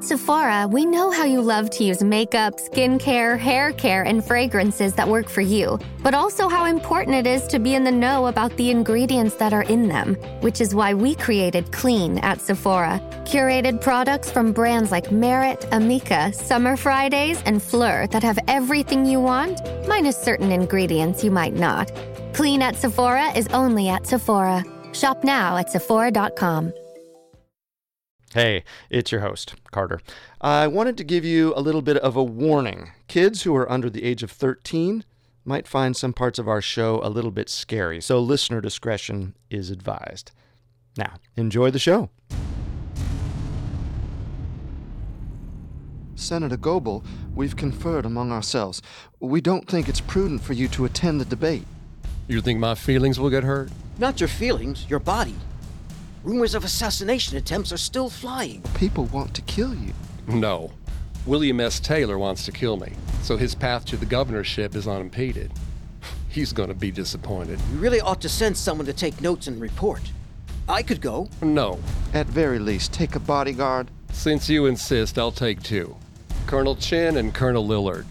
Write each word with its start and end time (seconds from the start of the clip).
At 0.00 0.06
Sephora, 0.06 0.66
we 0.66 0.86
know 0.86 1.10
how 1.10 1.24
you 1.24 1.42
love 1.42 1.68
to 1.72 1.84
use 1.84 2.02
makeup, 2.02 2.54
skincare, 2.56 3.38
hair 3.38 3.70
care, 3.74 4.02
and 4.02 4.24
fragrances 4.24 4.94
that 4.94 5.06
work 5.06 5.28
for 5.28 5.42
you, 5.42 5.78
but 6.02 6.14
also 6.14 6.48
how 6.48 6.64
important 6.64 7.16
it 7.16 7.26
is 7.26 7.46
to 7.48 7.58
be 7.58 7.74
in 7.74 7.84
the 7.84 7.92
know 7.92 8.28
about 8.28 8.56
the 8.56 8.70
ingredients 8.70 9.34
that 9.34 9.52
are 9.52 9.64
in 9.64 9.88
them, 9.88 10.14
which 10.40 10.62
is 10.62 10.74
why 10.74 10.94
we 10.94 11.14
created 11.14 11.70
Clean 11.70 12.16
at 12.20 12.40
Sephora. 12.40 12.98
Curated 13.26 13.82
products 13.82 14.30
from 14.30 14.54
brands 14.54 14.90
like 14.90 15.12
Merit, 15.12 15.68
Amika, 15.70 16.34
Summer 16.34 16.78
Fridays, 16.78 17.42
and 17.42 17.62
Fleur 17.62 18.06
that 18.06 18.22
have 18.22 18.38
everything 18.48 19.04
you 19.04 19.20
want, 19.20 19.60
minus 19.86 20.16
certain 20.16 20.50
ingredients 20.50 21.22
you 21.22 21.30
might 21.30 21.52
not. 21.52 21.92
Clean 22.32 22.62
at 22.62 22.76
Sephora 22.76 23.36
is 23.36 23.48
only 23.48 23.90
at 23.90 24.06
Sephora. 24.06 24.64
Shop 24.94 25.24
now 25.24 25.58
at 25.58 25.68
Sephora.com. 25.68 26.72
Hey, 28.32 28.62
it's 28.90 29.10
your 29.10 29.22
host, 29.22 29.56
Carter. 29.72 30.00
I 30.40 30.68
wanted 30.68 30.96
to 30.98 31.04
give 31.04 31.24
you 31.24 31.52
a 31.56 31.60
little 31.60 31.82
bit 31.82 31.96
of 31.96 32.14
a 32.14 32.22
warning. 32.22 32.92
Kids 33.08 33.42
who 33.42 33.56
are 33.56 33.68
under 33.68 33.90
the 33.90 34.04
age 34.04 34.22
of 34.22 34.30
13 34.30 35.02
might 35.44 35.66
find 35.66 35.96
some 35.96 36.12
parts 36.12 36.38
of 36.38 36.46
our 36.46 36.62
show 36.62 37.00
a 37.02 37.10
little 37.10 37.32
bit 37.32 37.48
scary, 37.48 38.00
so 38.00 38.20
listener 38.20 38.60
discretion 38.60 39.34
is 39.50 39.68
advised. 39.68 40.30
Now, 40.96 41.14
enjoy 41.36 41.72
the 41.72 41.80
show. 41.80 42.08
Senator 46.14 46.56
Goebel, 46.56 47.02
we've 47.34 47.56
conferred 47.56 48.06
among 48.06 48.30
ourselves. 48.30 48.80
We 49.18 49.40
don't 49.40 49.66
think 49.66 49.88
it's 49.88 50.00
prudent 50.00 50.40
for 50.40 50.52
you 50.52 50.68
to 50.68 50.84
attend 50.84 51.20
the 51.20 51.24
debate. 51.24 51.66
You 52.28 52.40
think 52.40 52.60
my 52.60 52.76
feelings 52.76 53.18
will 53.18 53.30
get 53.30 53.42
hurt? 53.42 53.72
Not 53.98 54.20
your 54.20 54.28
feelings, 54.28 54.88
your 54.88 55.00
body. 55.00 55.34
Rumors 56.22 56.54
of 56.54 56.64
assassination 56.64 57.38
attempts 57.38 57.72
are 57.72 57.78
still 57.78 58.10
flying. 58.10 58.60
People 58.74 59.06
want 59.06 59.32
to 59.34 59.42
kill 59.42 59.74
you. 59.74 59.94
No. 60.28 60.70
William 61.24 61.60
S. 61.60 61.80
Taylor 61.80 62.18
wants 62.18 62.44
to 62.44 62.52
kill 62.52 62.76
me, 62.76 62.92
so 63.22 63.38
his 63.38 63.54
path 63.54 63.86
to 63.86 63.96
the 63.96 64.04
governorship 64.04 64.74
is 64.74 64.86
unimpeded. 64.86 65.50
He's 66.28 66.52
going 66.52 66.68
to 66.68 66.74
be 66.74 66.90
disappointed. 66.90 67.58
You 67.72 67.78
really 67.78 68.02
ought 68.02 68.20
to 68.20 68.28
send 68.28 68.54
someone 68.54 68.86
to 68.86 68.92
take 68.92 69.22
notes 69.22 69.46
and 69.46 69.58
report. 69.62 70.02
I 70.68 70.82
could 70.82 71.00
go. 71.00 71.30
No. 71.40 71.78
At 72.12 72.26
very 72.26 72.58
least, 72.58 72.92
take 72.92 73.14
a 73.14 73.20
bodyguard. 73.20 73.90
Since 74.12 74.48
you 74.50 74.66
insist, 74.66 75.18
I'll 75.18 75.32
take 75.32 75.62
two 75.62 75.96
Colonel 76.46 76.76
Chinn 76.76 77.16
and 77.16 77.32
Colonel 77.32 77.66
Lillard. 77.66 78.04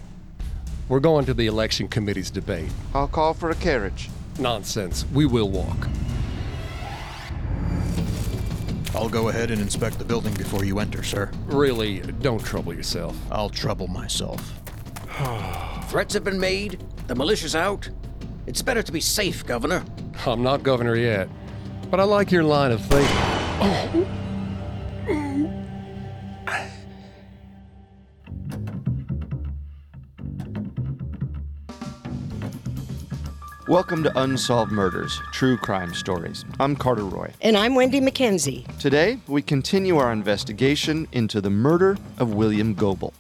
We're 0.88 1.00
going 1.00 1.26
to 1.26 1.36
the 1.36 1.46
election 1.46 1.88
committee's 1.88 2.32
debate. 2.32 2.72
I'll 2.96 3.08
call 3.08 3.36
for 3.36 3.52
a 3.52 3.56
carriage. 3.56 4.10
Nonsense. 4.40 5.06
We 5.14 5.28
will 5.28 5.50
walk. 5.50 5.88
I'll 8.96 9.10
go 9.10 9.30
ahead 9.30 9.52
and 9.52 9.62
inspect 9.62 10.00
the 10.00 10.06
building 10.06 10.34
before 10.34 10.66
you 10.66 10.80
enter, 10.80 11.04
sir. 11.04 11.30
Really, 11.46 12.00
don't 12.00 12.44
trouble 12.44 12.74
yourself. 12.74 13.16
I'll 13.32 13.50
trouble 13.50 13.88
myself. 13.88 14.42
Threats 15.90 16.14
have 16.16 16.24
been 16.24 16.40
made. 16.40 16.84
The 17.08 17.16
militia's 17.16 17.56
out. 17.56 17.90
It's 18.48 18.62
better 18.62 18.82
to 18.82 18.92
be 18.92 19.00
safe, 19.00 19.46
Governor. 19.46 19.84
I'm 20.26 20.42
not 20.42 20.64
governor 20.64 20.96
yet, 20.96 21.30
but 21.92 22.00
I 22.00 22.04
like 22.04 22.32
your 22.32 22.44
line 22.44 22.72
of 22.72 22.82
thinking. 22.86 23.16
Oh, 23.62 24.08
Welcome 33.70 34.02
to 34.02 34.20
Unsolved 34.20 34.72
Murders, 34.72 35.22
True 35.32 35.56
Crime 35.56 35.94
Stories. 35.94 36.44
I'm 36.60 36.76
Carter 36.76 37.04
Roy. 37.04 37.32
And 37.40 37.56
I'm 37.56 37.74
Wenndy 37.74 38.02
Mackenzie. 38.02 38.66
Today, 38.80 39.20
we 39.28 39.44
continue 39.44 39.98
our 39.98 40.12
investigation 40.12 41.08
into 41.12 41.40
the 41.40 41.52
murder 41.52 41.96
of 42.18 42.34
William 42.34 42.74
Goebel. 42.74 43.14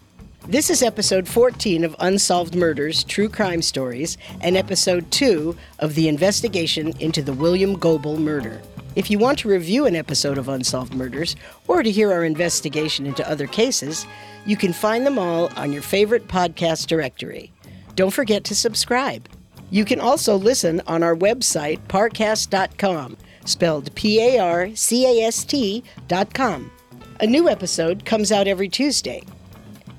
This 0.47 0.71
is 0.71 0.81
episode 0.81 1.27
14 1.27 1.83
of 1.83 1.95
Unsolved 1.99 2.55
Murders 2.55 3.03
True 3.03 3.29
Crime 3.29 3.61
Stories 3.61 4.17
and 4.41 4.57
episode 4.57 5.11
2 5.11 5.55
of 5.77 5.93
the 5.93 6.07
investigation 6.07 6.93
into 6.99 7.21
the 7.21 7.33
William 7.33 7.77
Goebel 7.77 8.17
murder. 8.17 8.59
If 8.95 9.11
you 9.11 9.19
want 9.19 9.37
to 9.39 9.49
review 9.49 9.85
an 9.85 9.95
episode 9.95 10.39
of 10.39 10.49
Unsolved 10.49 10.95
Murders 10.95 11.35
or 11.67 11.83
to 11.83 11.91
hear 11.91 12.11
our 12.11 12.23
investigation 12.23 13.05
into 13.05 13.29
other 13.29 13.45
cases, 13.45 14.07
you 14.47 14.57
can 14.57 14.73
find 14.73 15.05
them 15.05 15.19
all 15.19 15.51
on 15.55 15.71
your 15.71 15.83
favorite 15.83 16.27
podcast 16.27 16.87
directory. 16.87 17.51
Don't 17.93 18.09
forget 18.09 18.43
to 18.45 18.55
subscribe. 18.55 19.29
You 19.72 19.85
can 19.85 20.00
also 20.00 20.35
listen 20.35 20.81
on 20.88 21.03
our 21.03 21.16
website, 21.16 21.80
parcast.com, 21.88 23.18
spelled 23.46 23.94
P 23.96 24.19
A 24.19 24.40
R 24.40 24.75
C 24.75 25.06
A 25.06 25.28
S 25.28 25.44
T.com. 25.44 26.72
A 27.19 27.28
new 27.28 27.50
episode 27.50 28.06
comes 28.06 28.31
out 28.31 28.47
every 28.47 28.69
Tuesday. 28.69 29.24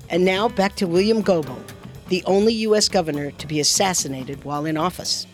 And 0.09 0.25
now 0.25 0.49
back 0.49 0.75
to 0.77 0.87
William 0.87 1.21
Goebel, 1.21 1.57
the 2.09 2.23
only 2.25 2.53
U.S. 2.53 2.89
governor 2.89 3.31
to 3.31 3.47
be 3.47 3.59
assassinated 3.61 4.43
while 4.43 4.65
in 4.65 4.75
office. 4.75 5.25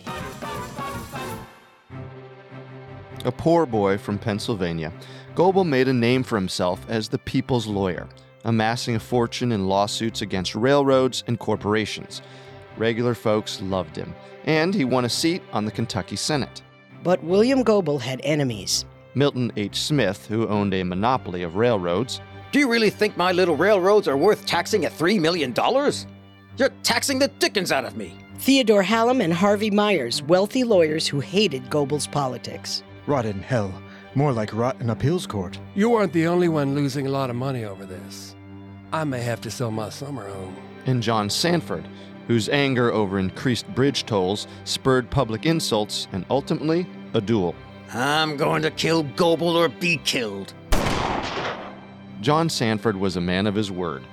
A 3.24 3.32
poor 3.32 3.66
boy 3.66 3.98
from 3.98 4.18
Pennsylvania, 4.18 4.92
Goebel 5.34 5.64
made 5.64 5.88
a 5.88 5.92
name 5.92 6.22
for 6.22 6.36
himself 6.36 6.84
as 6.88 7.08
the 7.08 7.18
people's 7.18 7.66
lawyer, 7.66 8.08
amassing 8.44 8.94
a 8.94 9.00
fortune 9.00 9.50
in 9.50 9.66
lawsuits 9.66 10.22
against 10.22 10.54
railroads 10.54 11.24
and 11.26 11.38
corporations. 11.40 12.22
Regular 12.78 13.14
folks 13.14 13.60
loved 13.60 13.96
him, 13.96 14.14
and 14.44 14.74
he 14.74 14.84
won 14.84 15.04
a 15.04 15.08
seat 15.08 15.42
on 15.52 15.64
the 15.64 15.70
Kentucky 15.72 16.16
Senate. 16.16 16.62
But 17.02 17.22
William 17.24 17.62
Goebel 17.62 17.98
had 17.98 18.20
enemies. 18.24 18.84
Milton 19.14 19.52
H. 19.56 19.80
Smith, 19.80 20.26
who 20.26 20.46
owned 20.48 20.74
a 20.74 20.82
monopoly 20.84 21.42
of 21.42 21.56
railroads, 21.56 22.20
Do 22.52 22.58
you 22.58 22.70
really 22.70 22.90
think 22.90 23.16
my 23.16 23.32
little 23.32 23.56
railroads 23.56 24.06
are 24.08 24.16
worth 24.16 24.46
taxing 24.46 24.84
at 24.84 24.92
$3 24.92 25.20
million? 25.20 25.52
You're 26.56 26.70
taxing 26.82 27.18
the 27.18 27.28
dickens 27.28 27.72
out 27.72 27.84
of 27.84 27.96
me. 27.96 28.16
Theodore 28.38 28.82
Hallam 28.82 29.20
and 29.20 29.32
Harvey 29.32 29.70
Myers, 29.70 30.22
wealthy 30.22 30.62
lawyers 30.64 31.06
who 31.08 31.20
hated 31.20 31.68
Goebel's 31.70 32.06
politics. 32.06 32.82
Rot 33.06 33.26
in 33.26 33.40
hell. 33.40 33.72
More 34.14 34.32
like 34.32 34.54
rot 34.54 34.80
in 34.80 34.90
appeals 34.90 35.26
court. 35.26 35.58
You 35.74 35.94
aren't 35.94 36.12
the 36.12 36.26
only 36.26 36.48
one 36.48 36.74
losing 36.74 37.06
a 37.06 37.10
lot 37.10 37.30
of 37.30 37.36
money 37.36 37.64
over 37.64 37.84
this. 37.84 38.34
I 38.92 39.04
may 39.04 39.20
have 39.20 39.40
to 39.42 39.50
sell 39.50 39.70
my 39.70 39.90
summer 39.90 40.28
home. 40.28 40.56
and 40.86 41.02
John 41.02 41.28
Sanford, 41.28 41.86
whose 42.28 42.48
anger 42.50 42.92
over 42.92 43.18
increased 43.18 43.66
bridge 43.74 44.06
tolls 44.06 44.46
spurred 44.64 45.10
public 45.10 45.44
insults 45.44 46.06
and 46.12 46.24
ultimately 46.30 46.86
a 47.14 47.20
duel. 47.20 47.56
I'm 47.92 48.36
going 48.36 48.62
to 48.62 48.70
kill 48.70 49.02
Goebel 49.02 49.56
or 49.56 49.68
be 49.68 49.96
killed. 50.04 50.52
John 52.20 52.48
Sanford 52.48 52.96
was 52.96 53.16
a 53.16 53.20
man 53.20 53.46
of 53.46 53.54
his 53.54 53.70
word. 53.70 54.04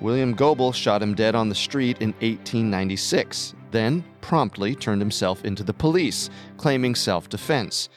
William 0.00 0.32
Goebel 0.32 0.72
shot 0.72 1.02
him 1.02 1.14
dead 1.14 1.34
on 1.34 1.48
the 1.48 1.54
street 1.54 1.98
in 2.00 2.10
1896, 2.14 3.54
then 3.70 4.04
promptly 4.20 4.74
turned 4.74 5.02
himself 5.02 5.44
into 5.44 5.62
the 5.62 5.74
police, 5.74 6.30
claiming 6.56 6.94
self 6.94 7.28
defense. 7.28 7.88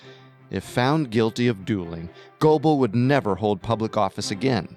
If 0.50 0.63
found 0.65 1.12
guilty 1.12 1.47
of 1.47 1.63
dueling, 1.63 2.09
Goebel 2.39 2.79
would 2.79 2.95
never 2.95 3.35
hold 3.35 3.62
public 3.62 3.95
office 3.95 4.31
again. 4.31 4.75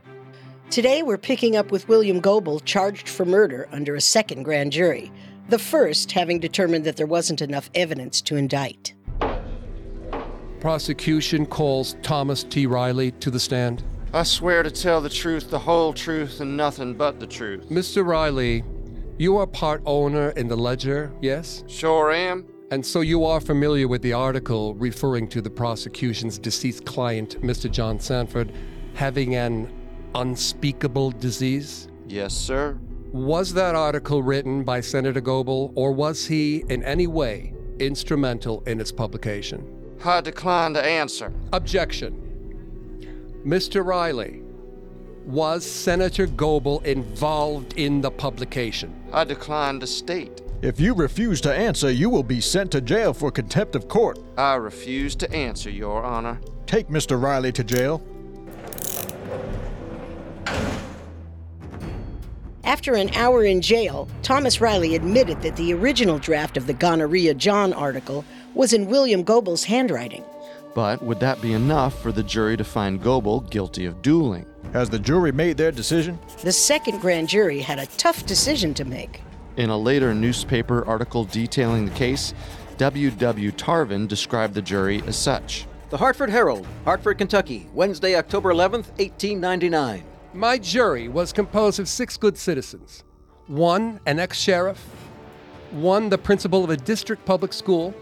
Today 0.71 1.03
we're 1.03 1.19
picking 1.19 1.57
up 1.57 1.71
with 1.71 1.89
William 1.89 2.21
Goebel 2.21 2.61
charged 2.61 3.09
for 3.09 3.25
murder 3.25 3.69
under 3.71 3.95
a 3.95 4.01
second 4.01 4.43
grand 4.43 4.73
jury, 4.73 5.13
the 5.49 5.59
first 5.59 6.11
having 6.13 6.41
determined 6.41 6.85
that 6.85 6.97
there 6.97 7.07
wasn't 7.07 7.43
enough 7.43 7.71
evidence 7.75 8.21
to 8.23 8.37
indict. 8.37 8.95
Prosecution 10.61 11.47
calls 11.47 11.97
Thomas 12.03 12.43
T. 12.43 12.67
Riley 12.67 13.13
to 13.13 13.31
the 13.31 13.39
stand. 13.39 13.85
I 14.13 14.23
swear 14.23 14.63
to 14.63 14.71
tell 14.71 15.01
the 15.01 15.11
truth, 15.11 15.51
the 15.51 15.59
whole 15.59 15.93
truth, 15.93 16.41
and 16.41 16.57
nothing 16.57 16.95
but 16.95 17.21
the 17.21 17.27
truth. 17.27 17.69
Mr. 17.69 18.05
Riley, 18.05 18.65
You 19.19 19.37
are 19.37 19.47
part 19.47 19.83
owner 19.85 20.31
in 20.31 20.49
the 20.49 20.57
Ledger, 20.57 21.13
yes? 21.21 21.63
Sure 21.69 22.11
am. 22.13 22.47
And 22.71 22.85
so 22.85 23.01
you 23.01 23.25
are 23.25 23.41
familiar 23.41 23.87
with 23.87 24.03
the 24.03 24.13
article 24.15 24.75
referring 24.75 25.29
to 25.29 25.43
the 25.43 25.51
prosecution's 25.51 26.39
deceased 26.39 26.85
client, 26.87 27.41
Mr. 27.43 27.71
John 27.71 28.01
Sanford, 28.01 28.51
having 28.95 29.35
an 29.37 29.69
unspeakable 30.15 31.13
disease? 31.13 31.89
Yes, 32.07 32.35
sir. 32.35 32.79
Was 33.13 33.55
that 33.55 33.75
article 33.75 34.23
written 34.23 34.65
by 34.65 34.81
Senator 34.81 35.21
Goebel, 35.21 35.73
or 35.75 35.93
was 35.93 36.27
he 36.27 36.65
in 36.69 36.83
any 36.83 37.07
way 37.07 37.55
instrumental 37.79 38.63
in 38.67 38.81
its 38.81 38.91
publication? 38.93 39.71
I 40.05 40.21
decline 40.21 40.75
to 40.75 40.85
answer. 40.85 41.33
Objection. 41.53 42.21
Mr. 43.47 43.85
Riley, 43.85 44.43
was 45.27 45.65
Senator 45.65 46.27
Goebel 46.27 46.81
involved 46.85 47.75
in 47.75 48.01
the 48.01 48.11
publication? 48.11 48.95
I 49.13 49.25
decline 49.25 49.81
to 49.81 49.87
state. 49.87 50.43
If 50.61 50.81
you 50.81 50.95
refuse 50.95 51.41
to 51.43 51.55
answer, 51.55 51.91
you 51.91 52.09
will 52.11 52.23
be 52.23 52.41
sent 52.41 52.71
to 52.73 52.81
jail 52.81 53.13
for 53.13 53.31
contempt 53.31 53.77
of 53.77 53.87
court. 53.89 54.19
I 54.37 54.55
refuse 54.55 55.15
to 55.17 55.31
answer, 55.33 55.71
Your 55.71 56.03
Honor. 56.03 56.41
Take 56.67 56.89
Mr. 56.89 57.21
Riley 57.21 57.53
to 57.53 57.65
jail. 57.65 58.03
After 62.75 62.97
an 62.97 63.15
hour 63.15 63.45
in 63.45 63.61
jail, 63.61 64.09
Thomas 64.23 64.61
Riley 64.61 64.97
admitted 64.97 65.41
that 65.43 65.55
the 65.55 65.73
original 65.73 66.19
draft 66.19 66.57
of 66.57 66.67
the 66.67 66.73
Gonorrhea 66.73 67.33
John 67.35 67.73
article 67.73 68.25
was 68.53 68.73
in 68.73 68.89
William 68.89 69.23
Goebel's 69.23 69.63
handwriting. 69.63 70.25
But 70.75 71.01
would 71.01 71.21
that 71.21 71.41
be 71.41 71.53
enough 71.53 72.03
for 72.03 72.11
the 72.11 72.25
jury 72.25 72.57
to 72.57 72.65
find 72.65 73.01
Goebel 73.01 73.43
guilty 73.43 73.85
of 73.87 74.03
dueling? 74.03 74.45
Has 74.73 74.91
the 74.91 74.99
jury 74.99 75.31
made 75.31 75.57
their 75.57 75.71
decision? 75.71 76.19
The 76.43 76.51
second 76.51 77.01
grand 77.01 77.29
jury 77.29 77.61
had 77.61 77.79
a 77.79 77.87
tough 77.87 78.27
decision 78.27 78.75
to 78.75 78.85
make. 78.85 79.21
In 79.57 79.71
a 79.71 79.79
later 79.79 80.13
newspaper 80.13 80.85
article 80.85 81.27
detailing 81.27 81.85
the 81.85 81.93
case, 81.93 82.35
W. 82.79 83.13
W. 83.13 83.53
Tarvin 83.53 84.09
described 84.09 84.55
the 84.55 84.63
jury 84.63 85.01
as 85.07 85.17
such. 85.17 85.65
The 85.91 85.99
Hartford 85.99 86.31
Herald, 86.31 86.67
Hartford, 86.85 87.19
Kentucky, 87.19 87.69
Wednesday, 87.73 88.17
October 88.17 88.53
11th, 88.53 88.89
1899. 88.99 90.03
My 90.35 90.59
jury 90.59 91.07
was 91.07 91.33
composed 91.33 91.79
of 91.79 91.89
six 91.89 92.17
good 92.17 92.37
citizens 92.37 93.05
one, 93.47 94.01
an 94.05 94.19
ex 94.19 94.37
sheriff, 94.37 94.85
one, 95.71 96.09
the 96.09 96.19
principal 96.19 96.65
of 96.65 96.71
a 96.71 96.77
district 96.77 97.25
public 97.25 97.53
school, 97.53 97.95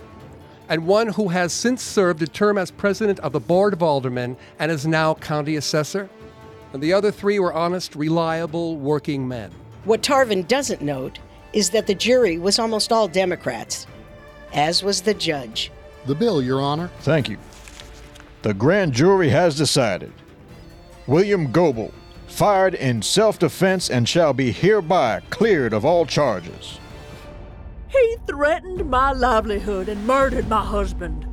and 0.70 0.86
one 0.86 1.08
who 1.08 1.28
has 1.28 1.52
since 1.52 1.82
served 1.82 2.22
a 2.22 2.26
term 2.26 2.56
as 2.56 2.70
president 2.70 3.20
of 3.20 3.32
the 3.32 3.40
Board 3.40 3.74
of 3.74 3.82
Aldermen 3.82 4.38
and 4.58 4.72
is 4.72 4.86
now 4.86 5.12
county 5.12 5.56
assessor. 5.56 6.08
And 6.72 6.82
the 6.82 6.94
other 6.94 7.10
three 7.10 7.38
were 7.38 7.52
honest, 7.52 7.94
reliable, 7.94 8.78
working 8.78 9.28
men. 9.28 9.50
What 9.84 10.00
Tarvin 10.00 10.48
doesn't 10.48 10.80
note 10.80 11.18
is 11.52 11.68
that 11.70 11.86
the 11.86 11.94
jury 11.94 12.38
was 12.38 12.58
almost 12.58 12.92
all 12.92 13.08
Democrats, 13.08 13.86
as 14.54 14.82
was 14.82 15.02
the 15.02 15.12
judge. 15.12 15.70
The 16.06 16.14
bill, 16.14 16.40
Your 16.40 16.62
Honor. 16.62 16.88
Thank 17.00 17.28
you. 17.28 17.36
The 18.40 18.54
grand 18.54 18.94
jury 18.94 19.28
has 19.28 19.54
decided. 19.54 20.12
William 21.06 21.52
Goebel, 21.52 21.92
fired 22.32 22.74
in 22.74 23.02
self 23.02 23.38
defense 23.38 23.90
and 23.90 24.08
shall 24.08 24.32
be 24.32 24.50
hereby 24.50 25.20
cleared 25.30 25.72
of 25.72 25.84
all 25.84 26.06
charges. 26.06 26.80
He 27.88 28.16
threatened 28.26 28.88
my 28.88 29.12
livelihood 29.12 29.88
and 29.88 30.06
murdered 30.06 30.48
my 30.48 30.64
husband. 30.64 31.26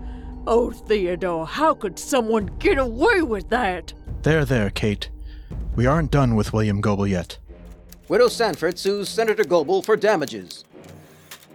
Oh, 0.46 0.72
Theodore, 0.72 1.48
how 1.48 1.74
could 1.74 1.98
someone 1.98 2.48
get 2.60 2.78
away 2.78 3.22
with 3.22 3.50
that? 3.50 3.94
There, 4.24 4.44
there, 4.44 4.70
Kate. 4.70 5.10
We 5.76 5.86
aren't 5.86 6.12
done 6.12 6.36
with 6.36 6.52
William 6.52 6.82
Goebel 6.82 7.08
yet. 7.08 7.38
Widow 8.10 8.28
Sanford 8.28 8.78
sues 8.78 9.08
Senator 9.08 9.44
Goebel 9.44 9.84
for 9.84 9.96
damages. 9.96 10.66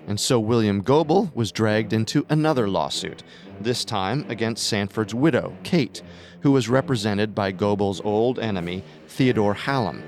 And 0.06 0.18
so 0.18 0.38
William 0.38 0.82
Goebel 0.82 1.30
was 1.34 1.52
dragged 1.52 1.92
into 1.92 2.24
another 2.28 2.68
lawsuit, 2.68 3.22
this 3.60 3.84
time 3.84 4.24
against 4.28 4.66
Sanford's 4.66 5.14
widow, 5.14 5.54
Kate, 5.64 6.02
who 6.40 6.52
was 6.52 6.68
represented 6.68 7.34
by 7.34 7.50
Goebel's 7.50 8.00
old 8.02 8.38
enemy, 8.38 8.84
Theodore 9.14 9.54
Hallam. 9.54 10.02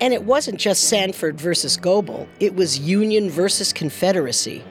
And 0.00 0.12
it 0.12 0.24
wasn't 0.24 0.58
just 0.58 0.88
Sanford 0.88 1.40
versus 1.40 1.76
Goebel, 1.76 2.28
it 2.40 2.54
was 2.54 2.78
Union 2.78 3.30
versus 3.30 3.72
Confederacy. 3.72 4.64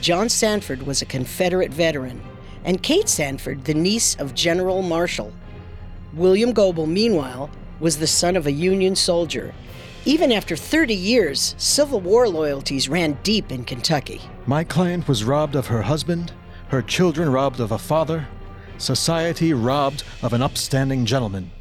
John 0.00 0.28
Sanford 0.28 0.82
was 0.82 1.00
a 1.00 1.06
Confederate 1.06 1.72
veteran, 1.72 2.20
and 2.64 2.82
Kate 2.82 3.08
Sanford, 3.08 3.64
the 3.64 3.74
niece 3.74 4.16
of 4.16 4.34
General 4.34 4.82
Marshall. 4.82 5.32
William 6.14 6.52
Goebel, 6.52 6.86
meanwhile, 6.86 7.48
was 7.78 7.98
the 7.98 8.06
son 8.08 8.34
of 8.34 8.46
a 8.46 8.52
Union 8.52 8.96
soldier. 8.96 9.54
Even 10.04 10.32
after 10.32 10.56
30 10.56 10.94
years, 10.94 11.54
Civil 11.58 12.00
War 12.00 12.28
loyalties 12.28 12.88
ran 12.88 13.18
deep 13.22 13.52
in 13.52 13.64
Kentucky. 13.64 14.20
My 14.46 14.64
client 14.64 15.06
was 15.06 15.22
robbed 15.22 15.54
of 15.54 15.68
her 15.68 15.82
husband, 15.82 16.32
her 16.68 16.82
children 16.82 17.30
robbed 17.30 17.60
of 17.60 17.70
a 17.70 17.78
father, 17.78 18.26
society 18.78 19.52
robbed 19.54 20.02
of 20.22 20.32
an 20.32 20.42
upstanding 20.42 21.06
gentleman. 21.06 21.52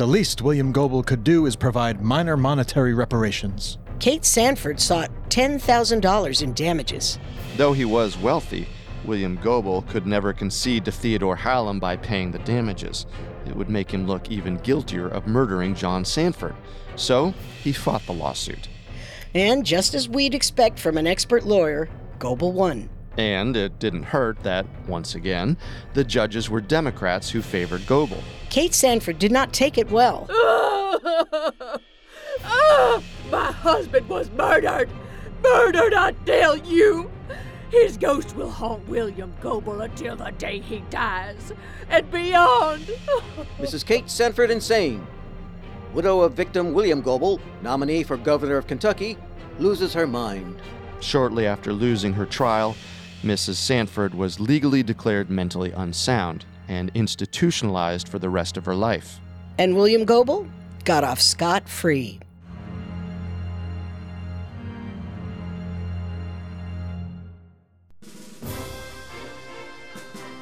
The 0.00 0.06
least 0.06 0.40
William 0.40 0.72
Goebel 0.72 1.02
could 1.02 1.24
do 1.24 1.44
is 1.44 1.54
provide 1.56 2.00
minor 2.00 2.34
monetary 2.34 2.94
reparations. 2.94 3.76
Kate 3.98 4.24
Sanford 4.24 4.80
sought 4.80 5.10
$10,000 5.28 6.42
in 6.42 6.54
damages. 6.54 7.18
Though 7.58 7.74
he 7.74 7.84
was 7.84 8.16
wealthy, 8.16 8.66
William 9.04 9.36
Goebel 9.36 9.82
could 9.82 10.06
never 10.06 10.32
concede 10.32 10.86
to 10.86 10.90
Theodore 10.90 11.36
Hallam 11.36 11.78
by 11.78 11.98
paying 11.98 12.30
the 12.30 12.38
damages. 12.38 13.04
It 13.44 13.54
would 13.54 13.68
make 13.68 13.90
him 13.90 14.06
look 14.06 14.30
even 14.30 14.56
guiltier 14.56 15.06
of 15.06 15.26
murdering 15.26 15.74
John 15.74 16.06
Sanford. 16.06 16.54
So 16.96 17.34
he 17.62 17.74
fought 17.74 18.06
the 18.06 18.14
lawsuit. 18.14 18.70
And 19.34 19.66
just 19.66 19.92
as 19.92 20.08
we'd 20.08 20.34
expect 20.34 20.78
from 20.78 20.96
an 20.96 21.06
expert 21.06 21.44
lawyer, 21.44 21.90
Goebel 22.18 22.52
won. 22.52 22.88
And 23.20 23.54
it 23.54 23.78
didn't 23.78 24.04
hurt 24.04 24.42
that, 24.44 24.64
once 24.88 25.14
again, 25.14 25.58
the 25.92 26.02
judges 26.02 26.48
were 26.48 26.62
Democrats 26.62 27.28
who 27.28 27.42
favored 27.42 27.86
Goebel. 27.86 28.22
Kate 28.48 28.72
Sanford 28.72 29.18
did 29.18 29.30
not 29.30 29.52
take 29.52 29.76
it 29.76 29.90
well. 29.90 30.26
Ah, 32.42 33.02
my 33.30 33.52
husband 33.52 34.08
was 34.08 34.30
murdered! 34.30 34.88
Murdered, 35.42 35.92
I 35.92 36.12
tell 36.24 36.56
you! 36.56 37.10
His 37.70 37.98
ghost 37.98 38.34
will 38.34 38.48
haunt 38.48 38.88
William 38.88 39.34
Goebel 39.42 39.82
until 39.82 40.16
the 40.16 40.30
day 40.30 40.60
he 40.60 40.78
dies, 40.88 41.52
and 41.90 42.10
beyond. 42.10 42.86
Mrs. 43.58 43.84
Kate 43.84 44.08
Sanford 44.08 44.50
insane. 44.50 45.06
Widow 45.92 46.22
of 46.22 46.32
victim 46.32 46.72
William 46.72 47.02
Goebel, 47.02 47.38
nominee 47.60 48.02
for 48.02 48.16
governor 48.16 48.56
of 48.56 48.66
Kentucky, 48.66 49.18
loses 49.58 49.92
her 49.92 50.06
mind. 50.06 50.62
Shortly 51.00 51.46
after 51.46 51.74
losing 51.74 52.14
her 52.14 52.26
trial, 52.26 52.74
Mrs. 53.22 53.56
Sanford 53.56 54.14
was 54.14 54.40
legally 54.40 54.82
declared 54.82 55.28
mentally 55.28 55.72
unsound 55.72 56.46
and 56.68 56.90
institutionalized 56.94 58.08
for 58.08 58.18
the 58.18 58.30
rest 58.30 58.56
of 58.56 58.64
her 58.64 58.74
life. 58.74 59.20
And 59.58 59.76
William 59.76 60.06
Goebel 60.06 60.46
got 60.84 61.04
off 61.04 61.20
scot 61.20 61.68
free. 61.68 62.18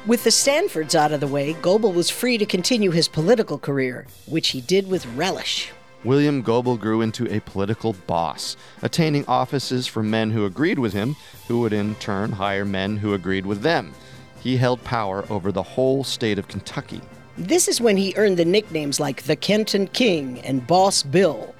With 0.07 0.23
the 0.23 0.31
Sanfords 0.31 0.95
out 0.95 1.11
of 1.11 1.19
the 1.19 1.27
way, 1.27 1.53
Goebel 1.61 1.91
was 1.91 2.09
free 2.09 2.37
to 2.37 2.45
continue 2.45 2.91
his 2.91 3.07
political 3.07 3.59
career, 3.59 4.07
which 4.25 4.47
he 4.49 4.61
did 4.61 4.87
with 4.87 5.05
relish. 5.07 5.71
William 6.05 6.41
Goebel 6.41 6.77
grew 6.77 7.01
into 7.01 7.31
a 7.33 7.41
political 7.41 7.93
boss, 8.07 8.55
attaining 8.81 9.25
offices 9.27 9.85
from 9.85 10.09
men 10.09 10.31
who 10.31 10.45
agreed 10.45 10.79
with 10.79 10.93
him, 10.93 11.15
who 11.47 11.59
would 11.59 11.73
in 11.73 11.95
turn 11.95 12.31
hire 12.31 12.63
men 12.63 12.95
who 12.95 13.13
agreed 13.13 13.45
with 13.45 13.61
them. 13.61 13.93
He 14.41 14.55
held 14.55 14.81
power 14.85 15.25
over 15.29 15.51
the 15.51 15.63
whole 15.63 16.05
state 16.05 16.39
of 16.39 16.47
Kentucky. 16.47 17.01
This 17.37 17.67
is 17.67 17.81
when 17.81 17.97
he 17.97 18.13
earned 18.15 18.37
the 18.37 18.45
nicknames 18.45 18.99
like 18.99 19.23
the 19.23 19.35
Kenton 19.35 19.87
King 19.87 20.39
and 20.41 20.65
Boss 20.65 21.03
Bill. 21.03 21.53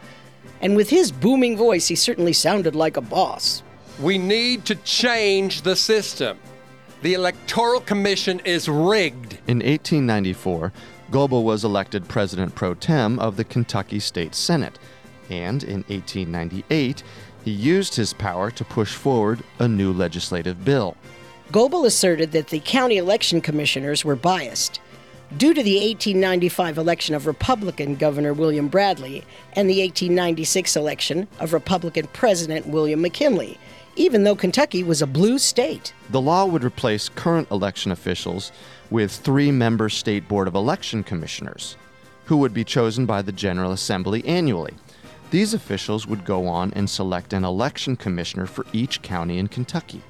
And 0.61 0.75
with 0.75 0.89
his 0.89 1.11
booming 1.11 1.57
voice, 1.57 1.87
he 1.87 1.95
certainly 1.95 2.33
sounded 2.33 2.75
like 2.75 2.95
a 2.95 3.01
boss. 3.01 3.63
We 3.99 4.17
need 4.17 4.63
to 4.65 4.75
change 4.75 5.63
the 5.63 5.75
system. 5.75 6.37
The 7.01 7.13
Electoral 7.13 7.81
Commission 7.81 8.41
is 8.43 8.67
rigged. 8.69 9.33
In 9.47 9.59
1894, 9.59 10.71
Goebel 11.11 11.43
was 11.43 11.63
elected 11.63 12.07
president 12.07 12.53
pro 12.53 12.75
tem 12.75 13.17
of 13.17 13.35
the 13.35 13.43
Kentucky 13.43 13.99
State 13.99 14.35
Senate, 14.35 14.77
and 15.29 15.63
in 15.63 15.83
1898, 15.87 17.01
he 17.43 17.51
used 17.51 17.95
his 17.95 18.13
power 18.13 18.51
to 18.51 18.63
push 18.63 18.93
forward 18.93 19.43
a 19.57 19.67
new 19.67 19.91
legislative 19.91 20.63
bill. 20.63 20.95
Goebel 21.51 21.85
asserted 21.85 22.31
that 22.33 22.49
the 22.49 22.59
county 22.59 22.97
election 22.97 23.41
commissioners 23.41 24.05
were 24.05 24.15
biased. 24.15 24.79
Due 25.37 25.53
to 25.53 25.63
the 25.63 25.77
1895 25.77 26.77
election 26.77 27.15
of 27.15 27.25
Republican 27.25 27.95
Governor 27.95 28.33
William 28.33 28.67
Bradley 28.67 29.23
and 29.53 29.67
the 29.67 29.81
1896 29.81 30.75
election 30.75 31.27
of 31.39 31.53
Republican 31.53 32.07
President 32.13 32.67
William 32.67 33.01
McKinley, 33.01 33.57
even 33.95 34.23
though 34.23 34.35
Kentucky 34.35 34.83
was 34.83 35.01
a 35.01 35.07
blue 35.07 35.39
state. 35.39 35.93
The 36.09 36.21
law 36.21 36.45
would 36.45 36.63
replace 36.63 37.09
current 37.09 37.49
election 37.51 37.91
officials 37.91 38.51
with 38.89 39.11
three 39.11 39.51
member 39.51 39.89
state 39.89 40.27
board 40.27 40.47
of 40.47 40.55
election 40.55 41.03
commissioners, 41.03 41.77
who 42.25 42.37
would 42.37 42.53
be 42.53 42.63
chosen 42.63 43.05
by 43.05 43.21
the 43.21 43.31
General 43.31 43.71
Assembly 43.71 44.25
annually. 44.25 44.73
These 45.31 45.53
officials 45.53 46.07
would 46.07 46.25
go 46.25 46.47
on 46.47 46.73
and 46.73 46.89
select 46.89 47.33
an 47.33 47.43
election 47.43 47.95
commissioner 47.95 48.45
for 48.47 48.65
each 48.73 49.01
county 49.01 49.37
in 49.37 49.47
Kentucky. 49.47 50.01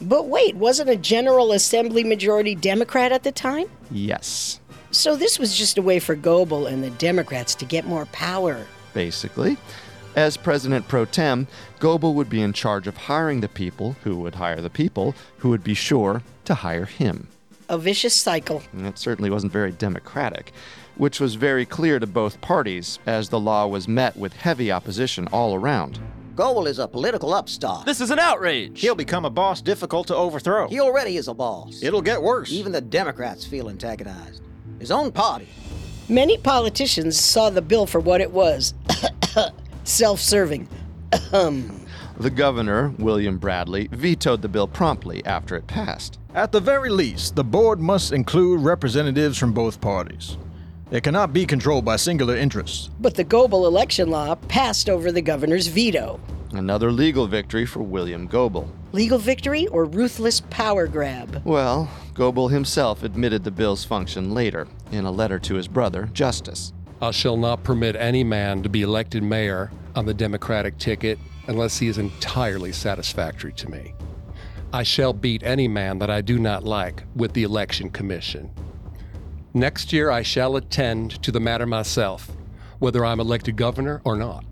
But 0.00 0.28
wait, 0.28 0.54
wasn't 0.56 0.90
a 0.90 0.96
General 0.96 1.52
Assembly 1.52 2.04
majority 2.04 2.54
Democrat 2.54 3.10
at 3.10 3.22
the 3.22 3.32
time? 3.32 3.66
Yes, 3.90 4.60
So 4.90 5.16
this 5.16 5.38
was 5.38 5.56
just 5.56 5.76
a 5.76 5.82
way 5.82 5.98
for 5.98 6.14
Goebel 6.14 6.66
and 6.66 6.82
the 6.82 6.90
Democrats 6.90 7.54
to 7.56 7.64
get 7.64 7.86
more 7.86 8.06
power. 8.06 8.64
basically. 8.94 9.56
As 10.16 10.36
president 10.36 10.88
pro 10.88 11.04
tem, 11.04 11.46
Goebel 11.78 12.14
would 12.14 12.28
be 12.30 12.40
in 12.42 12.52
charge 12.52 12.86
of 12.86 12.96
hiring 12.96 13.40
the 13.40 13.48
people 13.48 13.96
who 14.02 14.16
would 14.16 14.34
hire 14.36 14.60
the 14.60 14.70
people 14.70 15.14
who 15.38 15.50
would 15.50 15.62
be 15.62 15.74
sure 15.74 16.22
to 16.46 16.54
hire 16.54 16.86
him. 16.86 17.28
A 17.68 17.76
vicious 17.78 18.14
cycle. 18.14 18.62
And 18.72 18.86
it 18.86 18.98
certainly 18.98 19.30
wasn't 19.30 19.52
very 19.52 19.72
democratic, 19.72 20.52
which 20.96 21.20
was 21.20 21.34
very 21.34 21.66
clear 21.66 21.98
to 21.98 22.06
both 22.06 22.40
parties 22.40 22.98
as 23.06 23.28
the 23.28 23.38
law 23.38 23.66
was 23.66 23.86
met 23.86 24.16
with 24.16 24.32
heavy 24.32 24.72
opposition 24.72 25.28
all 25.28 25.54
around. 25.54 26.00
Goebel 26.34 26.66
is 26.66 26.78
a 26.78 26.86
political 26.86 27.34
upstart. 27.34 27.84
This 27.84 28.00
is 28.00 28.10
an 28.10 28.18
outrage. 28.20 28.80
He'll 28.80 28.94
become 28.94 29.24
a 29.24 29.30
boss 29.30 29.60
difficult 29.60 30.06
to 30.06 30.14
overthrow. 30.14 30.68
He 30.68 30.78
already 30.80 31.16
is 31.16 31.26
a 31.28 31.34
boss. 31.34 31.82
It'll 31.82 32.00
get 32.00 32.22
worse. 32.22 32.52
Even 32.52 32.70
the 32.72 32.80
Democrats 32.80 33.44
feel 33.44 33.68
antagonized. 33.68 34.40
His 34.78 34.90
own 34.92 35.10
party. 35.10 35.48
Many 36.08 36.38
politicians 36.38 37.18
saw 37.18 37.50
the 37.50 37.60
bill 37.60 37.86
for 37.86 38.00
what 38.00 38.20
it 38.20 38.30
was 38.30 38.72
self 39.84 40.20
serving. 40.20 40.68
Um, 41.32 41.86
The 42.18 42.30
governor, 42.30 42.92
William 42.98 43.38
Bradley, 43.38 43.88
vetoed 43.92 44.42
the 44.42 44.48
bill 44.48 44.66
promptly 44.66 45.24
after 45.24 45.54
it 45.54 45.68
passed. 45.68 46.18
At 46.34 46.50
the 46.50 46.58
very 46.58 46.90
least, 46.90 47.36
the 47.36 47.44
board 47.44 47.78
must 47.78 48.10
include 48.10 48.62
representatives 48.62 49.38
from 49.38 49.52
both 49.52 49.80
parties. 49.80 50.36
It 50.90 51.04
cannot 51.04 51.32
be 51.32 51.46
controlled 51.46 51.84
by 51.84 51.94
singular 51.94 52.36
interests. 52.36 52.90
But 52.98 53.14
the 53.14 53.22
Goebel 53.22 53.68
election 53.68 54.10
law 54.10 54.34
passed 54.34 54.90
over 54.90 55.12
the 55.12 55.22
governor's 55.22 55.68
veto. 55.68 56.18
Another 56.50 56.90
legal 56.90 57.28
victory 57.28 57.64
for 57.64 57.84
William 57.84 58.26
Goebel. 58.26 58.68
Legal 58.90 59.18
victory 59.18 59.68
or 59.68 59.84
ruthless 59.84 60.40
power 60.50 60.88
grab? 60.88 61.40
Well, 61.44 61.88
Goebel 62.14 62.48
himself 62.48 63.04
admitted 63.04 63.44
the 63.44 63.52
bill's 63.52 63.84
function 63.84 64.34
later 64.34 64.66
in 64.90 65.04
a 65.04 65.10
letter 65.12 65.38
to 65.38 65.54
his 65.54 65.68
brother, 65.68 66.10
Justus. 66.12 66.72
I 67.00 67.12
shall 67.12 67.36
not 67.36 67.62
permit 67.62 67.94
any 67.94 68.24
man 68.24 68.64
to 68.64 68.68
be 68.68 68.82
elected 68.82 69.22
mayor 69.22 69.70
on 69.94 70.04
the 70.04 70.14
Democratic 70.14 70.78
ticket 70.78 71.20
unless 71.48 71.78
he 71.78 71.88
is 71.88 71.98
entirely 71.98 72.70
satisfactory 72.72 73.52
to 73.54 73.68
me. 73.68 73.94
I 74.72 74.82
shall 74.82 75.12
beat 75.12 75.42
any 75.42 75.66
man 75.66 75.98
that 75.98 76.10
I 76.10 76.20
do 76.20 76.38
not 76.38 76.62
like 76.62 77.02
with 77.16 77.32
the 77.32 77.42
Election 77.42 77.90
Commission. 77.90 78.50
Next 79.54 79.92
year, 79.92 80.10
I 80.10 80.22
shall 80.22 80.56
attend 80.56 81.22
to 81.22 81.32
the 81.32 81.40
matter 81.40 81.66
myself, 81.66 82.30
whether 82.78 83.04
I'm 83.04 83.18
elected 83.18 83.56
governor 83.56 84.02
or 84.04 84.14
not. 84.14 84.44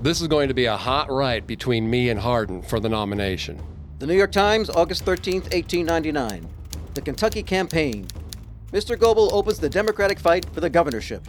This 0.00 0.20
is 0.20 0.28
going 0.28 0.48
to 0.48 0.54
be 0.54 0.64
a 0.64 0.76
hot 0.76 1.10
right 1.10 1.46
between 1.46 1.88
me 1.88 2.08
and 2.08 2.18
Hardin 2.18 2.62
for 2.62 2.80
the 2.80 2.88
nomination. 2.88 3.62
The 3.98 4.06
New 4.06 4.16
York 4.16 4.32
Times, 4.32 4.70
August 4.70 5.04
13, 5.04 5.42
1899. 5.42 6.48
The 6.94 7.00
Kentucky 7.02 7.42
Campaign. 7.42 8.08
Mr. 8.72 8.98
Goebel 8.98 9.32
opens 9.32 9.60
the 9.60 9.68
Democratic 9.68 10.18
fight 10.18 10.46
for 10.54 10.60
the 10.60 10.70
governorship. 10.70 11.22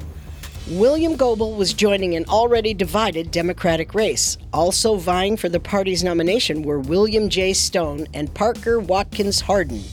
William 0.69 1.17
Goebel 1.17 1.55
was 1.55 1.73
joining 1.73 2.15
an 2.15 2.23
already 2.29 2.73
divided 2.73 3.31
Democratic 3.31 3.93
race. 3.93 4.37
Also 4.53 4.95
vying 4.95 5.35
for 5.35 5.49
the 5.49 5.59
party's 5.59 6.05
nomination 6.05 6.63
were 6.63 6.79
William 6.79 7.27
J. 7.27 7.51
Stone 7.51 8.07
and 8.13 8.33
Parker 8.33 8.79
Watkins 8.79 9.41
Hardin, 9.41 9.83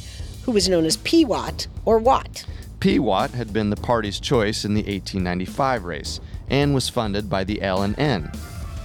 who 0.45 0.53
was 0.53 0.69
known 0.69 0.85
as 0.85 0.97
P. 0.99 1.25
Watt 1.25 1.67
or 1.85 1.99
Watt. 1.99 2.47
P. 2.79 3.01
Watt 3.01 3.33
had 3.33 3.53
been 3.53 3.71
the 3.71 3.77
party's 3.77 4.21
choice 4.21 4.65
in 4.65 4.75
the 4.75 4.83
1895 4.83 5.85
race 5.85 6.21
and 6.49 6.73
was 6.73 6.89
funded 6.89 7.29
by 7.29 7.43
the 7.43 7.61
L&N. 7.63 8.31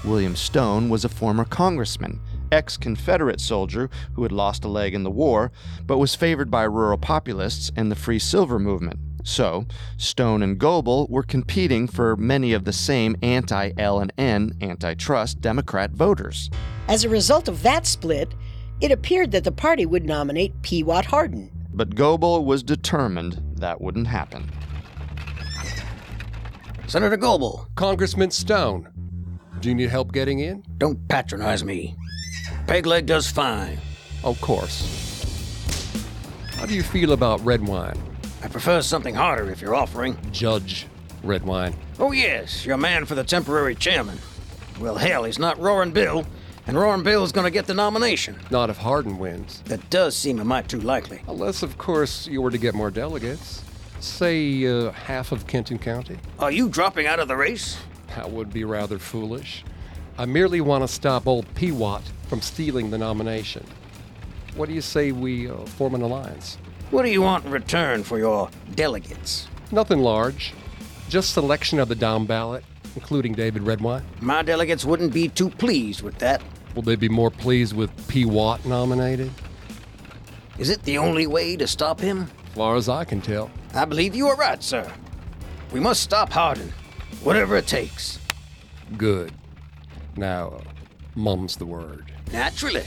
William 0.03 0.35
Stone 0.35 0.89
was 0.89 1.05
a 1.05 1.09
former 1.09 1.45
congressman, 1.45 2.19
ex-Confederate 2.51 3.39
soldier 3.39 3.91
who 4.13 4.23
had 4.23 4.31
lost 4.31 4.63
a 4.63 4.67
leg 4.67 4.95
in 4.95 5.03
the 5.03 5.11
war, 5.11 5.51
but 5.85 5.99
was 5.99 6.15
favored 6.15 6.49
by 6.49 6.63
rural 6.63 6.97
populists 6.97 7.71
and 7.75 7.91
the 7.91 7.95
Free 7.95 8.19
Silver 8.19 8.57
movement. 8.57 8.99
So, 9.25 9.65
Stone 9.97 10.43
and 10.43 10.59
Goebel 10.59 11.07
were 11.09 11.23
competing 11.23 11.87
for 11.87 12.15
many 12.15 12.53
of 12.53 12.63
the 12.63 12.71
same 12.71 13.15
anti-L&N, 13.23 14.57
antitrust 14.61 15.41
Democrat 15.41 15.91
voters. 15.91 16.51
As 16.87 17.03
a 17.03 17.09
result 17.09 17.47
of 17.47 17.63
that 17.63 17.87
split, 17.87 18.35
it 18.81 18.91
appeared 18.91 19.31
that 19.31 19.43
the 19.43 19.51
party 19.51 19.87
would 19.87 20.05
nominate 20.05 20.61
P. 20.61 20.83
Watt 20.83 21.05
Hardin. 21.05 21.51
But 21.73 21.95
Goebel 21.95 22.45
was 22.45 22.61
determined 22.61 23.41
that 23.55 23.81
wouldn't 23.81 24.07
happen. 24.07 24.49
Senator 26.87 27.17
Goebel, 27.17 27.67
Congressman 27.73 28.29
Stone, 28.29 28.89
do 29.59 29.69
you 29.69 29.75
need 29.75 29.89
help 29.89 30.13
getting 30.13 30.39
in? 30.39 30.63
don't 30.77 31.07
patronize 31.07 31.63
me. 31.63 31.95
Pegleg 32.67 33.07
does 33.07 33.29
fine. 33.29 33.79
Of 34.23 34.39
course. 34.39 35.01
How 36.57 36.67
do 36.67 36.75
you 36.75 36.83
feel 36.83 37.13
about 37.13 37.43
Redwine? 37.43 37.97
I 38.45 38.47
prefer 38.47 38.83
something 38.83 39.15
harder 39.15 39.49
if 39.49 39.59
you're 39.59 39.73
offering. 39.73 40.15
Judge 40.31 40.85
Redwine. 41.23 41.75
Oh, 41.97 42.11
yes, 42.11 42.63
you're 42.63 42.75
a 42.75 42.77
man 42.77 43.05
for 43.05 43.15
the 43.15 43.23
temporary 43.23 43.73
chairman. 43.73 44.19
Well, 44.79 44.97
hell, 44.97 45.23
he's 45.23 45.39
not 45.39 45.57
Roaring 45.57 45.89
Bill, 45.89 46.27
and 46.67 46.77
Roaring 46.77 47.01
Bill's 47.01 47.31
gonna 47.31 47.49
get 47.49 47.65
the 47.65 47.73
nomination. 47.73 48.37
Not 48.51 48.69
if 48.69 48.77
Hardin 48.77 49.17
wins. 49.17 49.63
That 49.65 49.89
does 49.89 50.15
seem 50.15 50.39
a 50.39 50.45
mite 50.45 50.69
too 50.69 50.79
likely. 50.79 51.23
Unless, 51.27 51.63
of 51.63 51.79
course, 51.79 52.27
you 52.27 52.39
were 52.39 52.51
to 52.51 52.59
get 52.59 52.75
more 52.75 52.91
delegates. 52.91 53.63
Say 53.99 54.63
uh, 54.67 54.91
half 54.91 55.31
of 55.31 55.47
Kenton 55.47 55.79
County. 55.79 56.19
Are 56.37 56.51
you 56.51 56.69
dropping 56.69 57.07
out 57.07 57.19
of 57.19 57.27
the 57.27 57.35
race? 57.35 57.79
That 58.15 58.29
would 58.29 58.53
be 58.53 58.63
rather 58.63 58.99
foolish. 58.99 59.63
I 60.19 60.25
merely 60.25 60.61
want 60.61 60.83
to 60.83 60.87
stop 60.87 61.25
old 61.25 61.51
P. 61.55 61.71
Watt 61.71 62.03
from 62.27 62.41
stealing 62.41 62.91
the 62.91 62.99
nomination. 62.99 63.65
What 64.55 64.69
do 64.69 64.75
you 64.75 64.81
say 64.81 65.11
we 65.11 65.49
uh, 65.49 65.65
form 65.65 65.95
an 65.95 66.03
alliance? 66.03 66.59
What 66.91 67.03
do 67.03 67.09
you 67.09 67.21
want 67.21 67.45
in 67.45 67.51
return 67.51 68.03
for 68.03 68.19
your 68.19 68.49
delegates? 68.75 69.47
Nothing 69.71 69.99
large. 69.99 70.53
Just 71.09 71.33
selection 71.33 71.79
of 71.79 71.89
the 71.89 71.95
down 71.95 72.25
ballot, 72.25 72.63
including 72.95 73.33
David 73.33 73.63
Redwine. 73.63 74.03
My 74.21 74.43
delegates 74.43 74.85
wouldn't 74.85 75.13
be 75.13 75.27
too 75.27 75.49
pleased 75.49 76.01
with 76.01 76.17
that. 76.19 76.41
Will 76.75 76.83
they 76.83 76.95
be 76.95 77.09
more 77.09 77.31
pleased 77.31 77.75
with 77.75 77.89
P. 78.07 78.25
Watt 78.25 78.65
nominated? 78.65 79.31
Is 80.57 80.69
it 80.69 80.83
the 80.83 80.97
only 80.97 81.27
way 81.27 81.57
to 81.57 81.67
stop 81.67 81.99
him? 81.99 82.27
As 82.49 82.55
far 82.55 82.75
as 82.75 82.87
I 82.87 83.03
can 83.03 83.19
tell. 83.21 83.49
I 83.73 83.85
believe 83.85 84.15
you 84.15 84.27
are 84.27 84.35
right, 84.35 84.61
sir. 84.63 84.89
We 85.71 85.79
must 85.79 86.01
stop 86.01 86.31
Hardin, 86.31 86.71
whatever 87.23 87.57
it 87.57 87.67
takes. 87.67 88.19
Good. 88.97 89.33
Now, 90.15 90.61
mum's 91.15 91.57
the 91.57 91.65
word. 91.65 92.11
Naturally. 92.31 92.85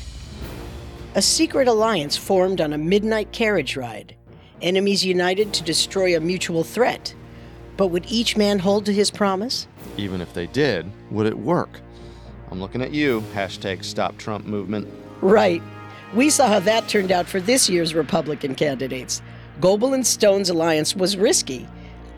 A 1.15 1.23
secret 1.23 1.69
alliance 1.69 2.17
formed 2.19 2.61
on 2.61 2.75
a 2.75 2.79
midnight 2.79 3.33
carriage 3.33 3.77
ride. 3.77 4.15
Enemies 4.61 5.05
united 5.05 5.55
to 5.55 5.63
destroy 5.63 6.15
a 6.17 6.21
mutual 6.21 6.63
threat. 6.65 7.15
But 7.79 7.89
would 7.89 8.05
each 8.07 8.37
man 8.37 8.59
hold 8.59 8.85
to 8.87 8.93
his 8.93 9.11
promise? 9.11 9.67
Even 9.97 10.21
if 10.21 10.35
they 10.35 10.47
did, 10.49 10.91
would 11.11 11.27
it 11.27 11.39
work? 11.39 11.81
I'm 12.51 12.61
looking 12.61 12.83
at 12.83 12.93
you, 12.93 13.23
hashtag 13.35 13.85
Stop 13.85 14.19
Trump 14.19 14.45
movement. 14.45 14.87
Right. 15.23 15.63
We 16.15 16.29
saw 16.29 16.47
how 16.47 16.61
that 16.61 16.89
turned 16.89 17.11
out 17.11 17.27
for 17.27 17.41
this 17.41 17.71
year's 17.71 17.95
Republican 17.95 18.55
candidates. 18.55 19.23
Goebel 19.61 19.95
and 19.95 20.07
Stone's 20.07 20.51
alliance 20.51 20.95
was 20.95 21.17
risky. 21.17 21.67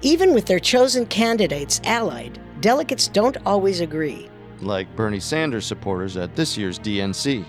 Even 0.02 0.34
with 0.34 0.46
their 0.46 0.60
chosen 0.60 1.06
candidates 1.06 1.80
allied, 1.84 2.40
delegates 2.60 3.06
don't 3.06 3.36
always 3.46 3.80
agree. 3.80 4.28
Like 4.60 4.94
Bernie 4.96 5.20
Sanders 5.20 5.64
supporters 5.64 6.16
at 6.16 6.34
this 6.34 6.56
year's 6.56 6.78
DNC. 6.78 7.44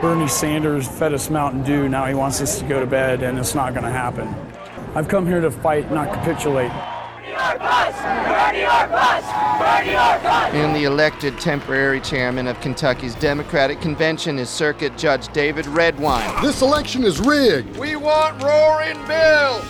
Bernie 0.00 0.28
Sanders 0.28 0.88
fed 0.88 1.12
us 1.12 1.28
Mountain 1.28 1.64
Dew. 1.64 1.88
Now 1.88 2.06
he 2.06 2.14
wants 2.14 2.40
us 2.40 2.58
to 2.60 2.64
go 2.64 2.80
to 2.80 2.86
bed, 2.86 3.22
and 3.22 3.38
it's 3.38 3.54
not 3.54 3.74
going 3.74 3.84
to 3.84 3.90
happen. 3.90 4.34
I've 4.94 5.08
come 5.08 5.26
here 5.26 5.40
to 5.40 5.50
fight, 5.50 5.90
not 5.92 6.12
capitulate. 6.12 6.70
And 10.54 10.74
the 10.74 10.84
elected 10.84 11.38
temporary 11.38 12.00
chairman 12.00 12.46
of 12.46 12.60
Kentucky's 12.60 13.14
Democratic 13.16 13.80
Convention 13.80 14.38
is 14.38 14.48
Circuit 14.48 14.96
Judge 14.96 15.28
David 15.32 15.66
Redwine. 15.66 16.42
This 16.42 16.62
election 16.62 17.04
is 17.04 17.20
rigged. 17.20 17.76
We 17.76 17.96
want 17.96 18.42
Roaring 18.42 19.04
Bill! 19.06 19.62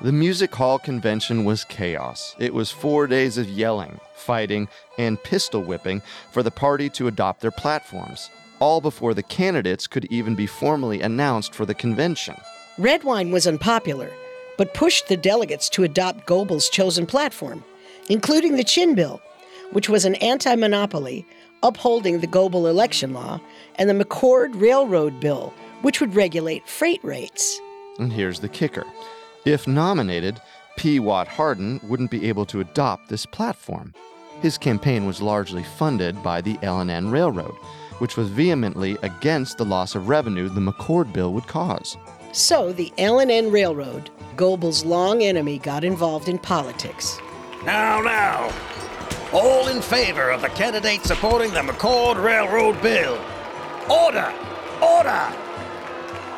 The 0.00 0.12
Music 0.12 0.54
Hall 0.54 0.78
convention 0.78 1.44
was 1.44 1.64
chaos. 1.64 2.36
It 2.38 2.54
was 2.54 2.70
four 2.70 3.06
days 3.06 3.36
of 3.36 3.48
yelling, 3.48 4.00
fighting, 4.18 4.68
and 4.98 5.22
pistol 5.22 5.62
whipping 5.62 6.02
for 6.32 6.42
the 6.42 6.50
party 6.50 6.88
to 6.90 7.06
adopt 7.06 7.40
their 7.40 7.50
platforms, 7.50 8.30
all 8.60 8.80
before 8.80 9.14
the 9.14 9.22
candidates 9.22 9.86
could 9.86 10.04
even 10.06 10.34
be 10.34 10.46
formally 10.46 11.00
announced 11.00 11.54
for 11.54 11.64
the 11.64 11.74
convention. 11.74 12.36
Redwine 12.76 13.30
was 13.30 13.46
unpopular, 13.46 14.10
but 14.56 14.74
pushed 14.74 15.08
the 15.08 15.16
delegates 15.16 15.68
to 15.70 15.84
adopt 15.84 16.26
Goebel's 16.26 16.68
chosen 16.68 17.06
platform, 17.06 17.64
including 18.08 18.56
the 18.56 18.64
Chin 18.64 18.94
Bill, 18.94 19.20
which 19.72 19.88
was 19.88 20.04
an 20.04 20.16
anti 20.16 20.54
monopoly 20.54 21.26
upholding 21.62 22.20
the 22.20 22.26
Goebel 22.26 22.66
election 22.66 23.12
law, 23.12 23.40
and 23.76 23.88
the 23.88 24.04
McCord 24.04 24.60
Railroad 24.60 25.20
Bill, 25.20 25.52
which 25.82 26.00
would 26.00 26.14
regulate 26.14 26.68
freight 26.68 27.02
rates. 27.02 27.60
And 27.98 28.12
here's 28.12 28.40
the 28.40 28.48
kicker 28.48 28.84
if 29.44 29.66
nominated, 29.66 30.40
P. 30.78 31.00
Watt 31.00 31.26
Hardin 31.26 31.80
wouldn't 31.82 32.12
be 32.12 32.28
able 32.28 32.46
to 32.46 32.60
adopt 32.60 33.08
this 33.08 33.26
platform. 33.26 33.92
His 34.40 34.56
campaign 34.56 35.06
was 35.06 35.20
largely 35.20 35.64
funded 35.64 36.22
by 36.22 36.40
the 36.40 36.56
L&N 36.62 37.10
Railroad, 37.10 37.56
which 37.98 38.16
was 38.16 38.28
vehemently 38.28 38.96
against 39.02 39.58
the 39.58 39.64
loss 39.64 39.96
of 39.96 40.08
revenue 40.08 40.48
the 40.48 40.60
McCord 40.60 41.12
bill 41.12 41.32
would 41.32 41.48
cause. 41.48 41.96
So 42.30 42.72
the 42.72 42.92
L&N 42.96 43.50
Railroad, 43.50 44.10
Goebel's 44.36 44.84
long 44.84 45.24
enemy, 45.24 45.58
got 45.58 45.82
involved 45.82 46.28
in 46.28 46.38
politics. 46.38 47.18
Now, 47.64 48.00
now, 48.00 48.54
all 49.32 49.66
in 49.66 49.82
favor 49.82 50.30
of 50.30 50.42
the 50.42 50.48
candidate 50.50 51.02
supporting 51.02 51.52
the 51.52 51.60
McCord 51.60 52.22
Railroad 52.22 52.80
bill. 52.80 53.18
Order! 53.90 54.32
Order! 54.80 55.32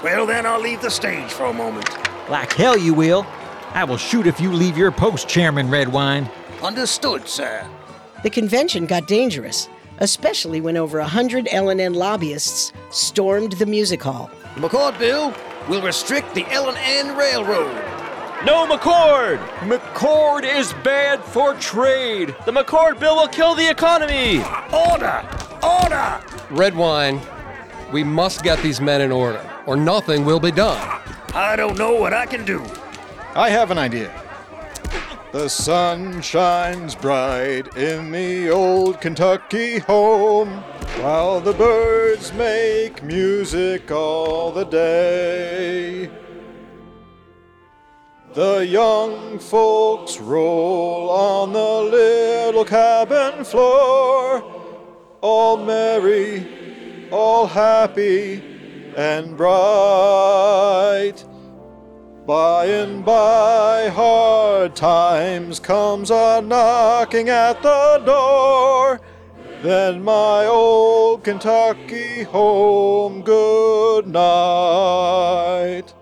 Well, 0.03 0.25
then 0.25 0.47
I'll 0.47 0.63
leave 0.63 0.81
the 0.81 0.91
stage 0.91 1.31
for 1.31 1.45
a 1.45 1.53
moment. 1.53 1.91
Like 2.31 2.55
hell 2.55 2.79
you 2.79 2.95
will. 2.95 3.27
I 3.73 3.85
will 3.85 3.97
shoot 3.97 4.27
if 4.27 4.41
you 4.41 4.53
leave 4.53 4.77
your 4.77 4.91
post, 4.91 5.29
Chairman 5.29 5.71
Redwine. 5.71 6.29
Understood, 6.61 7.29
sir. 7.29 7.65
The 8.25 8.31
convention 8.31 8.85
got 8.85 9.07
dangerous, 9.07 9.69
especially 9.99 10.61
when 10.61 10.77
over 10.77 10.99
a 10.99 11.07
hundred 11.07 11.47
L&N 11.53 11.95
lobbyists 11.95 12.73
stormed 12.91 13.53
the 13.53 13.67
music 13.67 14.03
hall. 14.03 14.29
The 14.57 14.69
McCord 14.69 14.99
bill 14.99 15.33
will 15.69 15.83
restrict 15.83 16.35
the 16.35 16.45
L&N 16.51 17.17
Railroad. 17.17 17.73
No 18.45 18.67
McCord! 18.67 19.39
McCord 19.61 20.43
is 20.43 20.73
bad 20.83 21.23
for 21.23 21.55
trade. 21.55 22.35
The 22.47 22.53
McCord 22.53 22.99
bill 22.99 23.17
will 23.17 23.29
kill 23.29 23.55
the 23.55 23.71
economy. 23.71 24.39
Order! 24.73 25.25
Order! 25.63 26.21
Redwine, 26.51 27.21
we 27.93 28.03
must 28.03 28.43
get 28.43 28.61
these 28.63 28.81
men 28.81 29.01
in 29.01 29.13
order, 29.13 29.49
or 29.67 29.77
nothing 29.77 30.25
will 30.25 30.41
be 30.41 30.51
done. 30.51 31.01
I 31.35 31.55
don't 31.55 31.79
know 31.79 31.95
what 31.95 32.13
I 32.13 32.27
can 32.27 32.45
do. 32.45 32.65
I 33.35 33.49
have 33.51 33.71
an 33.71 33.79
idea. 33.79 34.11
The 35.31 35.49
sun 35.49 36.21
shines 36.21 36.97
bright 36.97 37.77
in 37.77 38.11
the 38.11 38.51
old 38.51 39.01
Kentucky 39.01 39.79
home, 39.79 40.65
while 41.01 41.41
the 41.41 41.53
birds 41.53 42.33
make 42.33 43.05
music 43.05 43.93
all 43.93 44.51
the 44.51 44.65
day. 44.65 46.11
The 48.35 48.67
young 48.67 49.39
folks 49.39 50.19
roll 50.19 51.09
on 51.11 51.53
the 51.53 51.83
little 51.97 52.65
cabin 52.65 53.45
floor, 53.45 54.43
all 55.21 55.57
merry, 55.57 57.09
all 57.13 57.47
happy 57.47 58.43
and 58.97 59.37
bright. 59.37 61.25
By 62.31 62.67
and 62.67 63.05
by, 63.05 63.89
hard 63.89 64.77
times 64.77 65.59
comes 65.59 66.13
a 66.13 66.41
knocking 66.41 67.29
at 67.29 67.61
the 67.61 68.01
door. 68.07 69.01
Then 69.65 70.05
my 70.05 70.47
old 70.47 71.25
Kentucky 71.25 72.23
home, 72.23 73.23
good 73.23 74.07
night. 74.07 75.93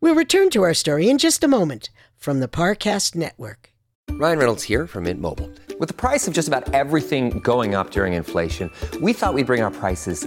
We'll 0.00 0.14
return 0.14 0.48
to 0.50 0.62
our 0.62 0.72
story 0.72 1.10
in 1.10 1.18
just 1.18 1.44
a 1.44 1.48
moment 1.48 1.90
from 2.16 2.40
the 2.40 2.48
Parcast 2.48 3.14
Network. 3.14 3.74
Ryan 4.12 4.38
Reynolds 4.38 4.62
here 4.62 4.86
from 4.86 5.04
Mint 5.04 5.20
Mobile. 5.20 5.50
With 5.78 5.88
the 5.88 5.94
price 5.94 6.26
of 6.26 6.32
just 6.32 6.48
about 6.48 6.72
everything 6.72 7.40
going 7.40 7.74
up 7.74 7.90
during 7.90 8.14
inflation, 8.14 8.70
we 9.02 9.12
thought 9.12 9.34
we'd 9.34 9.44
bring 9.44 9.60
our 9.60 9.70
prices 9.70 10.26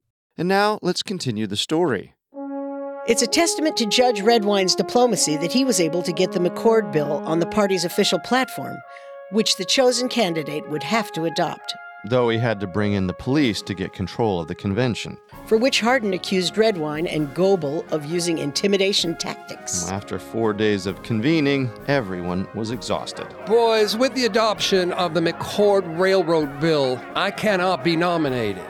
And 0.37 0.47
now 0.47 0.79
let's 0.81 1.03
continue 1.03 1.47
the 1.47 1.57
story. 1.57 2.13
It's 3.07 3.21
a 3.21 3.27
testament 3.27 3.77
to 3.77 3.85
Judge 3.85 4.21
Redwine's 4.21 4.75
diplomacy 4.75 5.35
that 5.37 5.51
he 5.51 5.65
was 5.65 5.79
able 5.81 6.03
to 6.03 6.11
get 6.13 6.31
the 6.31 6.39
McCord 6.39 6.91
bill 6.91 7.17
on 7.25 7.39
the 7.39 7.45
party's 7.47 7.83
official 7.83 8.19
platform, 8.19 8.77
which 9.31 9.57
the 9.57 9.65
chosen 9.65 10.07
candidate 10.07 10.69
would 10.69 10.83
have 10.83 11.11
to 11.13 11.25
adopt, 11.25 11.73
Though 12.05 12.29
he 12.29 12.39
had 12.39 12.59
to 12.61 12.67
bring 12.67 12.93
in 12.93 13.05
the 13.05 13.13
police 13.13 13.61
to 13.63 13.75
get 13.75 13.93
control 13.93 14.39
of 14.41 14.47
the 14.47 14.55
convention. 14.55 15.17
for 15.45 15.57
which 15.57 15.81
Hardin 15.81 16.13
accused 16.13 16.57
Redwine 16.57 17.05
and 17.05 17.33
Goebel 17.35 17.85
of 17.91 18.05
using 18.05 18.37
intimidation 18.39 19.15
tactics. 19.17 19.87
After 19.91 20.17
four 20.17 20.53
days 20.53 20.85
of 20.87 21.03
convening, 21.03 21.69
everyone 21.87 22.47
was 22.55 22.71
exhausted. 22.71 23.27
Boys, 23.45 23.95
with 23.97 24.13
the 24.15 24.25
adoption 24.25 24.93
of 24.93 25.13
the 25.13 25.21
McCord 25.21 25.99
Railroad 25.99 26.59
Bill, 26.59 26.99
I 27.15 27.29
cannot 27.31 27.83
be 27.83 27.95
nominated. 27.95 28.63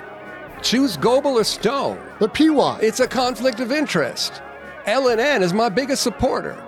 Choose 0.62 0.98
Goebel 0.98 1.34
or 1.40 1.44
Stone. 1.44 2.00
But 2.20 2.34
P. 2.34 2.50
Watt. 2.50 2.84
It's 2.84 3.00
a 3.00 3.08
conflict 3.08 3.60
of 3.60 3.72
interest. 3.72 4.42
L&N 4.86 5.44
is 5.44 5.54
my 5.54 5.70
biggest 5.70 6.04
supporter. 6.04 6.62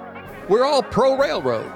We're 0.49 0.65
all 0.65 0.83
pro-railroad. 0.83 1.71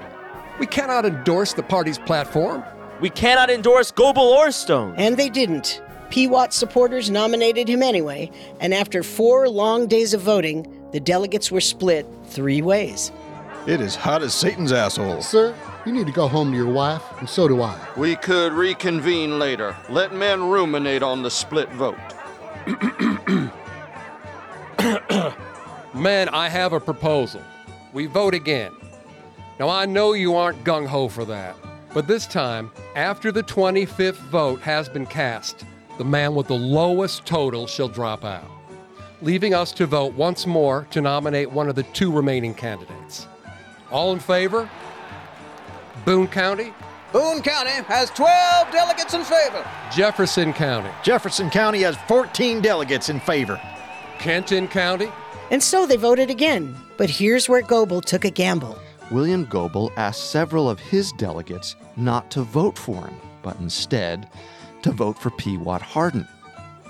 We 0.60 0.68
cannot 0.68 1.06
endorse 1.06 1.54
the 1.54 1.64
party's 1.64 1.98
platform. 2.00 2.64
We 3.00 3.10
cannot 3.10 3.50
endorse 3.50 3.92
Goebel 3.92 4.24
or 4.24 4.52
Stone. 4.52 4.96
And 4.98 5.18
they 5.18 5.30
didn't. 5.30 5.82
P. 6.10 6.28
Watt 6.28 6.54
supporters 6.54 7.10
nominated 7.10 7.68
him 7.68 7.84
anyway, 7.84 8.32
and 8.60 8.74
after 8.74 9.04
four 9.04 9.50
long 9.50 9.88
days 9.88 10.14
of 10.14 10.22
voting, 10.22 10.66
the 10.92 11.00
delegates 11.00 11.52
were 11.52 11.62
split 11.62 12.06
three 12.28 12.62
ways. 12.62 13.12
It 13.68 13.82
is 13.82 13.96
hot 13.96 14.24
as 14.24 14.34
Satan's 14.34 14.72
asshole. 14.72 15.22
Sir, 15.22 15.54
you 15.88 15.94
need 15.94 16.06
to 16.06 16.12
go 16.12 16.28
home 16.28 16.52
to 16.52 16.58
your 16.58 16.72
wife, 16.72 17.02
and 17.20 17.30
so 17.30 17.48
do 17.48 17.62
I. 17.62 17.80
We 17.96 18.18
could 18.18 18.52
reconvene 18.52 19.40
later. 19.40 19.74
Let 19.90 20.14
men 20.14 20.44
ruminate 20.44 21.02
on 21.02 21.24
the 21.24 21.32
split 21.32 21.70
vote. 21.70 21.96
Men, 25.94 26.28
I 26.30 26.50
have 26.50 26.74
a 26.74 26.80
proposal. 26.80 27.42
We 27.94 28.06
vote 28.06 28.34
again. 28.34 28.74
Now, 29.60 29.70
I 29.70 29.86
know 29.86 30.12
you 30.12 30.36
aren't 30.36 30.64
gung 30.66 30.86
ho 30.86 31.08
for 31.08 31.24
that, 31.26 31.56
but 31.94 32.06
this 32.06 32.28
time, 32.28 32.70
after 32.96 33.32
the 33.32 33.44
25th 33.44 34.18
vote 34.30 34.60
has 34.60 34.90
been 34.90 35.06
cast, 35.06 35.64
the 35.98 36.04
man 36.04 36.36
with 36.36 36.48
the 36.48 36.54
lowest 36.54 37.26
total 37.26 37.66
shall 37.66 37.88
drop 37.88 38.26
out, 38.26 38.52
leaving 39.22 39.54
us 39.54 39.72
to 39.72 39.86
vote 39.86 40.14
once 40.14 40.46
more 40.46 40.86
to 40.92 41.00
nominate 41.00 41.50
one 41.50 41.70
of 41.70 41.76
the 41.76 41.84
two 41.84 42.12
remaining 42.12 42.54
candidates. 42.54 43.26
All 43.90 44.12
in 44.12 44.20
favor? 44.20 44.70
Boone 46.08 46.30
County, 46.30 46.74
Boone 47.12 47.42
County 47.42 47.84
has 47.84 48.10
12 48.12 48.72
delegates 48.72 49.14
in 49.14 49.26
favor. 49.26 49.68
Jefferson 49.92 50.54
County, 50.54 50.90
Jefferson 51.04 51.50
County 51.50 51.82
has 51.82 51.98
14 52.08 52.62
delegates 52.62 53.10
in 53.10 53.20
favor. 53.20 53.60
Kenton 54.18 54.70
County, 54.70 55.10
And 55.52 55.62
so 55.62 55.86
they 55.86 55.98
voted 55.98 56.30
again. 56.30 56.78
But 56.96 57.10
here's 57.10 57.50
where 57.50 57.62
Goebel 57.62 58.00
took 58.00 58.24
a 58.24 58.30
gamble. 58.30 58.80
William 59.12 59.44
Goebel 59.44 59.92
asked 59.98 60.32
several 60.32 60.70
of 60.70 60.80
his 60.80 61.12
delegates 61.12 61.76
not 61.98 62.32
to 62.32 62.42
vote 62.42 62.78
for 62.78 63.06
him, 63.06 63.20
but 63.44 63.60
instead 63.60 64.30
to 64.84 64.94
vote 64.94 65.20
for 65.20 65.32
P. 65.32 65.58
Watt 65.58 65.82
Hardin. 65.82 66.26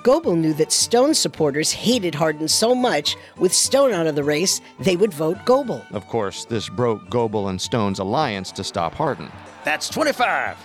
Goebel 0.07 0.37
knew 0.37 0.53
that 0.53 0.71
Stone 0.71 1.15
supporters 1.15 1.73
hated 1.73 2.15
Hardin 2.15 2.47
so 2.47 2.73
much, 2.73 3.17
with 3.35 3.53
Stone 3.53 3.91
out 3.91 4.07
of 4.07 4.15
the 4.15 4.23
race, 4.23 4.61
they 4.79 4.95
would 4.95 5.13
vote 5.13 5.37
Goebel. 5.43 5.85
Of 5.91 6.07
course, 6.07 6.45
this 6.45 6.69
broke 6.69 7.09
Goebel 7.09 7.49
and 7.49 7.59
Stone's 7.59 7.99
alliance 7.99 8.53
to 8.53 8.63
stop 8.63 8.93
Hardin. 8.93 9.29
That's 9.65 9.89
25. 9.89 10.55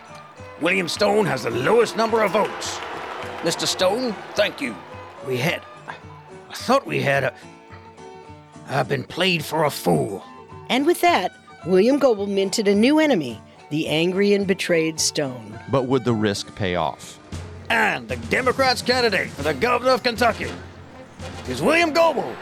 William 0.61 0.87
Stone 0.87 1.27
has 1.27 1.43
the 1.43 1.51
lowest 1.51 1.97
number 1.97 2.23
of 2.23 2.31
votes. 2.31 2.79
Mr. 3.41 3.67
Stone, 3.67 4.15
thank 4.35 4.61
you. 4.61 4.77
We 5.27 5.39
had. 5.39 5.61
I 5.89 6.55
thought 6.55 6.87
we 6.87 7.01
had 7.01 7.25
a. 7.25 7.35
I've 8.69 8.89
been 8.89 9.03
played 9.03 9.45
for 9.45 9.65
a 9.65 9.71
fool. 9.71 10.23
And 10.69 10.87
with 10.87 11.01
that, 11.01 11.33
William 11.67 11.99
Goebel 11.99 12.29
minted 12.29 12.69
a 12.69 12.77
new 12.77 13.01
enemy, 13.01 13.43
the 13.71 13.89
angry 13.89 14.35
and 14.35 14.47
betrayed 14.47 15.01
Stone. 15.01 15.59
But 15.69 15.89
would 15.89 16.05
the 16.05 16.15
risk 16.15 16.55
pay 16.55 16.77
off? 16.77 17.19
And 17.69 18.09
the 18.09 18.17
Democrats' 18.17 18.83
candidate 18.83 19.31
for 19.31 19.43
the 19.43 19.55
governor 19.55 19.93
of 19.93 20.03
Kentucky 20.03 20.51
is 21.49 21.63
William 21.63 21.93
Goebel. 21.93 22.37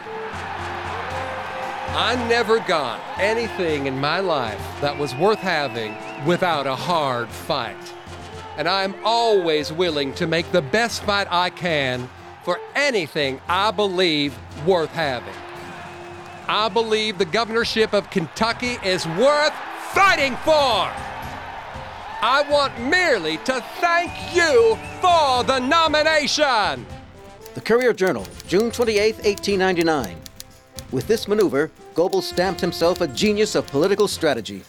I 1.93 2.15
never 2.29 2.59
got 2.59 3.01
anything 3.19 3.87
in 3.87 3.99
my 3.99 4.21
life 4.21 4.61
that 4.79 4.97
was 4.97 5.13
worth 5.15 5.39
having 5.39 5.95
without 6.25 6.65
a 6.65 6.75
hard 6.75 7.27
fight. 7.27 7.75
And 8.57 8.67
I'm 8.67 8.95
always 9.03 9.73
willing 9.73 10.13
to 10.15 10.27
make 10.27 10.51
the 10.51 10.61
best 10.61 11.03
fight 11.03 11.27
I 11.29 11.49
can 11.49 12.09
for 12.43 12.59
anything 12.75 13.41
I 13.47 13.71
believe 13.71 14.37
worth 14.65 14.91
having. 14.91 15.33
I 16.47 16.69
believe 16.69 17.17
the 17.17 17.25
governorship 17.25 17.93
of 17.93 18.09
Kentucky 18.09 18.77
is 18.83 19.05
worth 19.07 19.53
fighting 19.93 20.35
for. 20.45 21.10
I 22.23 22.43
want 22.43 22.79
merely 22.79 23.37
to 23.37 23.65
thank 23.79 24.11
you 24.35 24.77
for 25.01 25.43
the 25.43 25.57
nomination. 25.57 26.85
The 27.55 27.61
Courier 27.61 27.93
Journal, 27.93 28.27
June 28.47 28.69
28, 28.69 29.15
1899. 29.15 30.17
With 30.91 31.07
this 31.07 31.27
maneuver, 31.27 31.71
Goebel 31.95 32.21
stamped 32.21 32.61
himself 32.61 33.01
a 33.01 33.07
genius 33.07 33.55
of 33.55 33.65
political 33.65 34.07
strategy. 34.07 34.61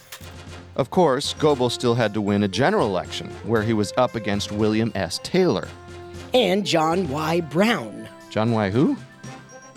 Of 0.75 0.89
course, 0.89 1.35
Goebel 1.35 1.69
still 1.69 1.93
had 1.93 2.11
to 2.15 2.21
win 2.21 2.41
a 2.41 2.47
general 2.47 2.87
election, 2.87 3.29
where 3.45 3.61
he 3.61 3.73
was 3.73 3.93
up 3.97 4.15
against 4.15 4.51
William 4.51 4.91
S. 4.95 5.19
Taylor. 5.21 5.67
And 6.33 6.65
John 6.65 7.07
Y. 7.09 7.41
Brown. 7.41 8.09
John 8.31 8.51
Y. 8.51 8.71
Who? 8.71 8.97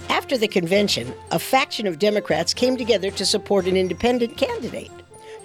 After 0.08 0.38
the 0.38 0.48
convention, 0.48 1.12
a 1.30 1.38
faction 1.38 1.86
of 1.86 1.98
Democrats 1.98 2.54
came 2.54 2.78
together 2.78 3.10
to 3.10 3.26
support 3.26 3.66
an 3.66 3.76
independent 3.76 4.38
candidate. 4.38 4.90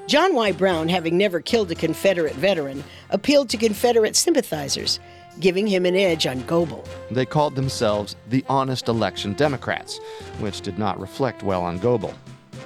John 0.07 0.35
Y. 0.35 0.51
Brown, 0.51 0.89
having 0.89 1.17
never 1.17 1.39
killed 1.39 1.71
a 1.71 1.75
Confederate 1.75 2.35
veteran, 2.35 2.83
appealed 3.11 3.49
to 3.49 3.57
Confederate 3.57 4.15
sympathizers, 4.15 4.99
giving 5.39 5.67
him 5.67 5.85
an 5.85 5.95
edge 5.95 6.27
on 6.27 6.41
Goebel. 6.43 6.83
They 7.11 7.25
called 7.25 7.55
themselves 7.55 8.15
the 8.29 8.43
Honest 8.49 8.87
Election 8.87 9.33
Democrats, 9.33 9.99
which 10.39 10.61
did 10.61 10.77
not 10.77 10.99
reflect 10.99 11.43
well 11.43 11.61
on 11.61 11.77
Goebel. 11.77 12.13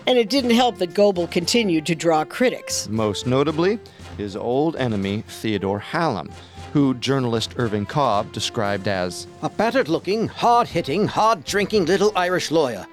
And 0.07 0.17
it 0.17 0.29
didn't 0.29 0.51
help 0.51 0.77
that 0.77 0.93
Goebel 0.93 1.27
continued 1.27 1.85
to 1.87 1.95
draw 1.95 2.23
critics. 2.25 2.87
Most 2.89 3.27
notably, 3.27 3.79
his 4.17 4.35
old 4.35 4.75
enemy, 4.77 5.23
Theodore 5.27 5.79
Hallam, 5.79 6.31
who 6.73 6.93
journalist 6.95 7.53
Irvin 7.57 7.85
Cobb 7.85 8.31
described 8.31 8.87
as 8.87 9.27
a 9.41 9.49
battered 9.49 9.87
looking, 9.87 10.27
hard 10.27 10.67
hitting, 10.67 11.07
hard 11.07 11.43
drinking 11.43 11.85
little 11.85 12.11
Irish 12.15 12.51
lawyer, 12.51 12.85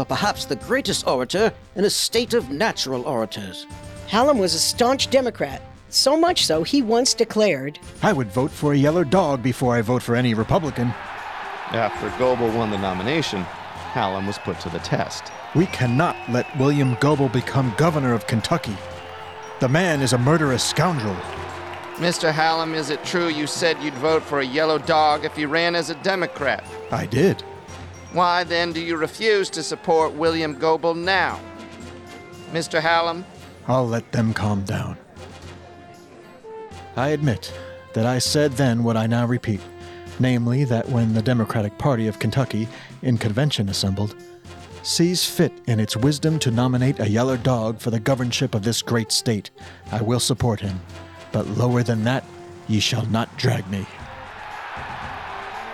but 0.00 0.08
perhaps 0.08 0.46
the 0.46 0.56
greatest 0.56 1.06
orator 1.06 1.52
in 1.76 1.84
a 1.84 1.90
state 1.90 2.32
of 2.32 2.48
natural 2.48 3.02
orators. 3.02 3.66
Hallam 4.08 4.38
was 4.38 4.54
a 4.54 4.58
staunch 4.58 5.10
Democrat, 5.10 5.60
so 5.90 6.18
much 6.18 6.46
so 6.46 6.62
he 6.62 6.80
once 6.80 7.12
declared, 7.12 7.78
I 8.02 8.14
would 8.14 8.28
vote 8.28 8.50
for 8.50 8.72
a 8.72 8.78
yellow 8.78 9.04
dog 9.04 9.42
before 9.42 9.74
I 9.74 9.82
vote 9.82 10.02
for 10.02 10.16
any 10.16 10.32
Republican. 10.32 10.86
After 11.72 12.08
Goebel 12.18 12.50
won 12.56 12.70
the 12.70 12.78
nomination, 12.78 13.42
Hallam 13.92 14.26
was 14.26 14.38
put 14.38 14.58
to 14.60 14.70
the 14.70 14.78
test. 14.78 15.24
We 15.54 15.66
cannot 15.66 16.16
let 16.30 16.46
William 16.58 16.94
Goebel 16.94 17.28
become 17.28 17.74
governor 17.76 18.14
of 18.14 18.26
Kentucky. 18.26 18.78
The 19.58 19.68
man 19.68 20.00
is 20.00 20.14
a 20.14 20.18
murderous 20.18 20.64
scoundrel. 20.64 21.16
Mr. 21.96 22.32
Hallam, 22.32 22.74
is 22.74 22.88
it 22.88 23.04
true 23.04 23.28
you 23.28 23.46
said 23.46 23.76
you'd 23.82 23.92
vote 23.94 24.22
for 24.22 24.40
a 24.40 24.46
yellow 24.46 24.78
dog 24.78 25.26
if 25.26 25.36
he 25.36 25.44
ran 25.44 25.74
as 25.74 25.90
a 25.90 25.94
Democrat? 25.96 26.64
I 26.90 27.04
did. 27.04 27.44
Why 28.12 28.44
then 28.44 28.72
do 28.72 28.80
you 28.80 28.96
refuse 28.96 29.50
to 29.50 29.62
support 29.62 30.12
William 30.12 30.54
Goebel 30.54 30.94
now? 30.94 31.40
Mr. 32.52 32.80
Hallam? 32.80 33.24
I'll 33.68 33.86
let 33.86 34.10
them 34.12 34.34
calm 34.34 34.64
down. 34.64 34.96
I 36.96 37.10
admit 37.10 37.52
that 37.92 38.06
I 38.06 38.18
said 38.18 38.52
then 38.52 38.82
what 38.82 38.96
I 38.96 39.06
now 39.06 39.26
repeat 39.26 39.60
namely, 40.20 40.64
that 40.64 40.88
when 40.88 41.14
the 41.14 41.22
Democratic 41.22 41.76
Party 41.78 42.06
of 42.06 42.18
Kentucky, 42.18 42.68
in 43.02 43.18
convention 43.18 43.68
assembled, 43.68 44.14
sees 44.82 45.24
fit 45.24 45.52
in 45.66 45.80
its 45.80 45.96
wisdom 45.96 46.38
to 46.38 46.50
nominate 46.50 47.00
a 47.00 47.08
yeller 47.08 47.36
dog 47.36 47.80
for 47.80 47.90
the 47.90 47.98
governorship 47.98 48.54
of 48.54 48.62
this 48.62 48.82
great 48.82 49.10
state, 49.10 49.50
I 49.90 50.02
will 50.02 50.20
support 50.20 50.60
him. 50.60 50.80
But 51.32 51.46
lower 51.48 51.82
than 51.82 52.04
that, 52.04 52.24
ye 52.68 52.80
shall 52.80 53.06
not 53.06 53.34
drag 53.36 53.68
me. 53.70 53.86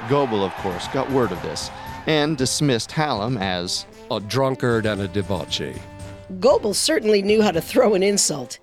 Goebel, 0.08 0.44
of 0.44 0.54
course, 0.54 0.86
got 0.88 1.10
word 1.10 1.32
of 1.32 1.42
this 1.42 1.70
and 2.06 2.36
dismissed 2.36 2.92
Hallam 2.92 3.36
as 3.38 3.86
a 4.10 4.20
drunkard 4.20 4.86
and 4.86 5.00
a 5.00 5.08
debauchee. 5.08 5.78
Goebel 6.40 6.74
certainly 6.74 7.22
knew 7.22 7.42
how 7.42 7.50
to 7.50 7.60
throw 7.60 7.94
an 7.94 8.02
insult. 8.02 8.58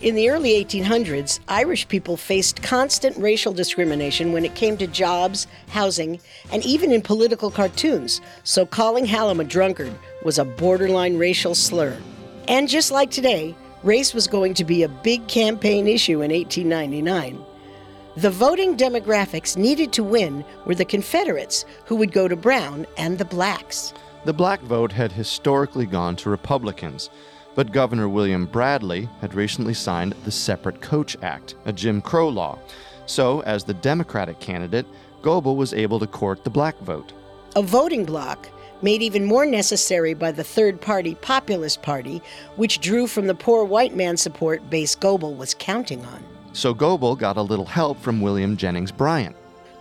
In 0.00 0.14
the 0.14 0.30
early 0.30 0.64
1800s, 0.64 1.40
Irish 1.48 1.88
people 1.88 2.16
faced 2.16 2.62
constant 2.62 3.16
racial 3.16 3.52
discrimination 3.52 4.30
when 4.30 4.44
it 4.44 4.54
came 4.54 4.76
to 4.76 4.86
jobs, 4.86 5.48
housing, 5.68 6.20
and 6.52 6.64
even 6.64 6.92
in 6.92 7.02
political 7.02 7.50
cartoons, 7.50 8.20
so 8.44 8.64
calling 8.64 9.04
Hallam 9.04 9.40
a 9.40 9.44
drunkard 9.44 9.92
was 10.22 10.38
a 10.38 10.44
borderline 10.44 11.18
racial 11.18 11.54
slur. 11.54 11.96
And 12.46 12.68
just 12.68 12.92
like 12.92 13.10
today, 13.10 13.56
race 13.82 14.14
was 14.14 14.28
going 14.28 14.54
to 14.54 14.64
be 14.64 14.84
a 14.84 14.88
big 14.88 15.26
campaign 15.26 15.88
issue 15.88 16.22
in 16.22 16.30
1899. 16.30 17.44
The 18.18 18.30
voting 18.30 18.76
demographics 18.76 19.56
needed 19.56 19.92
to 19.92 20.02
win 20.02 20.44
were 20.66 20.74
the 20.74 20.84
Confederates, 20.84 21.64
who 21.84 21.94
would 21.94 22.10
go 22.10 22.26
to 22.26 22.34
Brown, 22.34 22.84
and 22.96 23.16
the 23.16 23.24
blacks. 23.24 23.94
The 24.24 24.32
black 24.32 24.60
vote 24.62 24.90
had 24.90 25.12
historically 25.12 25.86
gone 25.86 26.16
to 26.16 26.28
Republicans, 26.28 27.10
but 27.54 27.70
Governor 27.70 28.08
William 28.08 28.46
Bradley 28.46 29.08
had 29.20 29.34
recently 29.34 29.72
signed 29.72 30.16
the 30.24 30.32
Separate 30.32 30.80
Coach 30.80 31.16
Act, 31.22 31.54
a 31.64 31.72
Jim 31.72 32.00
Crow 32.02 32.28
law. 32.28 32.58
So, 33.06 33.38
as 33.42 33.62
the 33.62 33.74
Democratic 33.74 34.40
candidate, 34.40 34.86
Goebel 35.22 35.54
was 35.54 35.72
able 35.72 36.00
to 36.00 36.08
court 36.08 36.42
the 36.42 36.50
black 36.50 36.76
vote. 36.80 37.12
A 37.54 37.62
voting 37.62 38.04
bloc 38.04 38.48
made 38.82 39.00
even 39.00 39.26
more 39.26 39.46
necessary 39.46 40.14
by 40.14 40.32
the 40.32 40.42
third 40.42 40.80
party 40.80 41.14
Populist 41.14 41.82
Party, 41.82 42.20
which 42.56 42.80
drew 42.80 43.06
from 43.06 43.28
the 43.28 43.34
poor 43.36 43.62
white 43.62 43.94
man 43.94 44.16
support 44.16 44.68
base 44.68 44.96
Goebel 44.96 45.34
was 45.34 45.54
counting 45.54 46.04
on. 46.04 46.37
So 46.52 46.74
Goebel 46.74 47.16
got 47.16 47.36
a 47.36 47.42
little 47.42 47.64
help 47.64 48.00
from 48.00 48.20
William 48.20 48.56
Jennings 48.56 48.90
Bryan. 48.92 49.34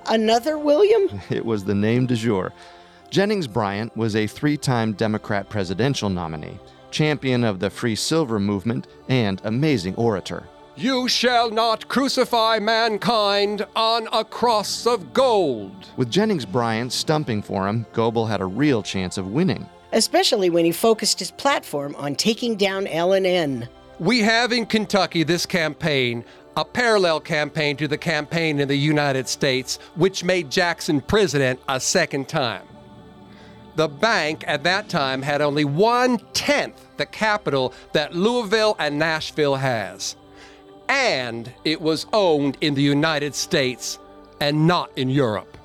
Another 0.08 0.58
William? 0.58 1.21
It 1.30 1.45
was 1.45 1.63
the 1.63 1.75
name 1.75 2.06
du 2.06 2.15
jour. 2.15 2.53
Jennings 3.10 3.47
Bryan 3.47 3.89
was 3.95 4.15
a 4.15 4.27
three 4.27 4.58
time 4.58 4.93
Democrat 4.93 5.49
presidential 5.49 6.10
nominee, 6.10 6.60
champion 6.91 7.43
of 7.43 7.60
the 7.60 7.69
Free 7.69 7.95
Silver 7.95 8.39
movement, 8.39 8.88
and 9.08 9.41
amazing 9.43 9.95
orator. 9.95 10.47
You 10.75 11.08
shall 11.08 11.49
not 11.49 11.88
crucify 11.88 12.60
mankind 12.60 13.65
on 13.75 14.08
a 14.13 14.23
cross 14.23 14.86
of 14.86 15.12
gold. 15.12 15.88
With 15.97 16.12
Jennings 16.12 16.45
Bryan 16.45 16.89
stumping 16.89 17.41
for 17.41 17.67
him, 17.67 17.88
Goebel 17.93 18.27
had 18.27 18.41
a 18.41 18.45
real 18.45 18.84
chance 18.84 19.17
of 19.17 19.32
winning. 19.32 19.67
Especially 19.93 20.51
when 20.51 20.65
he 20.65 20.71
focused 20.71 21.17
his 21.17 21.32
platform 21.32 21.95
on 21.95 22.13
taking 22.15 22.56
down 22.56 22.86
L&N. 22.86 23.67
We 23.99 24.19
have 24.19 24.51
in 24.51 24.67
Kentucky 24.67 25.23
this 25.23 25.47
campaign 25.47 26.23
a 26.58 26.65
parallel 26.65 27.20
campaign 27.20 27.78
to 27.78 27.88
the 27.88 28.00
campaign 28.00 28.60
in 28.60 28.67
the 28.67 28.76
United 28.76 29.30
States, 29.30 29.78
which 29.93 30.24
made 30.24 30.50
Jackson 30.50 31.00
president 31.00 31.60
a 31.70 31.80
second 31.80 32.28
time. 32.28 32.63
The 33.76 33.88
bank 33.88 34.43
at 34.48 34.63
that 34.63 34.89
time 34.89 35.22
had 35.22 35.39
only 35.39 35.65
one 35.65 36.17
tenth 36.34 36.84
the 36.98 37.06
capital 37.06 37.76
that 37.93 38.15
Louisville 38.15 38.76
and 38.80 38.98
Nashville 38.98 39.56
has. 39.56 40.15
And 40.89 41.54
it 41.63 41.80
was 41.80 42.08
owned 42.12 42.58
in 42.60 42.74
the 42.74 42.82
United 42.82 43.36
States 43.36 44.00
and 44.41 44.65
not 44.65 44.89
in 44.96 45.12
Europe. 45.12 45.60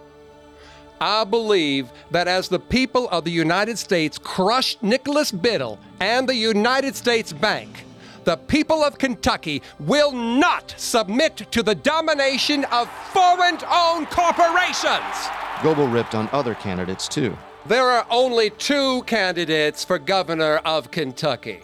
I 1.00 1.24
believe 1.24 1.90
that 2.10 2.28
as 2.28 2.48
the 2.48 2.60
people 2.60 3.08
of 3.08 3.24
the 3.24 3.30
United 3.30 3.78
States 3.78 4.18
crushed 4.18 4.82
Nicholas 4.82 5.32
Biddle 5.32 5.78
and 6.00 6.28
the 6.28 6.34
United 6.34 6.94
States 6.96 7.32
Bank, 7.32 7.86
the 8.24 8.36
people 8.36 8.82
of 8.82 8.98
Kentucky 8.98 9.62
will 9.80 10.12
not 10.12 10.74
submit 10.76 11.36
to 11.50 11.62
the 11.62 11.74
domination 11.74 12.64
of 12.66 12.90
foreign 13.12 13.58
owned 13.70 14.08
corporations. 14.10 15.28
Goebel 15.62 15.88
ripped 15.88 16.14
on 16.14 16.28
other 16.32 16.54
candidates 16.54 17.08
too. 17.08 17.36
There 17.66 17.88
are 17.88 18.06
only 18.10 18.50
two 18.50 19.02
candidates 19.04 19.84
for 19.84 19.98
governor 19.98 20.56
of 20.64 20.90
Kentucky. 20.90 21.60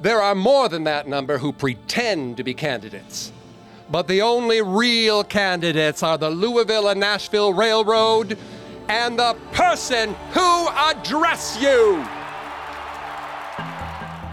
There 0.00 0.20
are 0.20 0.34
more 0.34 0.68
than 0.68 0.84
that 0.84 1.08
number 1.08 1.38
who 1.38 1.52
pretend 1.52 2.36
to 2.36 2.44
be 2.44 2.54
candidates. 2.54 3.32
But 3.90 4.08
the 4.08 4.22
only 4.22 4.60
real 4.62 5.22
candidates 5.24 6.02
are 6.02 6.18
the 6.18 6.30
Louisville 6.30 6.88
and 6.88 7.00
Nashville 7.00 7.52
Railroad 7.52 8.36
and 8.88 9.18
the 9.18 9.36
person 9.52 10.14
who 10.32 10.68
address 10.68 11.58
you. 11.60 12.04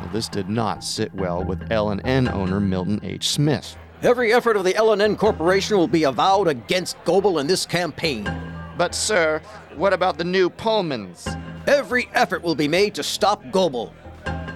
Well, 0.09 0.15
this 0.15 0.27
did 0.27 0.49
not 0.49 0.83
sit 0.83 1.13
well 1.13 1.43
with 1.43 1.71
L&N 1.71 2.27
owner 2.29 2.59
Milton 2.59 2.99
H. 3.03 3.29
Smith. 3.29 3.77
Every 4.01 4.33
effort 4.33 4.57
of 4.57 4.63
the 4.63 4.75
L&N 4.75 5.15
Corporation 5.15 5.77
will 5.77 5.87
be 5.87 6.05
avowed 6.05 6.47
against 6.47 6.97
Goebel 7.03 7.37
in 7.37 7.45
this 7.45 7.63
campaign. 7.63 8.27
But, 8.75 8.95
sir, 8.95 9.39
what 9.75 9.93
about 9.93 10.17
the 10.17 10.23
new 10.23 10.49
Pullmans? 10.49 11.39
Every 11.67 12.09
effort 12.15 12.41
will 12.41 12.55
be 12.55 12.67
made 12.67 12.95
to 12.95 13.03
stop 13.03 13.43
Goebel. 13.51 13.93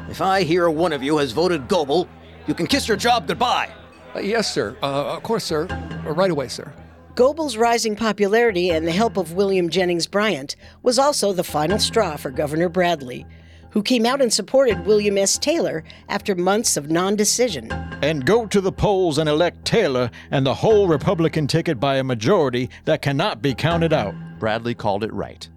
If 0.10 0.22
I 0.22 0.42
hear 0.42 0.72
one 0.72 0.92
of 0.92 1.04
you 1.04 1.20
has 1.20 1.34
voted 1.34 1.68
Goebel, 1.68 2.08
you 2.48 2.56
can 2.56 2.66
kiss 2.66 2.88
your 2.88 2.98
job 2.98 3.28
goodbye. 3.28 3.70
Uh, 4.16 4.22
yes, 4.22 4.52
sir. 4.52 4.76
Uh, 4.82 5.14
of 5.18 5.22
course, 5.22 5.44
sir. 5.44 5.68
Uh, 5.70 6.14
right 6.14 6.32
away, 6.32 6.48
sir. 6.48 6.74
Goebel's 7.14 7.58
rising 7.58 7.96
popularity 7.96 8.72
and 8.72 8.88
the 8.88 8.92
help 8.92 9.18
of 9.18 9.34
William 9.34 9.70
Jennings 9.70 10.08
Bryan 10.08 10.48
was 10.82 10.98
also 10.98 11.32
the 11.32 11.44
final 11.44 11.78
straw 11.78 12.16
for 12.16 12.32
Governor 12.32 12.70
Bradley, 12.70 13.28
who 13.74 13.82
came 13.82 14.06
out 14.06 14.22
and 14.22 14.32
supported 14.32 14.86
William 14.86 15.18
S. 15.18 15.40
Taylor 15.40 15.84
after 16.08 16.36
months 16.36 16.78
of 16.78 16.92
non 16.92 17.16
decision. 17.16 17.72
And 18.04 18.24
go 18.24 18.46
to 18.46 18.62
the 18.62 18.72
polls 18.72 19.18
and 19.18 19.28
elect 19.28 19.66
Taylor 19.66 20.12
and 20.30 20.46
the 20.46 20.54
whole 20.54 20.88
Republican 20.88 21.48
ticket 21.48 21.80
by 21.80 21.98
a 21.98 22.04
majority 22.04 22.70
that 22.86 23.02
cannot 23.02 23.42
be 23.42 23.56
counted 23.56 23.92
out. 23.92 24.14
Bradley 24.40 24.76
called 24.76 25.04
it 25.04 25.12
right. 25.12 25.50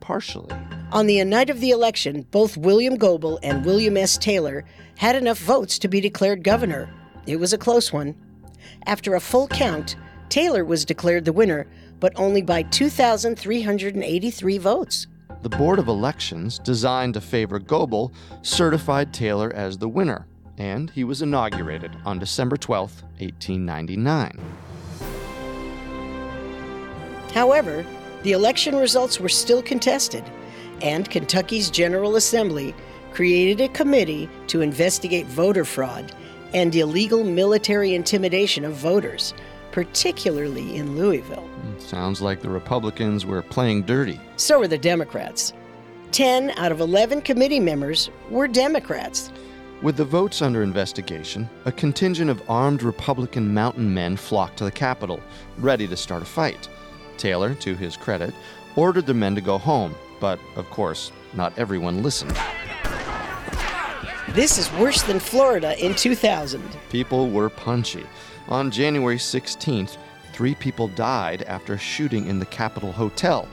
Partially. 0.00 0.54
On 0.92 1.06
the 1.06 1.22
night 1.24 1.50
of 1.50 1.60
the 1.60 1.70
election, 1.70 2.26
both 2.30 2.56
William 2.56 2.96
Goebel 2.96 3.38
and 3.42 3.64
William 3.66 3.98
S. 3.98 4.16
Taylor 4.16 4.64
had 4.96 5.14
enough 5.14 5.38
votes 5.38 5.78
to 5.80 5.88
be 5.88 6.00
declared 6.00 6.42
governor. 6.42 6.88
It 7.26 7.36
was 7.36 7.52
a 7.52 7.58
close 7.58 7.92
one. 7.92 8.14
After 8.86 9.14
a 9.14 9.20
full 9.20 9.46
count, 9.48 9.96
Taylor 10.30 10.64
was 10.64 10.86
declared 10.86 11.26
the 11.26 11.32
winner, 11.32 11.66
but 12.00 12.14
only 12.16 12.40
by 12.40 12.62
2,383 12.62 14.58
votes. 14.58 15.06
The 15.42 15.48
Board 15.48 15.80
of 15.80 15.88
Elections, 15.88 16.60
designed 16.60 17.14
to 17.14 17.20
favor 17.20 17.58
Goebel, 17.58 18.12
certified 18.42 19.12
Taylor 19.12 19.52
as 19.52 19.76
the 19.76 19.88
winner, 19.88 20.28
and 20.56 20.88
he 20.90 21.02
was 21.02 21.20
inaugurated 21.20 21.96
on 22.04 22.20
December 22.20 22.56
12, 22.56 23.02
1899. 23.18 24.38
However, 27.34 27.84
the 28.22 28.30
election 28.30 28.76
results 28.76 29.18
were 29.18 29.28
still 29.28 29.62
contested, 29.62 30.22
and 30.80 31.10
Kentucky's 31.10 31.70
General 31.70 32.14
Assembly 32.14 32.72
created 33.12 33.60
a 33.60 33.68
committee 33.68 34.30
to 34.46 34.60
investigate 34.60 35.26
voter 35.26 35.64
fraud 35.64 36.14
and 36.54 36.72
illegal 36.76 37.24
military 37.24 37.96
intimidation 37.96 38.64
of 38.64 38.74
voters, 38.74 39.34
particularly 39.72 40.76
in 40.76 40.96
Louisville. 40.96 41.48
Sounds 41.78 42.20
like 42.20 42.40
the 42.40 42.50
Republicans 42.50 43.26
were 43.26 43.42
playing 43.42 43.82
dirty. 43.82 44.20
So 44.36 44.60
were 44.60 44.68
the 44.68 44.78
Democrats. 44.78 45.52
10 46.12 46.50
out 46.58 46.70
of 46.70 46.80
11 46.80 47.22
committee 47.22 47.60
members 47.60 48.10
were 48.30 48.46
Democrats. 48.46 49.32
With 49.80 49.96
the 49.96 50.04
votes 50.04 50.42
under 50.42 50.62
investigation, 50.62 51.48
a 51.64 51.72
contingent 51.72 52.30
of 52.30 52.42
armed 52.48 52.82
Republican 52.82 53.52
mountain 53.52 53.92
men 53.92 54.16
flocked 54.16 54.58
to 54.58 54.64
the 54.64 54.70
Capitol, 54.70 55.20
ready 55.58 55.88
to 55.88 55.96
start 55.96 56.22
a 56.22 56.26
fight. 56.26 56.68
Taylor, 57.16 57.54
to 57.56 57.74
his 57.74 57.96
credit, 57.96 58.32
ordered 58.76 59.06
the 59.06 59.14
men 59.14 59.34
to 59.34 59.40
go 59.40 59.58
home, 59.58 59.94
but 60.20 60.38
of 60.54 60.68
course, 60.70 61.10
not 61.34 61.58
everyone 61.58 62.02
listened. 62.02 62.36
This 64.30 64.56
is 64.56 64.72
worse 64.74 65.02
than 65.02 65.18
Florida 65.18 65.76
in 65.84 65.94
2000. 65.94 66.62
People 66.90 67.28
were 67.30 67.50
punchy. 67.50 68.06
On 68.48 68.70
January 68.70 69.16
16th, 69.16 69.96
three 70.32 70.54
people 70.54 70.88
died 70.88 71.42
after 71.42 71.74
a 71.74 71.78
shooting 71.78 72.26
in 72.26 72.38
the 72.38 72.46
Capitol 72.46 72.92
Hotel. 72.92 73.48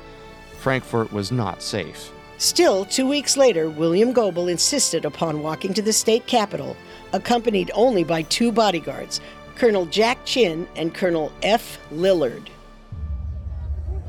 Frankfort 0.59 1.11
was 1.13 1.31
not 1.31 1.61
safe. 1.61 2.11
Still, 2.37 2.85
two 2.85 3.07
weeks 3.07 3.35
later, 3.35 3.69
William 3.69 4.13
Goebel 4.13 4.47
insisted 4.47 5.03
upon 5.05 5.43
walking 5.43 5.73
to 5.73 5.81
the 5.81 5.91
state 5.91 6.25
capitol, 6.25 6.75
accompanied 7.11 7.69
only 7.73 8.03
by 8.03 8.21
two 8.23 8.51
bodyguards, 8.51 9.19
Colonel 9.55 9.85
Jack 9.85 10.23
Chinn 10.23 10.67
and 10.77 10.93
Colonel 10.93 11.33
F. 11.43 11.79
Lillard. 11.91 12.47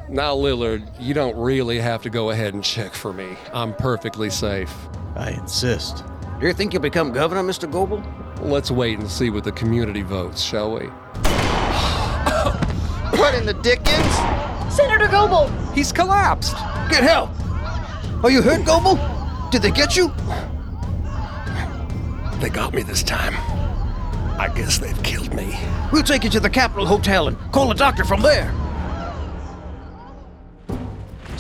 Now, 0.09 0.35
Lillard, 0.35 0.89
you 1.01 1.13
don't 1.13 1.37
really 1.37 1.79
have 1.79 2.03
to 2.03 2.11
go 2.11 2.31
ahead 2.31 2.55
and 2.55 2.63
check 2.65 2.95
for 2.95 3.13
me. 3.13 3.37
I'm 3.53 3.75
perfectly 3.75 4.31
safe. 4.31 4.73
I 5.17 5.31
insist. 5.31 6.05
Do 6.41 6.47
you 6.47 6.55
think 6.55 6.73
you'll 6.73 6.81
become 6.81 7.13
governor, 7.13 7.43
Mr. 7.43 7.71
Goebel? 7.71 8.03
Let's 8.41 8.71
wait 8.71 8.99
and 8.99 9.11
see 9.11 9.29
what 9.29 9.45
the 9.45 9.53
community 9.53 10.01
votes, 10.01 10.41
shall 10.41 10.73
we? 10.73 10.87
What 13.21 13.35
in 13.35 13.45
the 13.45 13.53
dickens? 13.53 14.15
Senator 14.75 15.07
Goebel! 15.07 15.49
He's 15.75 15.93
collapsed! 15.93 16.55
Get 16.89 17.03
help! 17.03 17.29
Are 18.25 18.31
you 18.31 18.41
hurt, 18.41 18.65
Goebel? 18.65 18.99
Did 19.51 19.61
they 19.61 19.71
get 19.71 19.97
you? 19.97 20.09
They 22.41 22.49
got 22.49 22.73
me 22.73 22.83
this 22.83 23.03
time. 23.03 23.35
I 24.41 24.51
guess 24.55 24.79
they've 24.79 25.03
killed 25.03 25.35
me. 25.35 25.59
We'll 25.93 26.03
take 26.03 26.25
you 26.25 26.31
to 26.31 26.41
the 26.41 26.49
Capitol 26.49 26.87
Hotel 26.87 27.29
and 27.29 27.37
call 27.53 27.71
a 27.71 27.75
doctor 27.75 28.05
from 28.05 28.23
there. 28.23 28.51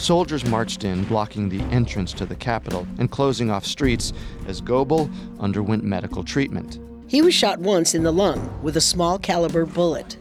Soldiers 0.00 0.46
marched 0.46 0.84
in, 0.84 1.04
blocking 1.04 1.50
the 1.50 1.60
entrance 1.64 2.14
to 2.14 2.24
the 2.24 2.34
Capitol 2.34 2.86
and 2.98 3.10
closing 3.10 3.50
off 3.50 3.66
streets 3.66 4.14
as 4.46 4.62
Goebel 4.62 5.10
underwent 5.38 5.84
medical 5.84 6.24
treatment. 6.24 6.80
He 7.06 7.20
was 7.20 7.34
shot 7.34 7.58
once 7.58 7.94
in 7.94 8.02
the 8.02 8.10
lung 8.10 8.62
with 8.62 8.78
a 8.78 8.80
small 8.80 9.18
caliber 9.18 9.66
bullet. 9.66 10.16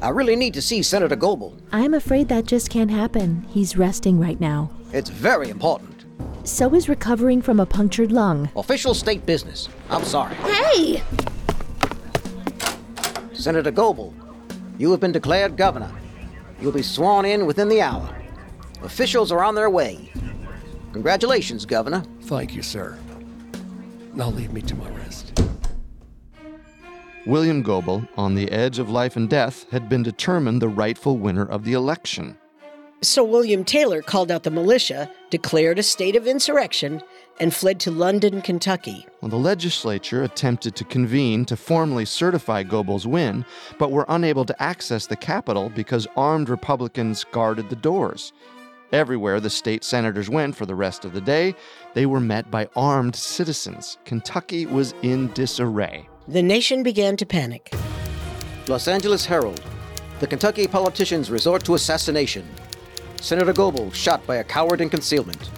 I 0.00 0.08
really 0.08 0.36
need 0.36 0.54
to 0.54 0.62
see 0.62 0.82
Senator 0.82 1.16
Goebel. 1.16 1.54
I'm 1.70 1.92
afraid 1.92 2.28
that 2.28 2.46
just 2.46 2.70
can't 2.70 2.90
happen. 2.90 3.44
He's 3.50 3.76
resting 3.76 4.18
right 4.18 4.40
now. 4.40 4.70
It's 4.90 5.10
very 5.10 5.50
important. 5.50 6.06
So 6.44 6.74
is 6.74 6.88
recovering 6.88 7.42
from 7.42 7.60
a 7.60 7.66
punctured 7.66 8.12
lung. 8.12 8.48
Official 8.56 8.94
state 8.94 9.26
business. 9.26 9.68
I'm 9.90 10.04
sorry. 10.04 10.34
Hey! 10.36 11.02
Senator 13.34 13.70
Goebel, 13.70 14.14
you 14.78 14.90
have 14.92 15.00
been 15.00 15.12
declared 15.12 15.58
governor. 15.58 15.92
You'll 16.58 16.72
be 16.72 16.82
sworn 16.82 17.26
in 17.26 17.44
within 17.44 17.68
the 17.68 17.82
hour. 17.82 18.16
Officials 18.82 19.30
are 19.30 19.42
on 19.42 19.54
their 19.54 19.70
way. 19.70 20.10
Congratulations, 20.92 21.66
Governor. 21.66 22.02
Thank 22.22 22.54
you, 22.54 22.62
sir. 22.62 22.98
Now 24.14 24.30
leave 24.30 24.52
me 24.52 24.62
to 24.62 24.74
my 24.74 24.88
rest. 24.90 25.40
William 27.26 27.62
Goebel, 27.62 28.08
on 28.16 28.34
the 28.34 28.50
edge 28.50 28.78
of 28.78 28.90
life 28.90 29.14
and 29.14 29.28
death, 29.28 29.70
had 29.70 29.88
been 29.88 30.02
determined 30.02 30.60
the 30.60 30.68
rightful 30.68 31.18
winner 31.18 31.44
of 31.44 31.64
the 31.64 31.74
election. 31.74 32.36
So 33.02 33.24
William 33.24 33.64
Taylor 33.64 34.02
called 34.02 34.30
out 34.30 34.42
the 34.42 34.50
militia, 34.50 35.10
declared 35.30 35.78
a 35.78 35.82
state 35.82 36.16
of 36.16 36.26
insurrection, 36.26 37.02
and 37.38 37.54
fled 37.54 37.80
to 37.80 37.90
London, 37.90 38.42
Kentucky. 38.42 39.06
Well, 39.20 39.30
the 39.30 39.36
legislature 39.36 40.22
attempted 40.22 40.74
to 40.76 40.84
convene 40.84 41.46
to 41.46 41.56
formally 41.56 42.04
certify 42.04 42.62
Goebel's 42.62 43.06
win, 43.06 43.46
but 43.78 43.90
were 43.90 44.04
unable 44.08 44.44
to 44.44 44.62
access 44.62 45.06
the 45.06 45.16
Capitol 45.16 45.70
because 45.74 46.06
armed 46.16 46.48
Republicans 46.50 47.24
guarded 47.24 47.70
the 47.70 47.76
doors. 47.76 48.32
Everywhere 48.92 49.38
the 49.38 49.50
state 49.50 49.84
senators 49.84 50.28
went 50.28 50.56
for 50.56 50.66
the 50.66 50.74
rest 50.74 51.04
of 51.04 51.12
the 51.12 51.20
day, 51.20 51.54
they 51.94 52.06
were 52.06 52.18
met 52.18 52.50
by 52.50 52.68
armed 52.74 53.14
citizens. 53.14 53.98
Kentucky 54.04 54.66
was 54.66 54.94
in 55.02 55.32
disarray. 55.32 56.08
The 56.26 56.42
nation 56.42 56.82
began 56.82 57.16
to 57.18 57.26
panic. 57.26 57.72
Los 58.66 58.88
Angeles 58.88 59.24
Herald. 59.24 59.62
The 60.18 60.26
Kentucky 60.26 60.66
politicians 60.66 61.30
resort 61.30 61.64
to 61.64 61.74
assassination. 61.74 62.48
Senator 63.20 63.52
Goebel 63.52 63.92
shot 63.92 64.26
by 64.26 64.36
a 64.36 64.44
coward 64.44 64.80
in 64.80 64.90
concealment. 64.90 65.50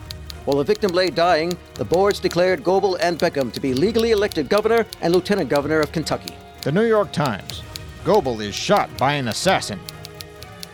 While 0.45 0.59
the 0.59 0.65
victim 0.65 0.93
lay 0.93 1.09
dying, 1.09 1.57
the 1.75 1.85
boards 1.85 2.21
declared 2.21 2.63
Goebel 2.63 2.97
and 2.97 3.19
Beckham 3.19 3.53
to 3.53 3.61
be 3.61 3.73
legally 3.73 4.11
elected 4.11 4.49
governor 4.49 4.85
and 5.01 5.15
lieutenant 5.15 5.49
governor 5.49 5.81
of 5.81 5.93
Kentucky. 5.93 6.37
The 6.63 6.73
New 6.73 6.85
York 6.85 7.13
Times. 7.13 7.63
Goebel 8.05 8.41
is 8.41 8.55
shot 8.55 8.95
by 8.99 9.15
an 9.15 9.29
assassin. 9.29 9.81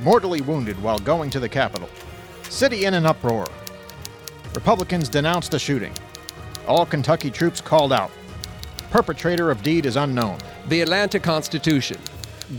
Mortally 0.00 0.40
wounded 0.40 0.82
while 0.82 0.98
going 0.98 1.30
to 1.30 1.40
the 1.40 1.48
Capitol. 1.48 1.88
City 2.50 2.86
in 2.86 2.94
an 2.94 3.06
uproar. 3.06 3.46
Republicans 4.54 5.08
denounced 5.08 5.50
the 5.50 5.58
shooting. 5.58 5.92
All 6.66 6.86
Kentucky 6.86 7.30
troops 7.30 7.60
called 7.60 7.92
out. 7.92 8.10
Perpetrator 8.90 9.50
of 9.50 9.62
deed 9.62 9.86
is 9.86 9.96
unknown. 9.96 10.38
The 10.68 10.80
Atlanta 10.80 11.20
Constitution. 11.20 11.98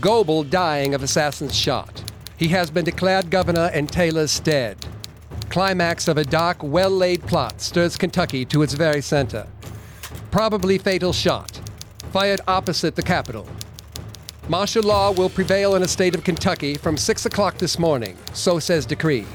Goebel 0.00 0.44
dying 0.44 0.94
of 0.94 1.02
assassin's 1.02 1.54
shot. 1.54 2.04
He 2.36 2.48
has 2.48 2.70
been 2.70 2.84
declared 2.84 3.30
governor 3.30 3.70
in 3.74 3.88
Taylor's 3.88 4.30
stead. 4.30 4.78
Climax 5.50 6.06
of 6.06 6.16
a 6.16 6.24
dark, 6.24 6.62
well 6.62 6.90
laid 6.90 7.22
plot 7.22 7.60
stirs 7.60 7.96
Kentucky 7.96 8.44
to 8.46 8.62
its 8.62 8.74
very 8.74 9.02
center. 9.02 9.46
Probably 10.30 10.78
fatal 10.78 11.12
shot. 11.12 11.60
Fired 12.12 12.40
opposite 12.46 12.94
the 12.94 13.02
Capitol. 13.02 13.48
Martial 14.48 14.84
law 14.84 15.10
will 15.10 15.28
prevail 15.28 15.74
in 15.74 15.82
the 15.82 15.88
state 15.88 16.14
of 16.14 16.24
Kentucky 16.24 16.74
from 16.74 16.96
6 16.96 17.26
o'clock 17.26 17.58
this 17.58 17.78
morning, 17.78 18.16
so 18.32 18.58
says 18.60 18.86
decree. 18.86 19.26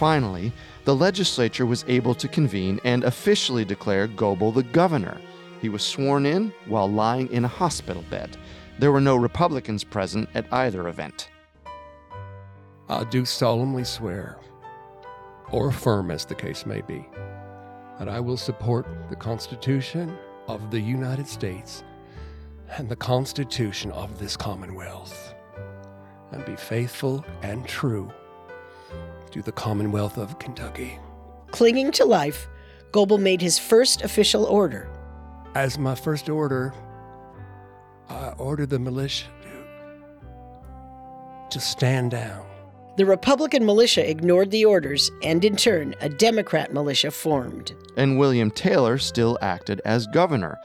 Finally, 0.00 0.50
the 0.86 0.96
legislature 0.96 1.66
was 1.66 1.84
able 1.86 2.14
to 2.14 2.26
convene 2.26 2.80
and 2.86 3.04
officially 3.04 3.66
declare 3.66 4.06
Goebel 4.06 4.50
the 4.50 4.62
governor. 4.62 5.20
He 5.60 5.68
was 5.68 5.82
sworn 5.82 6.24
in 6.24 6.54
while 6.64 6.90
lying 6.90 7.30
in 7.30 7.44
a 7.44 7.48
hospital 7.48 8.02
bed. 8.08 8.34
There 8.78 8.92
were 8.92 9.02
no 9.02 9.16
Republicans 9.16 9.84
present 9.84 10.30
at 10.34 10.50
either 10.54 10.88
event. 10.88 11.28
I 12.88 13.04
do 13.04 13.26
solemnly 13.26 13.84
swear, 13.84 14.38
or 15.50 15.68
affirm 15.68 16.10
as 16.10 16.24
the 16.24 16.34
case 16.34 16.64
may 16.64 16.80
be, 16.80 17.06
that 17.98 18.08
I 18.08 18.20
will 18.20 18.38
support 18.38 18.86
the 19.10 19.16
Constitution 19.16 20.16
of 20.48 20.70
the 20.70 20.80
United 20.80 21.28
States 21.28 21.84
and 22.78 22.88
the 22.88 22.96
Constitution 22.96 23.90
of 23.90 24.18
this 24.18 24.34
Commonwealth, 24.34 25.34
and 26.32 26.42
be 26.46 26.56
faithful 26.56 27.22
and 27.42 27.66
true 27.66 28.10
to 29.32 29.42
the 29.42 29.52
Commonwealth 29.52 30.18
of 30.18 30.38
Kentucky. 30.38 30.98
Clinging 31.50 31.90
to 31.92 32.04
life, 32.04 32.48
Goebel 32.92 33.18
made 33.18 33.40
his 33.40 33.58
first 33.58 34.02
official 34.02 34.44
order. 34.44 34.88
As 35.54 35.78
my 35.78 35.94
first 35.94 36.28
order, 36.28 36.72
I 38.08 38.30
ordered 38.38 38.70
the 38.70 38.78
militia 38.78 39.26
to 41.50 41.60
stand 41.60 42.12
down. 42.12 42.46
The 42.96 43.06
Republican 43.06 43.64
militia 43.64 44.08
ignored 44.08 44.50
the 44.50 44.64
orders, 44.64 45.10
and 45.22 45.44
in 45.44 45.56
turn, 45.56 45.94
a 46.00 46.08
Democrat 46.08 46.72
militia 46.72 47.10
formed. 47.10 47.72
And 47.96 48.18
William 48.18 48.50
Taylor 48.50 48.98
still 48.98 49.38
acted 49.40 49.80
as 49.84 50.06
governor, 50.08 50.58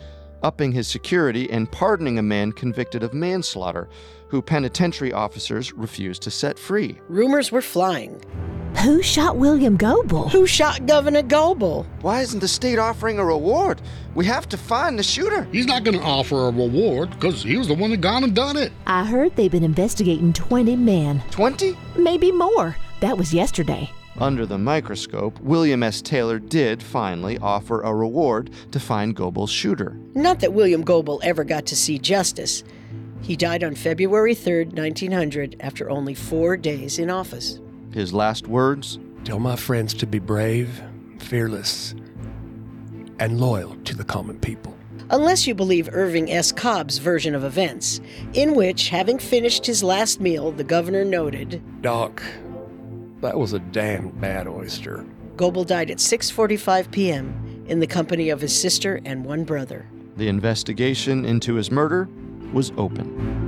upping 0.44 0.72
his 0.72 0.88
security 0.88 1.50
and 1.50 1.72
pardoning 1.72 2.20
a 2.20 2.24
man 2.24 2.52
convicted 2.52 3.04
of 3.04 3.14
manslaughter, 3.14 3.88
who 4.28 4.42
penitentiary 4.42 5.14
officers 5.14 5.72
refused 5.74 6.24
to 6.24 6.32
set 6.32 6.60
free. 6.60 7.00
Rumors 7.08 7.52
were 7.52 7.62
flying. 7.62 8.22
Who 8.84 9.02
shot 9.02 9.38
William 9.38 9.78
Goebel? 9.78 10.30
Who 10.30 10.46
shot 10.46 10.86
Governor 10.86 11.24
Goebel? 11.24 11.86
Why 12.02 12.22
isn't 12.22 12.40
the 12.40 12.48
state 12.48 12.78
offering 12.78 13.18
a 13.18 13.26
reward? 13.26 13.82
We 14.14 14.26
have 14.26 14.48
to 14.50 14.58
find 14.58 15.00
the 15.00 15.04
shooter. 15.04 15.48
He's 15.52 15.66
not 15.66 15.84
going 15.84 15.98
to 15.98 16.04
offer 16.04 16.48
a 16.48 16.52
reward 16.52 17.10
because 17.12 17.42
he 17.42 17.58
was 17.58 17.68
the 17.68 17.74
one 17.74 17.90
that 17.92 18.02
gone 18.02 18.24
and 18.24 18.36
done 18.36 18.58
it. 18.58 18.72
I 18.86 19.06
heard 19.06 19.36
they've 19.36 19.52
been 19.52 19.64
investigating 19.64 20.34
20 20.34 20.76
men. 20.76 21.24
20? 21.32 21.76
Maybe 21.98 22.32
more. 22.32 22.76
That 23.00 23.18
was 23.18 23.34
yesterday. 23.34 23.90
Under 24.18 24.46
the 24.46 24.58
microscope, 24.58 25.40
William 25.40 25.82
S. 25.82 26.02
Taylor 26.02 26.38
did 26.38 26.84
finally 26.84 27.38
offer 27.40 27.82
a 27.82 27.94
reward 27.94 28.52
to 28.72 28.80
find 28.80 29.16
Goebel's 29.16 29.52
shooter. 29.52 29.98
Not 30.14 30.40
that 30.42 30.54
William 30.54 30.84
Goebel 30.84 31.20
ever 31.24 31.44
got 31.44 31.66
to 31.68 31.76
see 31.76 31.98
justice. 31.98 32.64
He 33.22 33.36
died 33.36 33.64
on 33.64 33.74
February 33.74 34.36
3rd, 34.36 34.74
1900, 34.78 35.56
after 35.60 35.90
only 35.90 36.14
four 36.14 36.56
days 36.56 37.00
in 37.00 37.10
office. 37.10 37.60
His 37.96 38.14
last 38.14 38.46
words 38.50 39.00
Tell 39.24 39.40
my 39.40 39.56
friends 39.56 39.94
to 39.96 40.06
be 40.06 40.20
brave, 40.20 40.84
fearless, 41.18 41.96
and 43.20 43.40
loyal 43.40 43.76
to 43.86 43.96
the 43.96 44.04
common 44.04 44.38
people. 44.38 44.78
Unless 45.10 45.48
you 45.48 45.56
believe 45.56 45.90
Irvin 45.94 46.30
S. 46.30 46.52
Cobb's 46.52 46.98
version 46.98 47.34
of 47.34 47.46
events, 47.46 48.02
in 48.34 48.54
which, 48.54 48.90
having 48.90 49.18
finished 49.18 49.66
his 49.66 49.82
last 49.82 50.20
meal, 50.20 50.52
the 50.52 50.64
governor 50.64 51.06
noted, 51.06 51.64
Doc, 51.82 52.22
that 53.22 53.40
was 53.40 53.54
a 53.54 53.60
damn 53.60 54.10
bad 54.10 54.48
oyster. 54.48 55.06
Goebel 55.38 55.64
died 55.64 55.90
at 55.90 55.98
6:45 56.00 56.92
p.m. 56.92 57.64
in 57.66 57.80
the 57.80 57.88
company 57.88 58.30
of 58.30 58.42
his 58.42 58.56
sister 58.56 59.00
and 59.06 59.24
one 59.24 59.46
brother. 59.46 59.88
The 60.18 60.28
investigation 60.28 61.24
into 61.24 61.56
his 61.56 61.72
murder 61.72 62.10
was 62.52 62.74
open. 62.78 63.45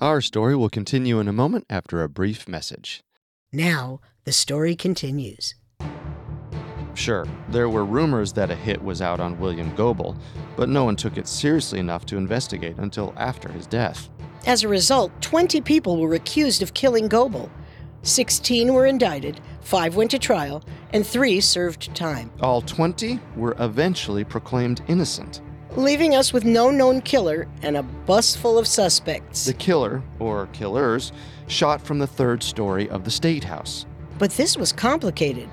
Our 0.00 0.22
story 0.22 0.56
will 0.56 0.70
continue 0.70 1.20
in 1.20 1.28
a 1.28 1.32
moment 1.32 1.66
after 1.68 2.02
a 2.02 2.08
brief 2.08 2.48
message. 2.48 3.02
Now, 3.52 4.00
the 4.24 4.32
story 4.32 4.74
continues. 4.74 5.54
Sure, 6.94 7.26
there 7.50 7.68
were 7.68 7.84
rumors 7.84 8.32
that 8.32 8.50
a 8.50 8.54
hit 8.54 8.82
was 8.82 9.02
out 9.02 9.20
on 9.20 9.38
William 9.38 9.74
Goebel, 9.74 10.16
but 10.56 10.70
no 10.70 10.84
one 10.84 10.96
took 10.96 11.18
it 11.18 11.28
seriously 11.28 11.78
enough 11.80 12.06
to 12.06 12.16
investigate 12.16 12.78
until 12.78 13.12
after 13.18 13.52
his 13.52 13.66
death. 13.66 14.08
As 14.46 14.62
a 14.62 14.68
result, 14.68 15.12
20 15.20 15.60
people 15.60 16.00
were 16.00 16.14
accused 16.14 16.62
of 16.62 16.72
killing 16.72 17.06
Goebel. 17.06 17.50
16 18.02 18.72
were 18.72 18.86
indicted, 18.86 19.42
5 19.60 19.96
went 19.96 20.12
to 20.12 20.18
trial, 20.18 20.64
and 20.94 21.06
3 21.06 21.42
served 21.42 21.94
time, 21.94 22.32
All 22.40 22.62
20 22.62 23.20
were 23.36 23.54
eventually 23.58 24.24
proclaimed 24.24 24.80
innocent. 24.88 25.42
Leaving 25.76 26.14
us 26.14 26.32
with 26.32 26.44
no 26.44 26.70
known 26.70 27.00
killer 27.00 27.46
and 27.62 27.76
a 27.76 27.82
bus 27.82 28.34
full 28.36 28.58
of 28.58 28.66
suspects. 28.66 29.44
The 29.44 29.54
killer, 29.54 30.02
or 30.18 30.46
killers, 30.48 31.12
shot 31.46 31.80
from 31.80 31.98
the 31.98 32.06
third 32.06 32.42
story 32.42 32.88
of 32.88 33.04
the 33.04 33.10
State 33.10 33.44
House. 33.44 33.86
But 34.18 34.32
this 34.32 34.56
was 34.56 34.72
complicated, 34.72 35.48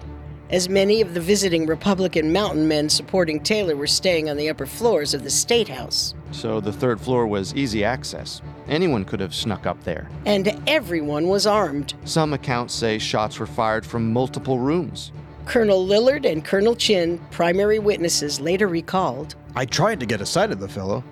as 0.50 0.70
many 0.70 1.02
of 1.02 1.14
the 1.14 1.22
visiting 1.22 1.66
Republican 1.66 2.34
mountain 2.34 2.68
men 2.68 2.90
supporting 2.90 3.42
Taylor 3.42 3.76
were 3.76 3.88
staying 3.88 4.30
on 4.30 4.38
the 4.38 4.50
upper 4.50 4.66
floors 4.66 5.14
of 5.14 5.24
the 5.24 5.30
State 5.30 5.68
House. 5.68 6.14
So 6.32 6.60
the 6.60 6.74
third 6.74 7.00
floor 7.00 7.28
was 7.28 7.56
easy 7.56 7.84
access. 7.84 8.42
Anyone 8.68 9.06
could 9.06 9.20
have 9.20 9.34
snuck 9.34 9.66
up 9.66 9.82
there. 9.84 10.10
And 10.26 10.62
everyone 10.68 11.28
was 11.28 11.48
armed. 11.48 11.94
Some 12.04 12.34
accounts 12.34 12.74
say 12.74 12.98
shots 12.98 13.40
were 13.40 13.48
fired 13.48 13.86
from 13.86 14.12
multiple 14.12 14.60
rooms. 14.60 15.12
Colonel 15.48 15.88
Lillard 15.88 16.30
and 16.30 16.44
Colonel 16.44 16.76
Chinn, 16.76 17.26
primary 17.32 17.80
witnesses, 17.80 18.42
later 18.42 18.68
recalled 18.68 19.36
I 19.56 19.64
tried 19.64 19.98
to 20.02 20.06
get 20.06 20.20
a 20.20 20.26
sight 20.26 20.52
of 20.52 20.60
the 20.60 20.68
fellow. 20.68 21.06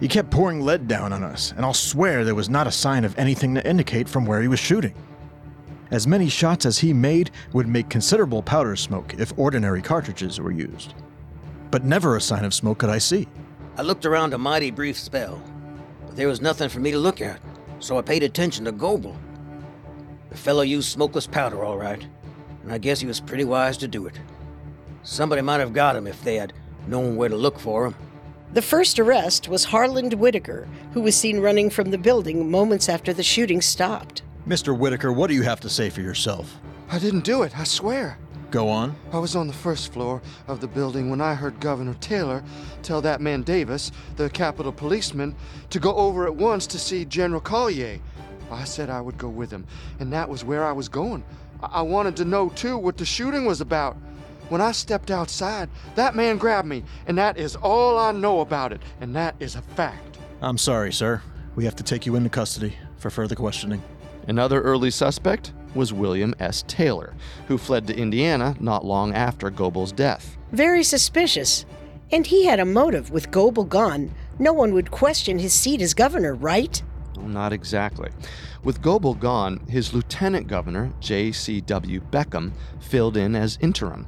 He 0.00 0.08
kept 0.08 0.30
pouring 0.30 0.62
lead 0.62 0.88
down 0.88 1.12
on 1.12 1.22
us, 1.22 1.52
and 1.52 1.64
I'll 1.64 1.74
swear 1.74 2.24
there 2.24 2.34
was 2.34 2.48
not 2.48 2.66
a 2.66 2.72
sign 2.72 3.04
of 3.04 3.16
anything 3.18 3.54
to 3.54 3.68
indicate 3.68 4.08
from 4.08 4.24
where 4.24 4.40
he 4.40 4.48
was 4.48 4.60
shooting. 4.60 4.94
As 5.90 6.06
many 6.06 6.30
shots 6.30 6.64
as 6.64 6.78
he 6.78 6.94
made 6.94 7.30
would 7.52 7.68
make 7.68 7.90
considerable 7.90 8.42
powder 8.42 8.76
smoke 8.76 9.14
if 9.18 9.38
ordinary 9.38 9.82
cartridges 9.82 10.40
were 10.40 10.50
used. 10.50 10.94
But 11.70 11.84
never 11.84 12.16
a 12.16 12.20
sign 12.20 12.46
of 12.46 12.54
smoke 12.54 12.78
could 12.78 12.90
I 12.90 12.98
see. 12.98 13.28
I 13.76 13.82
looked 13.82 14.06
around 14.06 14.32
a 14.32 14.38
mighty 14.38 14.70
brief 14.70 14.98
spell, 14.98 15.40
but 16.06 16.16
there 16.16 16.28
was 16.28 16.40
nothing 16.40 16.70
for 16.70 16.80
me 16.80 16.92
to 16.92 16.98
look 16.98 17.20
at, 17.20 17.40
so 17.78 17.98
I 17.98 18.02
paid 18.02 18.22
attention 18.22 18.64
to 18.64 18.72
Goebel. 18.72 19.16
The 20.30 20.36
fellow 20.36 20.62
used 20.62 20.88
smokeless 20.88 21.26
powder, 21.26 21.62
all 21.62 21.76
right, 21.76 22.04
and 22.66 22.74
I 22.74 22.78
guess 22.78 22.98
he 22.98 23.06
was 23.06 23.20
pretty 23.20 23.44
wise 23.44 23.76
to 23.78 23.86
do 23.86 24.08
it. 24.08 24.18
Somebody 25.04 25.40
might 25.40 25.60
have 25.60 25.72
got 25.72 25.94
him 25.94 26.08
if 26.08 26.20
they 26.24 26.34
had 26.34 26.52
known 26.88 27.14
where 27.14 27.28
to 27.28 27.36
look 27.36 27.60
for 27.60 27.86
him. 27.86 27.94
The 28.54 28.60
first 28.62 28.98
arrest 28.98 29.48
was 29.48 29.62
Harland 29.62 30.14
Whitaker, 30.14 30.66
who 30.92 31.00
was 31.00 31.16
seen 31.16 31.38
running 31.38 31.70
from 31.70 31.92
the 31.92 31.98
building 31.98 32.50
moments 32.50 32.88
after 32.88 33.12
the 33.12 33.22
shooting 33.22 33.60
stopped. 33.60 34.22
Mr. 34.48 34.76
Whitaker, 34.76 35.12
what 35.12 35.28
do 35.28 35.34
you 35.34 35.42
have 35.42 35.60
to 35.60 35.68
say 35.68 35.90
for 35.90 36.00
yourself? 36.00 36.56
I 36.90 36.98
didn't 36.98 37.22
do 37.22 37.44
it, 37.44 37.56
I 37.56 37.62
swear. 37.62 38.18
Go 38.50 38.68
on. 38.68 38.96
I 39.12 39.20
was 39.20 39.36
on 39.36 39.46
the 39.46 39.52
first 39.52 39.92
floor 39.92 40.20
of 40.48 40.60
the 40.60 40.66
building 40.66 41.08
when 41.08 41.20
I 41.20 41.34
heard 41.34 41.60
Governor 41.60 41.94
Taylor 41.94 42.42
tell 42.82 43.00
that 43.02 43.20
man 43.20 43.42
Davis, 43.42 43.92
the 44.16 44.28
Capitol 44.28 44.72
policeman, 44.72 45.36
to 45.70 45.78
go 45.78 45.94
over 45.94 46.26
at 46.26 46.34
once 46.34 46.66
to 46.68 46.80
see 46.80 47.04
General 47.04 47.40
Collier. 47.40 48.00
I 48.50 48.64
said 48.64 48.90
I 48.90 49.00
would 49.00 49.18
go 49.18 49.28
with 49.28 49.52
him, 49.52 49.66
and 50.00 50.12
that 50.12 50.28
was 50.28 50.44
where 50.44 50.64
I 50.64 50.72
was 50.72 50.88
going. 50.88 51.24
I, 51.72 51.78
I 51.78 51.82
wanted 51.82 52.16
to 52.16 52.24
know, 52.24 52.48
too, 52.50 52.76
what 52.76 52.96
the 52.96 53.04
shooting 53.04 53.44
was 53.44 53.60
about. 53.60 53.96
When 54.48 54.60
I 54.60 54.72
stepped 54.72 55.10
outside, 55.10 55.68
that 55.96 56.14
man 56.14 56.38
grabbed 56.38 56.68
me, 56.68 56.84
and 57.06 57.18
that 57.18 57.36
is 57.36 57.56
all 57.56 57.98
I 57.98 58.12
know 58.12 58.40
about 58.40 58.72
it, 58.72 58.80
and 59.00 59.14
that 59.16 59.34
is 59.40 59.56
a 59.56 59.62
fact. 59.62 60.18
I'm 60.40 60.58
sorry, 60.58 60.92
sir. 60.92 61.22
We 61.56 61.64
have 61.64 61.76
to 61.76 61.82
take 61.82 62.06
you 62.06 62.14
into 62.16 62.28
custody 62.28 62.76
for 62.98 63.10
further 63.10 63.34
questioning. 63.34 63.82
Another 64.28 64.60
early 64.60 64.90
suspect 64.90 65.52
was 65.74 65.92
William 65.92 66.34
S. 66.38 66.64
Taylor, 66.66 67.14
who 67.48 67.58
fled 67.58 67.86
to 67.86 67.96
Indiana 67.96 68.56
not 68.60 68.84
long 68.84 69.14
after 69.14 69.50
Goebel's 69.50 69.92
death. 69.92 70.36
Very 70.52 70.82
suspicious. 70.82 71.64
And 72.12 72.26
he 72.26 72.46
had 72.46 72.60
a 72.60 72.64
motive 72.64 73.10
with 73.10 73.30
Goebel 73.30 73.64
gone. 73.64 74.14
No 74.38 74.52
one 74.52 74.72
would 74.74 74.90
question 74.90 75.38
his 75.38 75.52
seat 75.52 75.82
as 75.82 75.92
governor, 75.92 76.34
right? 76.34 76.82
Not 77.16 77.52
exactly. 77.52 78.10
With 78.62 78.82
Goebel 78.82 79.14
gone, 79.14 79.60
his 79.68 79.92
lieutenant 79.94 80.48
governor, 80.48 80.92
J.C.W. 81.00 82.00
Beckham, 82.10 82.52
filled 82.80 83.16
in 83.16 83.34
as 83.34 83.58
interim. 83.60 84.06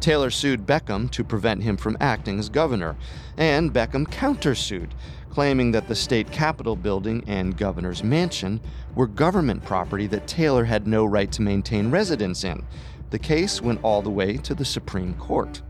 Taylor 0.00 0.30
sued 0.30 0.66
Beckham 0.66 1.10
to 1.12 1.22
prevent 1.22 1.62
him 1.62 1.76
from 1.76 1.96
acting 2.00 2.38
as 2.38 2.48
governor, 2.48 2.96
and 3.36 3.72
Beckham 3.72 4.04
countersued, 4.06 4.90
claiming 5.30 5.70
that 5.70 5.86
the 5.86 5.94
state 5.94 6.30
capitol 6.32 6.74
building 6.74 7.22
and 7.28 7.56
governor's 7.56 8.02
mansion 8.02 8.60
were 8.96 9.06
government 9.06 9.64
property 9.64 10.06
that 10.08 10.26
Taylor 10.26 10.64
had 10.64 10.86
no 10.86 11.04
right 11.04 11.30
to 11.32 11.42
maintain 11.42 11.90
residence 11.90 12.42
in. 12.42 12.66
The 13.10 13.18
case 13.18 13.62
went 13.62 13.80
all 13.82 14.02
the 14.02 14.10
way 14.10 14.36
to 14.38 14.54
the 14.54 14.64
Supreme 14.64 15.14
Court. 15.14 15.62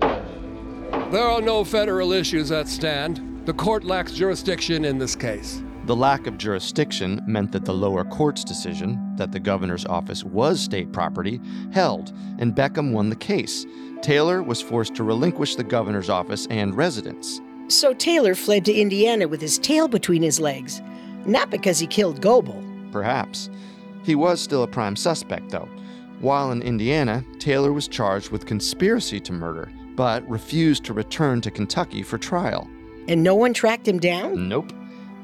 There 0.00 1.26
are 1.28 1.40
no 1.40 1.64
federal 1.64 2.12
issues 2.12 2.52
at 2.52 2.68
stand. 2.68 3.46
The 3.46 3.52
court 3.52 3.84
lacks 3.84 4.12
jurisdiction 4.12 4.84
in 4.84 4.98
this 4.98 5.16
case. 5.16 5.62
The 5.92 5.96
lack 5.96 6.26
of 6.26 6.38
jurisdiction 6.38 7.20
meant 7.26 7.52
that 7.52 7.66
the 7.66 7.74
lower 7.74 8.02
court's 8.02 8.44
decision, 8.44 8.98
that 9.16 9.30
the 9.30 9.38
governor's 9.38 9.84
office 9.84 10.24
was 10.24 10.58
state 10.58 10.90
property, 10.90 11.38
held, 11.70 12.14
and 12.38 12.54
Beckham 12.54 12.92
won 12.92 13.10
the 13.10 13.16
case. 13.16 13.66
Taylor 14.00 14.42
was 14.42 14.62
forced 14.62 14.94
to 14.94 15.04
relinquish 15.04 15.54
the 15.54 15.62
governor's 15.62 16.08
office 16.08 16.46
and 16.48 16.74
residence. 16.74 17.42
So 17.68 17.92
Taylor 17.92 18.34
fled 18.34 18.64
to 18.64 18.72
Indiana 18.72 19.28
with 19.28 19.42
his 19.42 19.58
tail 19.58 19.86
between 19.86 20.22
his 20.22 20.40
legs. 20.40 20.80
Not 21.26 21.50
because 21.50 21.78
he 21.78 21.86
killed 21.86 22.22
Goebel. 22.22 22.64
Perhaps. 22.90 23.50
He 24.02 24.14
was 24.14 24.40
still 24.40 24.62
a 24.62 24.66
prime 24.66 24.96
suspect, 24.96 25.50
though. 25.50 25.68
While 26.20 26.52
in 26.52 26.62
Indiana, 26.62 27.22
Taylor 27.38 27.74
was 27.74 27.86
charged 27.86 28.30
with 28.30 28.46
conspiracy 28.46 29.20
to 29.20 29.32
murder, 29.34 29.70
but 29.94 30.26
refused 30.26 30.84
to 30.84 30.94
return 30.94 31.42
to 31.42 31.50
Kentucky 31.50 32.02
for 32.02 32.16
trial. 32.16 32.66
And 33.08 33.22
no 33.22 33.34
one 33.34 33.52
tracked 33.52 33.86
him 33.86 33.98
down? 33.98 34.48
Nope. 34.48 34.72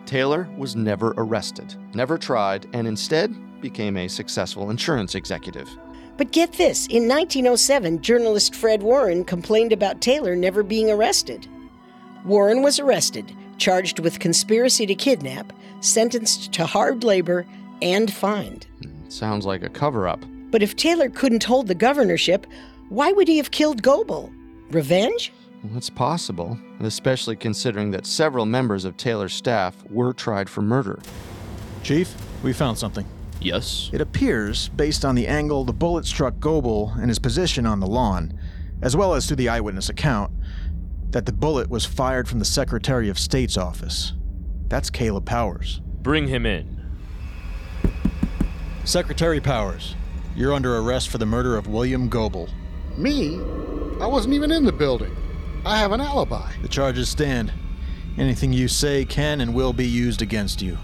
Taylor 0.09 0.49
was 0.57 0.75
never 0.75 1.13
arrested, 1.19 1.75
never 1.93 2.17
tried, 2.17 2.67
and 2.73 2.89
instead 2.89 3.61
became 3.61 3.99
a 3.99 4.09
successful 4.09 4.71
insurance 4.71 5.15
executive. 5.15 5.69
But 6.17 6.33
get 6.33 6.55
this 6.55 6.87
in 6.87 7.07
1907, 7.07 8.01
journalist 8.01 8.55
Fred 8.55 8.83
Warren 8.83 9.23
complained 9.23 9.71
about 9.71 10.01
Taylor 10.01 10.35
never 10.35 10.63
being 10.63 10.91
arrested. 10.91 11.47
Warren 12.25 12.63
was 12.63 12.81
arrested, 12.81 13.37
charged 13.59 13.99
with 13.99 14.19
conspiracy 14.19 14.87
to 14.87 14.95
kidnap, 14.95 15.53
sentenced 15.81 16.53
to 16.55 16.65
hard 16.65 17.05
labor, 17.05 17.45
and 17.83 18.11
fined. 18.11 18.67
Sounds 19.09 19.45
like 19.45 19.63
a 19.63 19.69
cover 19.69 20.09
up. 20.09 20.25
But 20.51 20.63
if 20.63 20.75
Taylor 20.75 21.11
couldn't 21.11 21.45
hold 21.45 21.67
the 21.67 21.75
governorship, 21.75 22.47
why 22.89 23.13
would 23.13 23.29
he 23.29 23.37
have 23.37 23.51
killed 23.51 23.83
Goebel? 23.83 24.33
Revenge? 24.71 25.35
Well, 25.65 25.77
it's 25.77 25.91
possible, 25.91 26.57
especially 26.81 27.35
considering 27.35 27.91
that 27.91 28.07
several 28.07 28.47
members 28.47 28.85
of 28.85 28.97
Taylor's 28.97 29.35
staff 29.35 29.75
were 29.91 30.13
tried 30.13 30.49
for 30.49 30.63
murder. 30.63 31.01
Chief, 31.83 32.15
we 32.45 32.53
found 32.53 32.79
something. 32.79 33.05
Yes? 33.41 33.91
It 33.93 34.01
appears, 34.01 34.69
based 34.71 35.05
on 35.05 35.15
the 35.15 35.27
angle 35.27 35.65
the 35.65 35.73
bullet 35.73 36.07
struck 36.07 36.39
Goebel 36.39 36.93
and 37.01 37.09
his 37.09 37.19
position 37.19 37.67
on 37.67 37.81
the 37.81 37.87
lawn, 37.87 38.39
as 38.83 38.97
well 38.97 39.15
as 39.15 39.27
through 39.27 39.37
the 39.37 39.49
eyewitness 39.49 39.89
account, 39.89 40.33
that 41.11 41.27
the 41.27 41.33
bullet 41.33 41.69
was 41.69 41.85
fired 41.85 42.29
from 42.29 42.39
the 42.39 42.45
Secretary 42.45 43.09
of 43.09 43.19
State's 43.19 43.57
office. 43.57 44.13
That's 44.69 44.91
Caleb 44.91 45.25
Powers. 45.25 45.81
Bring 46.03 46.29
him 46.29 46.47
in. 46.47 46.77
Secretary 48.85 49.41
Powers, 49.41 49.97
you're 50.37 50.53
under 50.53 50.77
arrest 50.77 51.09
for 51.09 51.19
the 51.19 51.27
murder 51.27 51.57
of 51.57 51.67
William 51.67 52.09
Goebel. 52.09 52.49
Me? 52.97 53.41
I 54.01 54.07
wasn't 54.07 54.35
even 54.35 54.53
in 54.53 54.65
the 54.65 54.73
building. 54.73 55.17
I 55.65 55.79
have 55.79 55.93
an 55.93 56.01
alibi. 56.01 56.53
The 56.63 56.69
charges 56.69 57.09
stand. 57.09 57.53
Anything 58.17 58.53
you 58.53 58.69
say 58.69 59.05
can 59.05 59.41
and 59.41 59.55
will 59.55 59.73
be 59.73 59.87
used 59.87 60.23
against 60.23 60.63
you. 60.63 60.79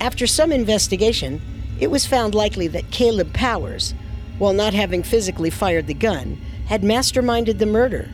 After 0.00 0.26
some 0.26 0.50
investigation, 0.50 1.40
it 1.78 1.90
was 1.90 2.06
found 2.06 2.34
likely 2.34 2.68
that 2.68 2.90
Caleb 2.90 3.32
Powers, 3.32 3.94
while 4.38 4.52
not 4.52 4.74
having 4.74 5.02
physically 5.02 5.50
fired 5.50 5.86
the 5.86 5.94
gun, 5.94 6.40
had 6.66 6.82
masterminded 6.82 7.58
the 7.58 7.66
murder. 7.66 8.08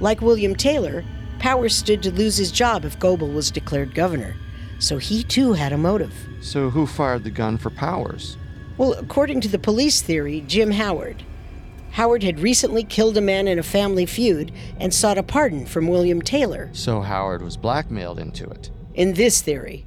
Like 0.00 0.20
William 0.20 0.54
Taylor, 0.54 1.04
Powers 1.38 1.74
stood 1.74 2.02
to 2.04 2.10
lose 2.10 2.36
his 2.36 2.52
job 2.52 2.84
if 2.84 2.98
Goebel 2.98 3.28
was 3.28 3.50
declared 3.50 3.94
governor, 3.94 4.36
so 4.78 4.98
he 4.98 5.22
too 5.22 5.52
had 5.52 5.72
a 5.72 5.78
motive. 5.78 6.14
So, 6.40 6.70
who 6.70 6.86
fired 6.86 7.24
the 7.24 7.30
gun 7.30 7.58
for 7.58 7.70
Powers? 7.70 8.36
Well, 8.76 8.94
according 8.94 9.40
to 9.42 9.48
the 9.48 9.58
police 9.58 10.02
theory, 10.02 10.42
Jim 10.46 10.70
Howard. 10.70 11.24
Howard 11.94 12.24
had 12.24 12.40
recently 12.40 12.82
killed 12.82 13.16
a 13.16 13.20
man 13.20 13.46
in 13.46 13.56
a 13.56 13.62
family 13.62 14.04
feud 14.04 14.50
and 14.80 14.92
sought 14.92 15.16
a 15.16 15.22
pardon 15.22 15.64
from 15.64 15.86
William 15.86 16.20
Taylor. 16.20 16.68
So, 16.72 17.00
Howard 17.00 17.40
was 17.40 17.56
blackmailed 17.56 18.18
into 18.18 18.50
it. 18.50 18.68
In 18.94 19.14
this 19.14 19.40
theory, 19.40 19.86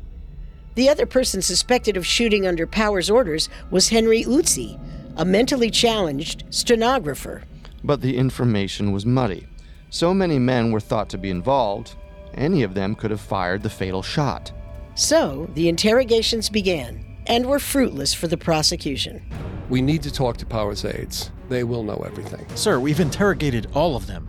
the 0.76 0.88
other 0.88 1.06
person 1.06 1.42
suspected 1.42 1.98
of 1.98 2.06
shooting 2.06 2.48
under 2.48 2.66
Powers' 2.66 3.10
orders 3.10 3.50
was 3.70 3.90
Henry 3.90 4.24
Youtsey, 4.24 4.80
a 5.18 5.26
mentally 5.26 5.70
challenged 5.70 6.46
stenographer. 6.50 7.44
But 7.84 8.00
the 8.00 8.16
information 8.16 8.94
was 8.94 9.06
muddy. 9.06 9.46
So 9.90 10.14
many 10.14 10.40
men 10.40 10.72
were 10.72 10.80
thought 10.80 11.10
to 11.10 11.18
be 11.18 11.30
involved, 11.30 11.96
any 12.36 12.64
of 12.64 12.74
them 12.74 12.96
could 12.96 13.12
have 13.12 13.20
fired 13.20 13.64
the 13.64 13.70
fatal 13.70 14.02
shot. 14.02 14.54
So 14.96 15.50
the 15.56 15.68
interrogations 15.68 16.50
began 16.50 17.07
and 17.28 17.46
were 17.46 17.60
fruitless 17.60 18.14
for 18.14 18.28
the 18.28 18.38
prosecution. 18.38 19.22
We 19.70 19.82
need 19.82 20.02
to 20.04 20.12
talk 20.12 20.38
to 20.38 20.46
Powers 20.46 20.86
aides. 20.86 21.32
They 21.50 21.64
will 21.64 21.84
know 21.84 22.04
everything. 22.06 22.46
Sir, 22.56 22.80
we've 22.80 23.00
interrogated 23.00 23.68
all 23.74 23.96
of 23.96 24.08
them. 24.08 24.28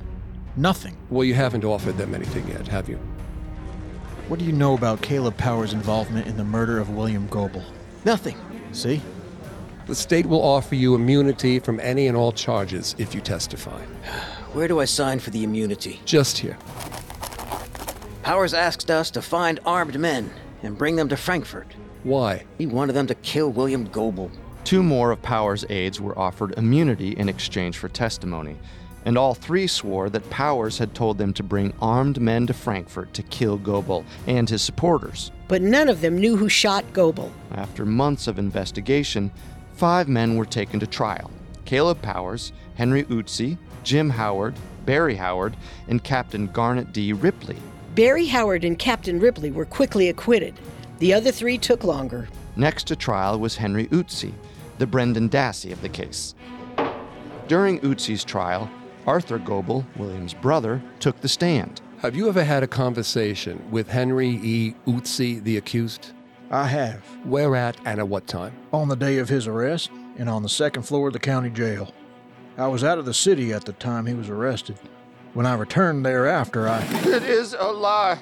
Nothing. 0.56 0.96
Well, 1.08 1.24
you 1.24 1.34
haven't 1.34 1.64
offered 1.64 1.96
them 1.96 2.14
anything 2.14 2.46
yet, 2.48 2.66
have 2.68 2.88
you? 2.88 2.98
What 4.28 4.40
do 4.40 4.44
you 4.44 4.52
know 4.52 4.74
about 4.74 5.00
Caleb 5.00 5.36
Powers' 5.36 5.72
involvement 5.72 6.26
in 6.26 6.36
the 6.36 6.44
murder 6.44 6.78
of 6.78 6.90
William 6.90 7.28
Goebel? 7.28 7.62
Nothing. 8.04 8.36
See? 8.72 9.00
The 9.86 9.94
state 9.94 10.26
will 10.26 10.42
offer 10.42 10.74
you 10.74 10.94
immunity 10.94 11.58
from 11.60 11.80
any 11.80 12.08
and 12.08 12.16
all 12.16 12.32
charges 12.32 12.94
if 12.98 13.14
you 13.14 13.20
testify. 13.20 13.80
Where 14.52 14.68
do 14.68 14.80
I 14.80 14.84
sign 14.84 15.18
for 15.18 15.30
the 15.30 15.44
immunity? 15.44 16.00
Just 16.04 16.38
here. 16.38 16.58
Powers 18.22 18.52
asked 18.52 18.90
us 18.90 19.10
to 19.12 19.22
find 19.22 19.60
armed 19.64 19.98
men 19.98 20.30
and 20.62 20.76
bring 20.76 20.96
them 20.96 21.08
to 21.08 21.16
Frankfort. 21.16 21.74
Why? 22.04 22.44
He 22.58 22.66
wanted 22.66 22.92
them 22.92 23.06
to 23.08 23.14
kill 23.14 23.50
William 23.50 23.86
Goebel. 23.88 24.30
Two 24.64 24.82
more 24.82 25.10
of 25.10 25.22
Powers' 25.22 25.64
aides 25.68 26.00
were 26.00 26.18
offered 26.18 26.54
immunity 26.56 27.12
in 27.12 27.28
exchange 27.28 27.78
for 27.78 27.88
testimony, 27.88 28.56
and 29.04 29.16
all 29.16 29.34
three 29.34 29.66
swore 29.66 30.10
that 30.10 30.28
Powers 30.30 30.78
had 30.78 30.94
told 30.94 31.18
them 31.18 31.32
to 31.32 31.42
bring 31.42 31.72
armed 31.80 32.20
men 32.20 32.46
to 32.46 32.52
Frankfort 32.52 33.14
to 33.14 33.22
kill 33.22 33.56
Goebel 33.56 34.04
and 34.26 34.48
his 34.48 34.62
supporters. 34.62 35.32
But 35.48 35.62
none 35.62 35.88
of 35.88 36.00
them 36.00 36.18
knew 36.18 36.36
who 36.36 36.48
shot 36.48 36.84
Goebel. 36.92 37.32
After 37.52 37.86
months 37.86 38.26
of 38.26 38.38
investigation, 38.38 39.30
five 39.74 40.08
men 40.08 40.36
were 40.36 40.44
taken 40.44 40.80
to 40.80 40.86
trial 40.86 41.30
Caleb 41.64 42.02
Powers, 42.02 42.52
Henry 42.74 43.04
Youtsey, 43.04 43.58
Jim 43.84 44.10
Howard, 44.10 44.54
Berry 44.84 45.16
Howard, 45.16 45.56
and 45.88 46.02
Captain 46.02 46.46
Garnet 46.46 46.92
D. 46.92 47.12
Ripley. 47.12 47.56
Berry 47.94 48.26
Howard 48.26 48.64
and 48.64 48.78
Captain 48.78 49.18
Ripley 49.18 49.50
were 49.50 49.64
quickly 49.64 50.08
acquitted. 50.08 50.54
The 50.98 51.14
other 51.14 51.30
three 51.30 51.58
took 51.58 51.84
longer. 51.84 52.28
Next 52.56 52.88
to 52.88 52.96
trial 52.96 53.38
was 53.38 53.56
Henry 53.56 53.86
Youtsey, 53.86 54.32
the 54.78 54.86
Brendan 54.86 55.28
Dassey 55.28 55.72
of 55.72 55.80
the 55.80 55.88
case. 55.88 56.34
During 57.46 57.78
Youtsey's 57.80 58.24
trial, 58.24 58.68
Arthur 59.06 59.38
Goebel, 59.38 59.86
William's 59.96 60.34
brother, 60.34 60.82
took 61.00 61.20
the 61.20 61.28
stand. 61.28 61.80
Have 61.98 62.16
you 62.16 62.28
ever 62.28 62.44
had 62.44 62.62
a 62.62 62.68
conversation 62.68 63.64
with 63.70 63.88
Henry 63.88 64.28
E. 64.42 64.74
Youtsey, 64.86 65.42
the 65.42 65.56
accused? 65.56 66.12
I 66.50 66.66
have. 66.66 67.04
Where 67.24 67.54
at 67.54 67.76
and 67.84 68.00
at 68.00 68.08
what 68.08 68.26
time? 68.26 68.54
On 68.72 68.88
the 68.88 68.96
day 68.96 69.18
of 69.18 69.28
his 69.28 69.46
arrest 69.46 69.90
and 70.16 70.28
on 70.28 70.42
the 70.42 70.48
second 70.48 70.82
floor 70.82 71.08
of 71.08 71.12
the 71.12 71.18
county 71.20 71.50
jail. 71.50 71.92
I 72.56 72.66
was 72.66 72.82
out 72.82 72.98
of 72.98 73.04
the 73.04 73.14
city 73.14 73.52
at 73.52 73.64
the 73.64 73.72
time 73.72 74.06
he 74.06 74.14
was 74.14 74.28
arrested. 74.28 74.78
When 75.34 75.46
I 75.46 75.54
returned 75.54 76.04
thereafter, 76.04 76.68
I. 76.68 76.82
It 77.04 77.22
is 77.22 77.54
a 77.58 77.70
lie. 77.70 78.18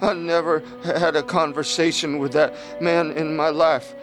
I 0.00 0.12
never 0.12 0.62
had 0.84 1.16
a 1.16 1.22
conversation 1.22 2.18
with 2.18 2.32
that 2.32 2.54
man 2.80 3.12
in 3.12 3.36
my 3.36 3.48
life. 3.48 3.94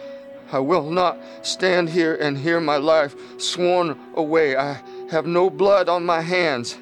I 0.52 0.58
will 0.58 0.90
not 0.90 1.18
stand 1.42 1.88
here 1.88 2.16
and 2.16 2.36
hear 2.36 2.60
my 2.60 2.76
life 2.76 3.14
sworn 3.40 3.98
away. 4.14 4.56
I 4.56 4.80
have 5.10 5.26
no 5.26 5.50
blood 5.50 5.88
on 5.88 6.04
my 6.04 6.20
hands. 6.20 6.78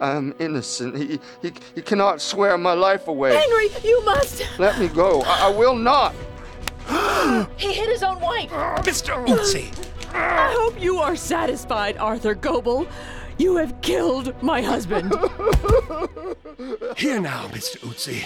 I 0.00 0.12
am 0.12 0.34
innocent. 0.38 0.96
He, 0.96 1.20
he, 1.40 1.52
he 1.74 1.82
cannot 1.82 2.20
swear 2.20 2.58
my 2.58 2.72
life 2.72 3.06
away. 3.06 3.34
Henry, 3.34 3.68
you 3.84 4.04
must. 4.04 4.42
Let 4.58 4.78
me 4.78 4.88
go. 4.88 5.22
I, 5.22 5.46
I 5.46 5.48
will 5.50 5.76
not. 5.76 6.14
he 7.56 7.72
hit 7.72 7.88
his 7.88 8.02
own 8.02 8.20
wife. 8.20 8.50
Mr. 8.50 9.24
Youtsey. 9.26 9.72
I 10.12 10.52
hope 10.56 10.80
you 10.80 10.98
are 10.98 11.16
satisfied, 11.16 11.96
Arthur 11.98 12.34
Goebel. 12.34 12.86
You 13.36 13.56
have 13.56 13.80
killed 13.80 14.40
my 14.42 14.62
husband. 14.62 15.10
Here 16.96 17.20
now, 17.20 17.48
Mr. 17.48 17.78
Youtsey. 17.78 18.20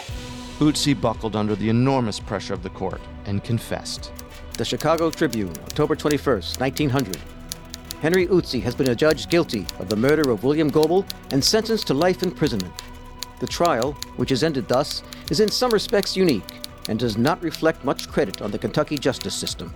Youtsey 0.59 1.01
buckled 1.01 1.35
under 1.35 1.55
the 1.55 1.71
enormous 1.71 2.21
pressure 2.21 2.53
of 2.53 2.63
the 2.63 2.69
court 2.71 3.01
and 3.25 3.43
confessed. 3.43 4.13
The 4.59 4.67
Chicago 4.67 5.11
Tribune, 5.11 5.55
October 5.65 5.97
21st, 5.97 6.61
1900. 6.61 7.17
Henry 8.03 8.27
Youtsey 8.27 8.61
has 8.63 8.75
been 8.75 8.91
adjudged 8.91 9.31
guilty 9.31 9.67
of 9.79 9.89
the 9.89 9.97
murder 9.97 10.31
of 10.31 10.45
William 10.45 10.69
Goebel 10.69 11.07
and 11.31 11.43
sentenced 11.43 11.87
to 11.87 11.95
life 11.95 12.23
imprisonment. 12.23 12.75
The 13.41 13.47
trial, 13.47 13.93
which 14.17 14.31
has 14.31 14.45
ended 14.45 14.69
thus, 14.69 15.03
is 15.31 15.41
in 15.41 15.49
some 15.51 15.71
respects 15.71 16.17
unique 16.17 16.61
and 16.89 16.99
does 16.99 17.17
not 17.17 17.43
reflect 17.43 17.85
much 17.85 18.09
credit 18.09 18.43
on 18.43 18.51
the 18.51 18.59
Kentucky 18.59 18.99
justice 18.99 19.35
system. 19.35 19.75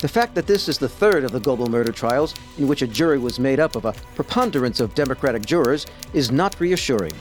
The 0.00 0.08
fact 0.08 0.34
that 0.34 0.46
this 0.46 0.66
is 0.66 0.78
the 0.78 0.88
third 0.88 1.24
of 1.24 1.32
the 1.32 1.40
Goebel 1.40 1.68
murder 1.68 1.92
trials 1.92 2.34
in 2.56 2.66
which 2.66 2.80
a 2.80 2.86
jury 2.86 3.18
was 3.18 3.38
made 3.38 3.60
up 3.60 3.76
of 3.76 3.84
a 3.84 3.92
preponderance 4.14 4.80
of 4.80 4.94
Democratic 4.94 5.44
jurors 5.44 5.86
is 6.14 6.32
not 6.32 6.58
reassuring. 6.58 7.12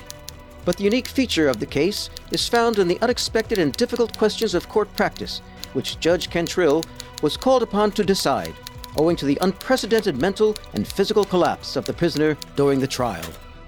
But 0.64 0.78
the 0.78 0.86
unique 0.86 1.10
feature 1.10 1.50
of 1.50 1.60
the 1.60 1.66
case 1.66 2.10
is 2.32 2.48
found 2.48 2.80
in 2.80 2.88
the 2.88 3.02
unexpected 3.02 3.60
and 3.60 3.74
difficult 3.74 4.18
questions 4.18 4.54
of 4.54 4.70
court 4.70 4.94
practice, 4.96 5.42
which 5.74 6.00
Judge 6.00 6.30
Cantrill 6.30 6.86
was 7.22 7.36
called 7.36 7.64
upon 7.64 7.92
to 7.92 8.04
decide, 8.06 8.54
owing 8.96 9.18
to 9.18 9.26
the 9.26 9.38
unprecedented 9.42 10.22
mental 10.22 10.56
and 10.74 10.88
physical 10.88 11.26
collapse 11.26 11.76
of 11.76 11.84
the 11.84 11.94
prisoner 11.94 12.38
during 12.56 12.80
the 12.80 12.88
trial. 12.88 13.26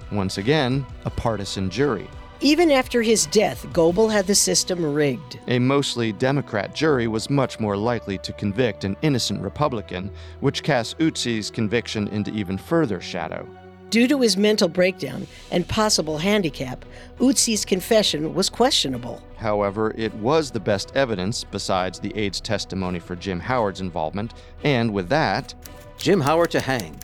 Once 0.09 0.38
again, 0.38 0.86
a 1.03 1.09
partisan 1.09 1.70
jury. 1.70 2.07
Even 2.44 2.72
after 2.72 3.04
his 3.04 3.28
death, 3.28 3.72
Goebel 3.72 4.10
had 4.10 4.26
the 4.26 4.34
system 4.34 4.84
rigged. 4.84 5.38
A 5.48 5.60
mostly 5.60 6.12
Democrat 6.12 6.74
jury 6.74 7.08
was 7.08 7.30
much 7.30 7.60
more 7.60 7.78
likely 7.78 8.18
to 8.18 8.34
convict 8.34 8.84
an 8.84 8.98
innocent 9.04 9.44
Republican, 9.44 10.10
which 10.39 10.64
cast 10.64 10.98
Youtsey's 10.98 11.52
conviction 11.52 12.08
into 12.08 12.32
even 12.32 12.58
further 12.58 13.00
shadow. 13.00 13.48
Due 13.92 14.08
to 14.08 14.22
his 14.22 14.38
mental 14.38 14.68
breakdown 14.68 15.28
and 15.52 15.68
possible 15.68 16.18
handicap, 16.18 16.84
Youtsey's 17.20 17.64
confession 17.64 18.34
was 18.34 18.50
questionable. 18.50 19.22
However, 19.38 19.94
it 19.96 20.14
was 20.16 20.50
the 20.50 20.60
best 20.60 20.96
evidence 20.96 21.44
besides 21.44 22.00
the 22.00 22.16
aide's 22.18 22.42
testimony 22.42 22.98
for 22.98 23.16
Jim 23.16 23.39
Howard's 23.39 23.82
involvement, 23.82 24.34
and 24.64 24.92
with 24.92 25.10
that, 25.10 25.54
Jim 26.00 26.22
Howard 26.22 26.50
to 26.52 26.60
hang. 26.60 27.00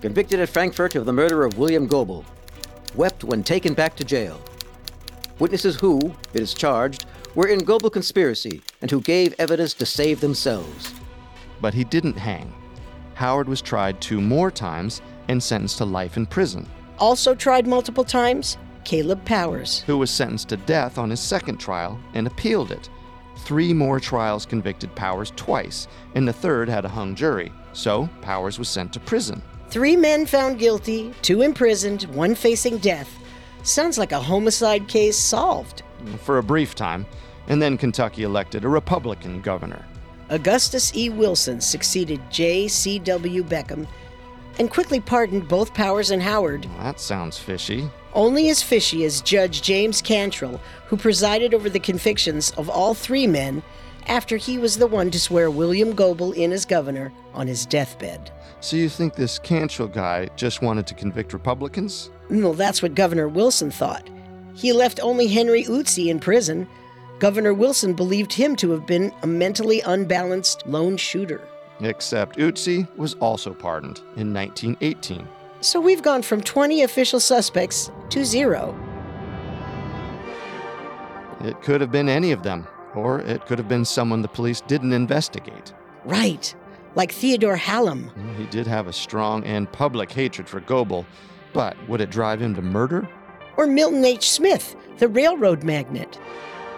Convicted 0.00 0.40
at 0.40 0.48
Frankfort 0.48 0.94
of 0.94 1.04
the 1.04 1.12
murder 1.12 1.44
of 1.44 1.58
William 1.58 1.86
Goebel. 1.86 2.24
Wept 2.94 3.22
when 3.22 3.42
taken 3.42 3.74
back 3.74 3.96
to 3.96 4.04
jail. 4.04 4.40
Witnesses 5.38 5.76
who, 5.76 6.14
it 6.34 6.40
is 6.40 6.54
charged, 6.54 7.06
were 7.34 7.48
in 7.48 7.60
Goebel 7.60 7.90
conspiracy 7.90 8.60
and 8.80 8.90
who 8.90 9.00
gave 9.00 9.34
evidence 9.38 9.74
to 9.74 9.86
save 9.86 10.20
themselves. 10.20 10.94
But 11.60 11.74
he 11.74 11.84
didn't 11.84 12.18
hang. 12.18 12.52
Howard 13.14 13.48
was 13.48 13.62
tried 13.62 14.00
two 14.00 14.20
more 14.20 14.50
times 14.50 15.00
and 15.28 15.42
sentenced 15.42 15.78
to 15.78 15.84
life 15.84 16.16
in 16.16 16.26
prison. 16.26 16.68
Also 16.98 17.34
tried 17.34 17.66
multiple 17.66 18.04
times, 18.04 18.58
Caleb 18.84 19.24
Powers, 19.24 19.80
who 19.86 19.98
was 19.98 20.10
sentenced 20.10 20.48
to 20.48 20.56
death 20.56 20.98
on 20.98 21.10
his 21.10 21.20
second 21.20 21.58
trial 21.58 21.98
and 22.14 22.26
appealed 22.26 22.72
it. 22.72 22.88
Three 23.38 23.72
more 23.72 23.98
trials 23.98 24.46
convicted 24.46 24.94
Powers 24.94 25.32
twice, 25.36 25.88
and 26.14 26.26
the 26.26 26.32
third 26.32 26.68
had 26.68 26.84
a 26.84 26.88
hung 26.88 27.14
jury, 27.14 27.52
so 27.72 28.08
Powers 28.20 28.58
was 28.58 28.68
sent 28.68 28.92
to 28.92 29.00
prison. 29.00 29.42
Three 29.68 29.96
men 29.96 30.26
found 30.26 30.58
guilty, 30.58 31.14
two 31.22 31.42
imprisoned, 31.42 32.02
one 32.14 32.34
facing 32.34 32.78
death. 32.78 33.08
Sounds 33.62 33.98
like 33.98 34.12
a 34.12 34.20
homicide 34.20 34.88
case 34.88 35.16
solved. 35.16 35.82
For 36.22 36.38
a 36.38 36.42
brief 36.42 36.74
time, 36.74 37.06
and 37.46 37.60
then 37.60 37.78
Kentucky 37.78 38.24
elected 38.24 38.64
a 38.64 38.68
Republican 38.68 39.40
governor. 39.40 39.84
Augustus 40.30 40.94
E. 40.96 41.10
Wilson 41.10 41.60
succeeded 41.60 42.20
J.C.W. 42.30 43.44
Beckham 43.44 43.86
and 44.58 44.70
quickly 44.70 45.00
pardoned 45.00 45.48
both 45.48 45.74
Powers 45.74 46.10
and 46.10 46.22
Howard. 46.22 46.66
That 46.78 47.00
sounds 47.00 47.38
fishy. 47.38 47.88
Only 48.14 48.50
as 48.50 48.62
fishy 48.62 49.04
as 49.04 49.22
Judge 49.22 49.62
James 49.62 50.02
Cantrill, 50.02 50.60
who 50.86 50.96
presided 50.96 51.54
over 51.54 51.70
the 51.70 51.80
convictions 51.80 52.50
of 52.52 52.68
all 52.68 52.94
three 52.94 53.26
men 53.26 53.62
after 54.06 54.36
he 54.36 54.58
was 54.58 54.78
the 54.78 54.86
one 54.86 55.10
to 55.10 55.20
swear 55.20 55.50
William 55.50 55.94
Goebel 55.94 56.32
in 56.32 56.52
as 56.52 56.64
governor 56.64 57.12
on 57.34 57.46
his 57.46 57.66
deathbed. 57.66 58.30
So 58.60 58.76
you 58.76 58.88
think 58.88 59.14
this 59.14 59.38
Cantrill 59.38 59.92
guy 59.92 60.28
just 60.36 60.62
wanted 60.62 60.86
to 60.86 60.94
convict 60.94 61.32
Republicans? 61.32 62.10
Well, 62.30 62.54
that's 62.54 62.82
what 62.82 62.94
Governor 62.94 63.28
Wilson 63.28 63.70
thought. 63.70 64.08
He 64.54 64.72
left 64.72 65.00
only 65.02 65.26
Henry 65.26 65.64
Youtsey 65.64 66.08
in 66.08 66.20
prison. 66.20 66.68
Governor 67.18 67.54
Wilson 67.54 67.94
believed 67.94 68.32
him 68.32 68.56
to 68.56 68.70
have 68.70 68.86
been 68.86 69.12
a 69.22 69.26
mentally 69.26 69.80
unbalanced 69.80 70.66
lone 70.66 70.96
shooter. 70.96 71.40
Except 71.80 72.36
Youtsey 72.36 72.86
was 72.96 73.14
also 73.14 73.52
pardoned 73.52 73.98
in 74.16 74.32
1918. 74.32 75.26
So 75.60 75.80
we've 75.80 76.02
gone 76.02 76.22
from 76.22 76.40
20 76.40 76.82
official 76.82 77.20
suspects 77.20 77.90
to 78.10 78.24
zero. 78.24 78.78
It 81.40 81.60
could 81.62 81.80
have 81.80 81.90
been 81.90 82.08
any 82.08 82.30
of 82.30 82.42
them, 82.42 82.66
or 82.94 83.20
it 83.20 83.44
could 83.46 83.58
have 83.58 83.68
been 83.68 83.84
someone 83.84 84.22
the 84.22 84.28
police 84.28 84.60
didn't 84.62 84.92
investigate. 84.92 85.72
Right, 86.04 86.54
like 86.94 87.12
Theodore 87.12 87.56
Hallam. 87.56 88.10
He 88.36 88.46
did 88.46 88.66
have 88.66 88.86
a 88.86 88.92
strong 88.92 89.44
and 89.44 89.70
public 89.70 90.10
hatred 90.12 90.48
for 90.48 90.60
Goebel, 90.60 91.06
but 91.52 91.76
would 91.88 92.00
it 92.00 92.10
drive 92.10 92.40
him 92.40 92.54
to 92.54 92.62
murder? 92.62 93.08
Or 93.56 93.66
Milton 93.66 94.04
H. 94.04 94.30
Smith, 94.30 94.74
the 94.98 95.08
railroad 95.08 95.62
magnate. 95.62 96.18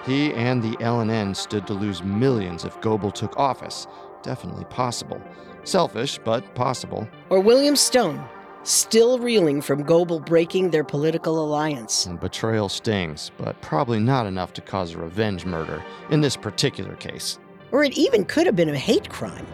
He 0.04 0.32
and 0.34 0.62
the 0.62 0.76
L&N 0.80 1.34
stood 1.34 1.66
to 1.66 1.72
lose 1.72 2.02
millions 2.02 2.64
if 2.64 2.80
Goebel 2.80 3.10
took 3.10 3.38
office. 3.38 3.86
Definitely 4.22 4.64
possible. 4.66 5.20
Selfish, 5.64 6.18
but 6.24 6.54
possible. 6.54 7.08
Or 7.30 7.40
William 7.40 7.76
Stone, 7.76 8.22
still 8.64 9.18
reeling 9.18 9.60
from 9.60 9.82
Goebel 9.82 10.20
breaking 10.20 10.70
their 10.70 10.84
political 10.84 11.44
alliance. 11.44 12.06
And 12.06 12.18
betrayal 12.18 12.68
stings, 12.68 13.30
but 13.38 13.60
probably 13.60 14.00
not 14.00 14.26
enough 14.26 14.52
to 14.54 14.60
cause 14.60 14.94
a 14.94 14.98
revenge 14.98 15.44
murder 15.44 15.82
in 16.10 16.20
this 16.20 16.36
particular 16.36 16.96
case. 16.96 17.38
Or 17.70 17.84
it 17.84 17.96
even 17.96 18.24
could 18.24 18.46
have 18.46 18.56
been 18.56 18.70
a 18.70 18.78
hate 18.78 19.08
crime. 19.08 19.46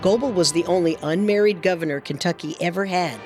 Goebel 0.00 0.32
was 0.32 0.52
the 0.52 0.64
only 0.64 0.96
unmarried 1.02 1.62
governor 1.62 2.00
Kentucky 2.00 2.56
ever 2.60 2.84
had, 2.84 3.20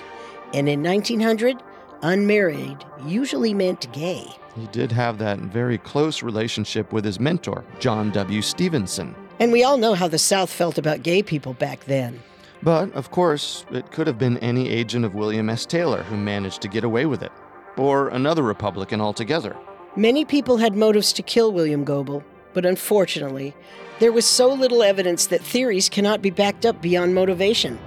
and 0.52 0.68
in 0.68 0.82
1900, 0.82 1.62
unmarried 2.02 2.84
usually 3.06 3.54
meant 3.54 3.90
gay. 3.92 4.26
He 4.54 4.66
did 4.68 4.92
have 4.92 5.18
that 5.18 5.38
very 5.38 5.78
close 5.78 6.22
relationship 6.22 6.92
with 6.92 7.04
his 7.04 7.20
mentor, 7.20 7.64
John 7.78 8.10
W. 8.10 8.42
Stevenson. 8.42 9.14
And 9.38 9.52
we 9.52 9.64
all 9.64 9.76
know 9.76 9.94
how 9.94 10.08
the 10.08 10.18
South 10.18 10.50
felt 10.50 10.78
about 10.78 11.02
gay 11.02 11.22
people 11.22 11.52
back 11.54 11.84
then. 11.84 12.22
But, 12.66 12.92
of 12.94 13.12
course, 13.12 13.64
it 13.70 13.92
could 13.92 14.08
have 14.08 14.18
been 14.18 14.38
any 14.38 14.68
agent 14.68 15.04
of 15.04 15.14
William 15.14 15.48
S. 15.48 15.64
Taylor 15.64 16.02
who 16.02 16.16
managed 16.16 16.62
to 16.62 16.68
get 16.68 16.82
away 16.82 17.06
with 17.06 17.22
it, 17.22 17.30
or 17.76 18.08
another 18.08 18.42
Republican 18.42 19.00
altogether. 19.00 19.56
Many 19.94 20.24
people 20.24 20.56
had 20.56 20.74
motives 20.74 21.12
to 21.12 21.22
kill 21.22 21.52
William 21.52 21.84
Goebel, 21.84 22.24
but 22.54 22.66
unfortunately, 22.66 23.54
there 24.00 24.10
was 24.10 24.26
so 24.26 24.52
little 24.52 24.82
evidence 24.82 25.28
that 25.28 25.42
theories 25.42 25.88
cannot 25.88 26.20
be 26.20 26.30
backed 26.30 26.66
up 26.66 26.82
beyond 26.82 27.14
motivation. 27.14 27.78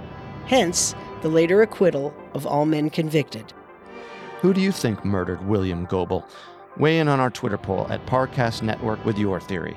Hence, 0.46 0.94
the 1.20 1.28
later 1.28 1.60
acquittal 1.60 2.14
of 2.32 2.46
all 2.46 2.64
men 2.64 2.88
convicted. 2.88 3.52
Who 4.40 4.54
do 4.54 4.62
you 4.62 4.72
think 4.72 5.04
murdered 5.04 5.46
William 5.46 5.84
Goebel? 5.84 6.26
Weigh 6.78 7.00
in 7.00 7.08
on 7.08 7.20
our 7.20 7.28
Twitter 7.28 7.58
poll 7.58 7.86
at 7.90 8.06
Parcast 8.06 8.62
Network 8.62 9.04
with 9.04 9.18
your 9.18 9.40
theory. 9.40 9.76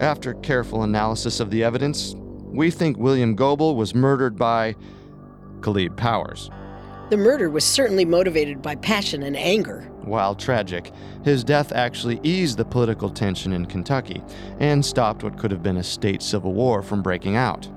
After 0.00 0.34
careful 0.34 0.84
analysis 0.84 1.40
of 1.40 1.50
the 1.50 1.64
evidence, 1.64 2.14
we 2.44 2.70
think 2.70 2.96
William 2.96 3.34
Goebel 3.34 3.74
was 3.74 3.96
murdered 3.96 4.36
by 4.36 4.76
Caleb 5.60 5.96
Powers. 5.96 6.50
The 7.10 7.16
murder 7.16 7.50
was 7.50 7.64
certainly 7.64 8.04
motivated 8.04 8.62
by 8.62 8.76
passion 8.76 9.24
and 9.24 9.36
anger. 9.36 9.80
While 10.02 10.36
tragic, 10.36 10.92
his 11.24 11.42
death 11.42 11.72
actually 11.72 12.20
eased 12.22 12.58
the 12.58 12.64
political 12.64 13.10
tension 13.10 13.52
in 13.52 13.66
Kentucky 13.66 14.22
and 14.60 14.84
stopped 14.84 15.24
what 15.24 15.36
could 15.36 15.50
have 15.50 15.62
been 15.62 15.78
a 15.78 15.82
state 15.82 16.22
civil 16.22 16.52
war 16.52 16.82
from 16.82 17.02
breaking 17.02 17.36
out. 17.36 17.68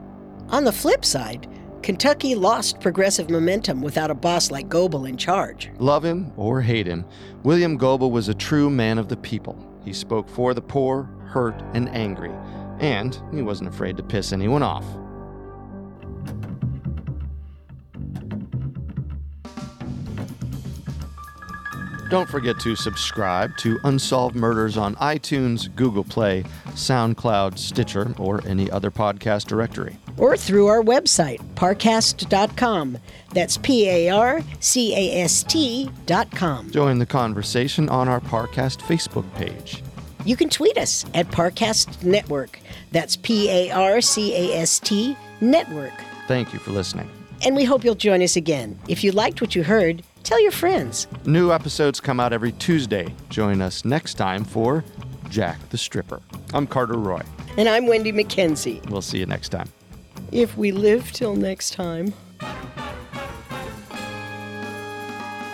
On 0.50 0.64
the 0.64 0.72
flip 0.72 1.04
side, 1.04 1.48
Kentucky 1.82 2.36
lost 2.36 2.80
progressive 2.80 3.32
momentum 3.32 3.82
without 3.82 4.12
a 4.12 4.16
boss 4.16 4.52
like 4.52 4.70
Goebel 4.70 5.06
in 5.06 5.18
charge. 5.18 5.72
Love 5.80 6.06
him 6.06 6.32
or 6.38 6.62
hate 6.62 6.86
him, 6.86 7.06
William 7.44 7.78
Goebel 7.78 8.12
was 8.12 8.30
a 8.30 8.36
true 8.36 8.70
man 8.70 9.00
of 9.00 9.08
the 9.08 9.18
people. 9.18 9.58
He 9.84 9.94
spoke 9.94 10.30
for 10.30 10.54
the 10.54 10.62
poor, 10.62 11.10
hurt, 11.32 11.62
and 11.74 11.90
angry, 11.90 12.34
and 12.80 13.22
he 13.34 13.42
wasn't 13.42 13.70
afraid 13.70 13.98
to 13.98 14.04
piss 14.04 14.34
anyone 14.34 14.64
off. 14.64 14.86
Don't 22.12 22.28
forget 22.28 22.60
to 22.60 22.76
subscribe 22.76 23.56
to 23.60 23.80
Unsolved 23.86 24.36
Murders 24.36 24.76
on 24.76 24.96
iTunes, 24.98 25.74
Google 25.78 26.04
Play, 26.04 26.44
SoundCloud, 26.72 27.58
Stitcher, 27.58 28.14
or 28.20 28.46
any 28.46 28.70
other 28.70 28.92
podcast 28.92 29.46
directory. 29.46 29.96
Or 30.18 30.36
through 30.36 30.68
our 30.68 30.82
website, 30.82 31.40
parcast.com. 31.56 32.98
That's 33.34 33.58
P 33.58 33.88
A 33.88 34.10
R 34.10 34.42
C 34.60 34.94
A 34.94 35.22
S 35.22 35.44
T.com. 35.44 36.72
Join 36.72 37.00
the 37.00 37.06
conversation 37.06 37.88
on 37.88 38.10
our 38.10 38.20
Parcast 38.20 38.82
Facebook 38.82 39.34
page. 39.36 39.82
You 40.26 40.36
can 40.36 40.50
tweet 40.50 40.78
us 40.78 41.06
at 41.14 41.28
Parcast 41.30 42.04
Network. 42.04 42.60
That's 42.92 43.16
P 43.18 43.50
A 43.50 43.72
R 43.72 44.02
C 44.02 44.34
A 44.36 44.58
S 44.60 44.80
T 44.80 45.18
Network. 45.40 45.94
Thank 46.28 46.54
you 46.54 46.60
for 46.60 46.72
listening. 46.72 47.10
And 47.44 47.56
we 47.56 47.64
hope 47.64 47.84
you'll 47.84 47.96
join 47.96 48.22
us 48.22 48.36
again. 48.36 48.78
If 48.88 49.04
you 49.04 49.12
liked 49.12 49.42
what 49.42 49.56
you 49.56 49.64
heard, 49.64 50.04
tell 50.24 50.40
your 50.40 50.52
friends. 50.52 51.08
New 51.26 51.52
episodes 51.52 52.00
come 52.00 52.20
out 52.20 52.34
every 52.34 52.52
Tuesday. 52.54 53.14
Join 53.30 53.62
us 53.62 53.84
next 53.84 54.14
time 54.14 54.44
for 54.44 54.84
Jack 55.30 55.58
the 55.70 55.78
Stripper. 55.78 56.22
I'm 56.54 56.68
Carter 56.68 56.98
Roy. 56.98 57.22
And 57.58 57.68
I'm 57.68 57.86
Wenndy 57.86 58.14
Mackenzie. 58.14 58.82
We'll 58.90 59.02
see 59.02 59.18
you 59.18 59.26
next 59.26 59.50
time. 59.50 59.70
If 60.32 60.56
we 60.56 60.72
live 60.72 61.12
till 61.12 61.36
next 61.36 61.74
time. 61.74 62.14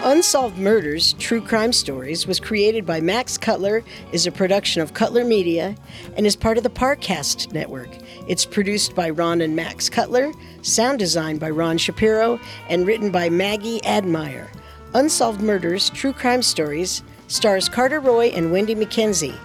Unsolved 0.08 0.58
Murders 0.58 1.12
True 1.20 1.42
Crime 1.42 1.74
Stories 1.74 2.26
was 2.26 2.40
created 2.40 2.86
by 2.86 3.02
Max 3.02 3.38
Cutler, 3.38 3.84
is 4.14 4.26
a 4.26 4.32
production 4.32 4.82
of 4.82 4.94
Cutler 4.94 5.26
Media, 5.26 5.76
and 6.16 6.26
is 6.26 6.34
part 6.34 6.56
of 6.56 6.64
the 6.64 6.70
Parcast 6.70 7.52
Network. 7.52 7.90
It's 8.26 8.46
produced 8.46 8.96
by 8.96 9.10
Ron 9.10 9.42
and 9.42 9.54
Max 9.54 9.90
Cutler, 9.90 10.32
sound 10.62 11.00
designed 11.00 11.42
by 11.42 11.50
Ron 11.50 11.78
Shapiro, 11.78 12.40
and 12.70 12.88
written 12.88 13.12
by 13.12 13.30
Maggie 13.30 13.86
Admire. 13.86 14.50
Unsolved 14.94 15.42
Murders 15.42 15.90
True 15.90 16.14
Crime 16.14 16.42
Stories 16.42 17.04
stars 17.28 17.68
Carter 17.68 18.00
Roy 18.00 18.28
and 18.28 18.50
Wenndy 18.50 18.78
Mackenzie. 18.78 19.36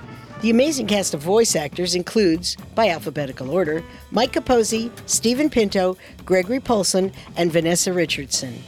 The 0.43 0.51
amazing 0.51 0.87
cast 0.87 1.13
of 1.13 1.21
voice 1.21 1.57
actors 1.57 1.97
includes, 1.97 2.57
by 2.77 2.89
alphabetical 2.89 3.51
order, 3.51 3.83
Mike 4.13 4.35
Capozzi, 4.35 4.93
Stephen 5.07 5.51
Pinto, 5.51 5.97
Gregory 6.25 6.61
Polson, 6.61 7.11
and 7.37 7.51
Vanessa 7.51 7.93
Richardson. 7.93 8.63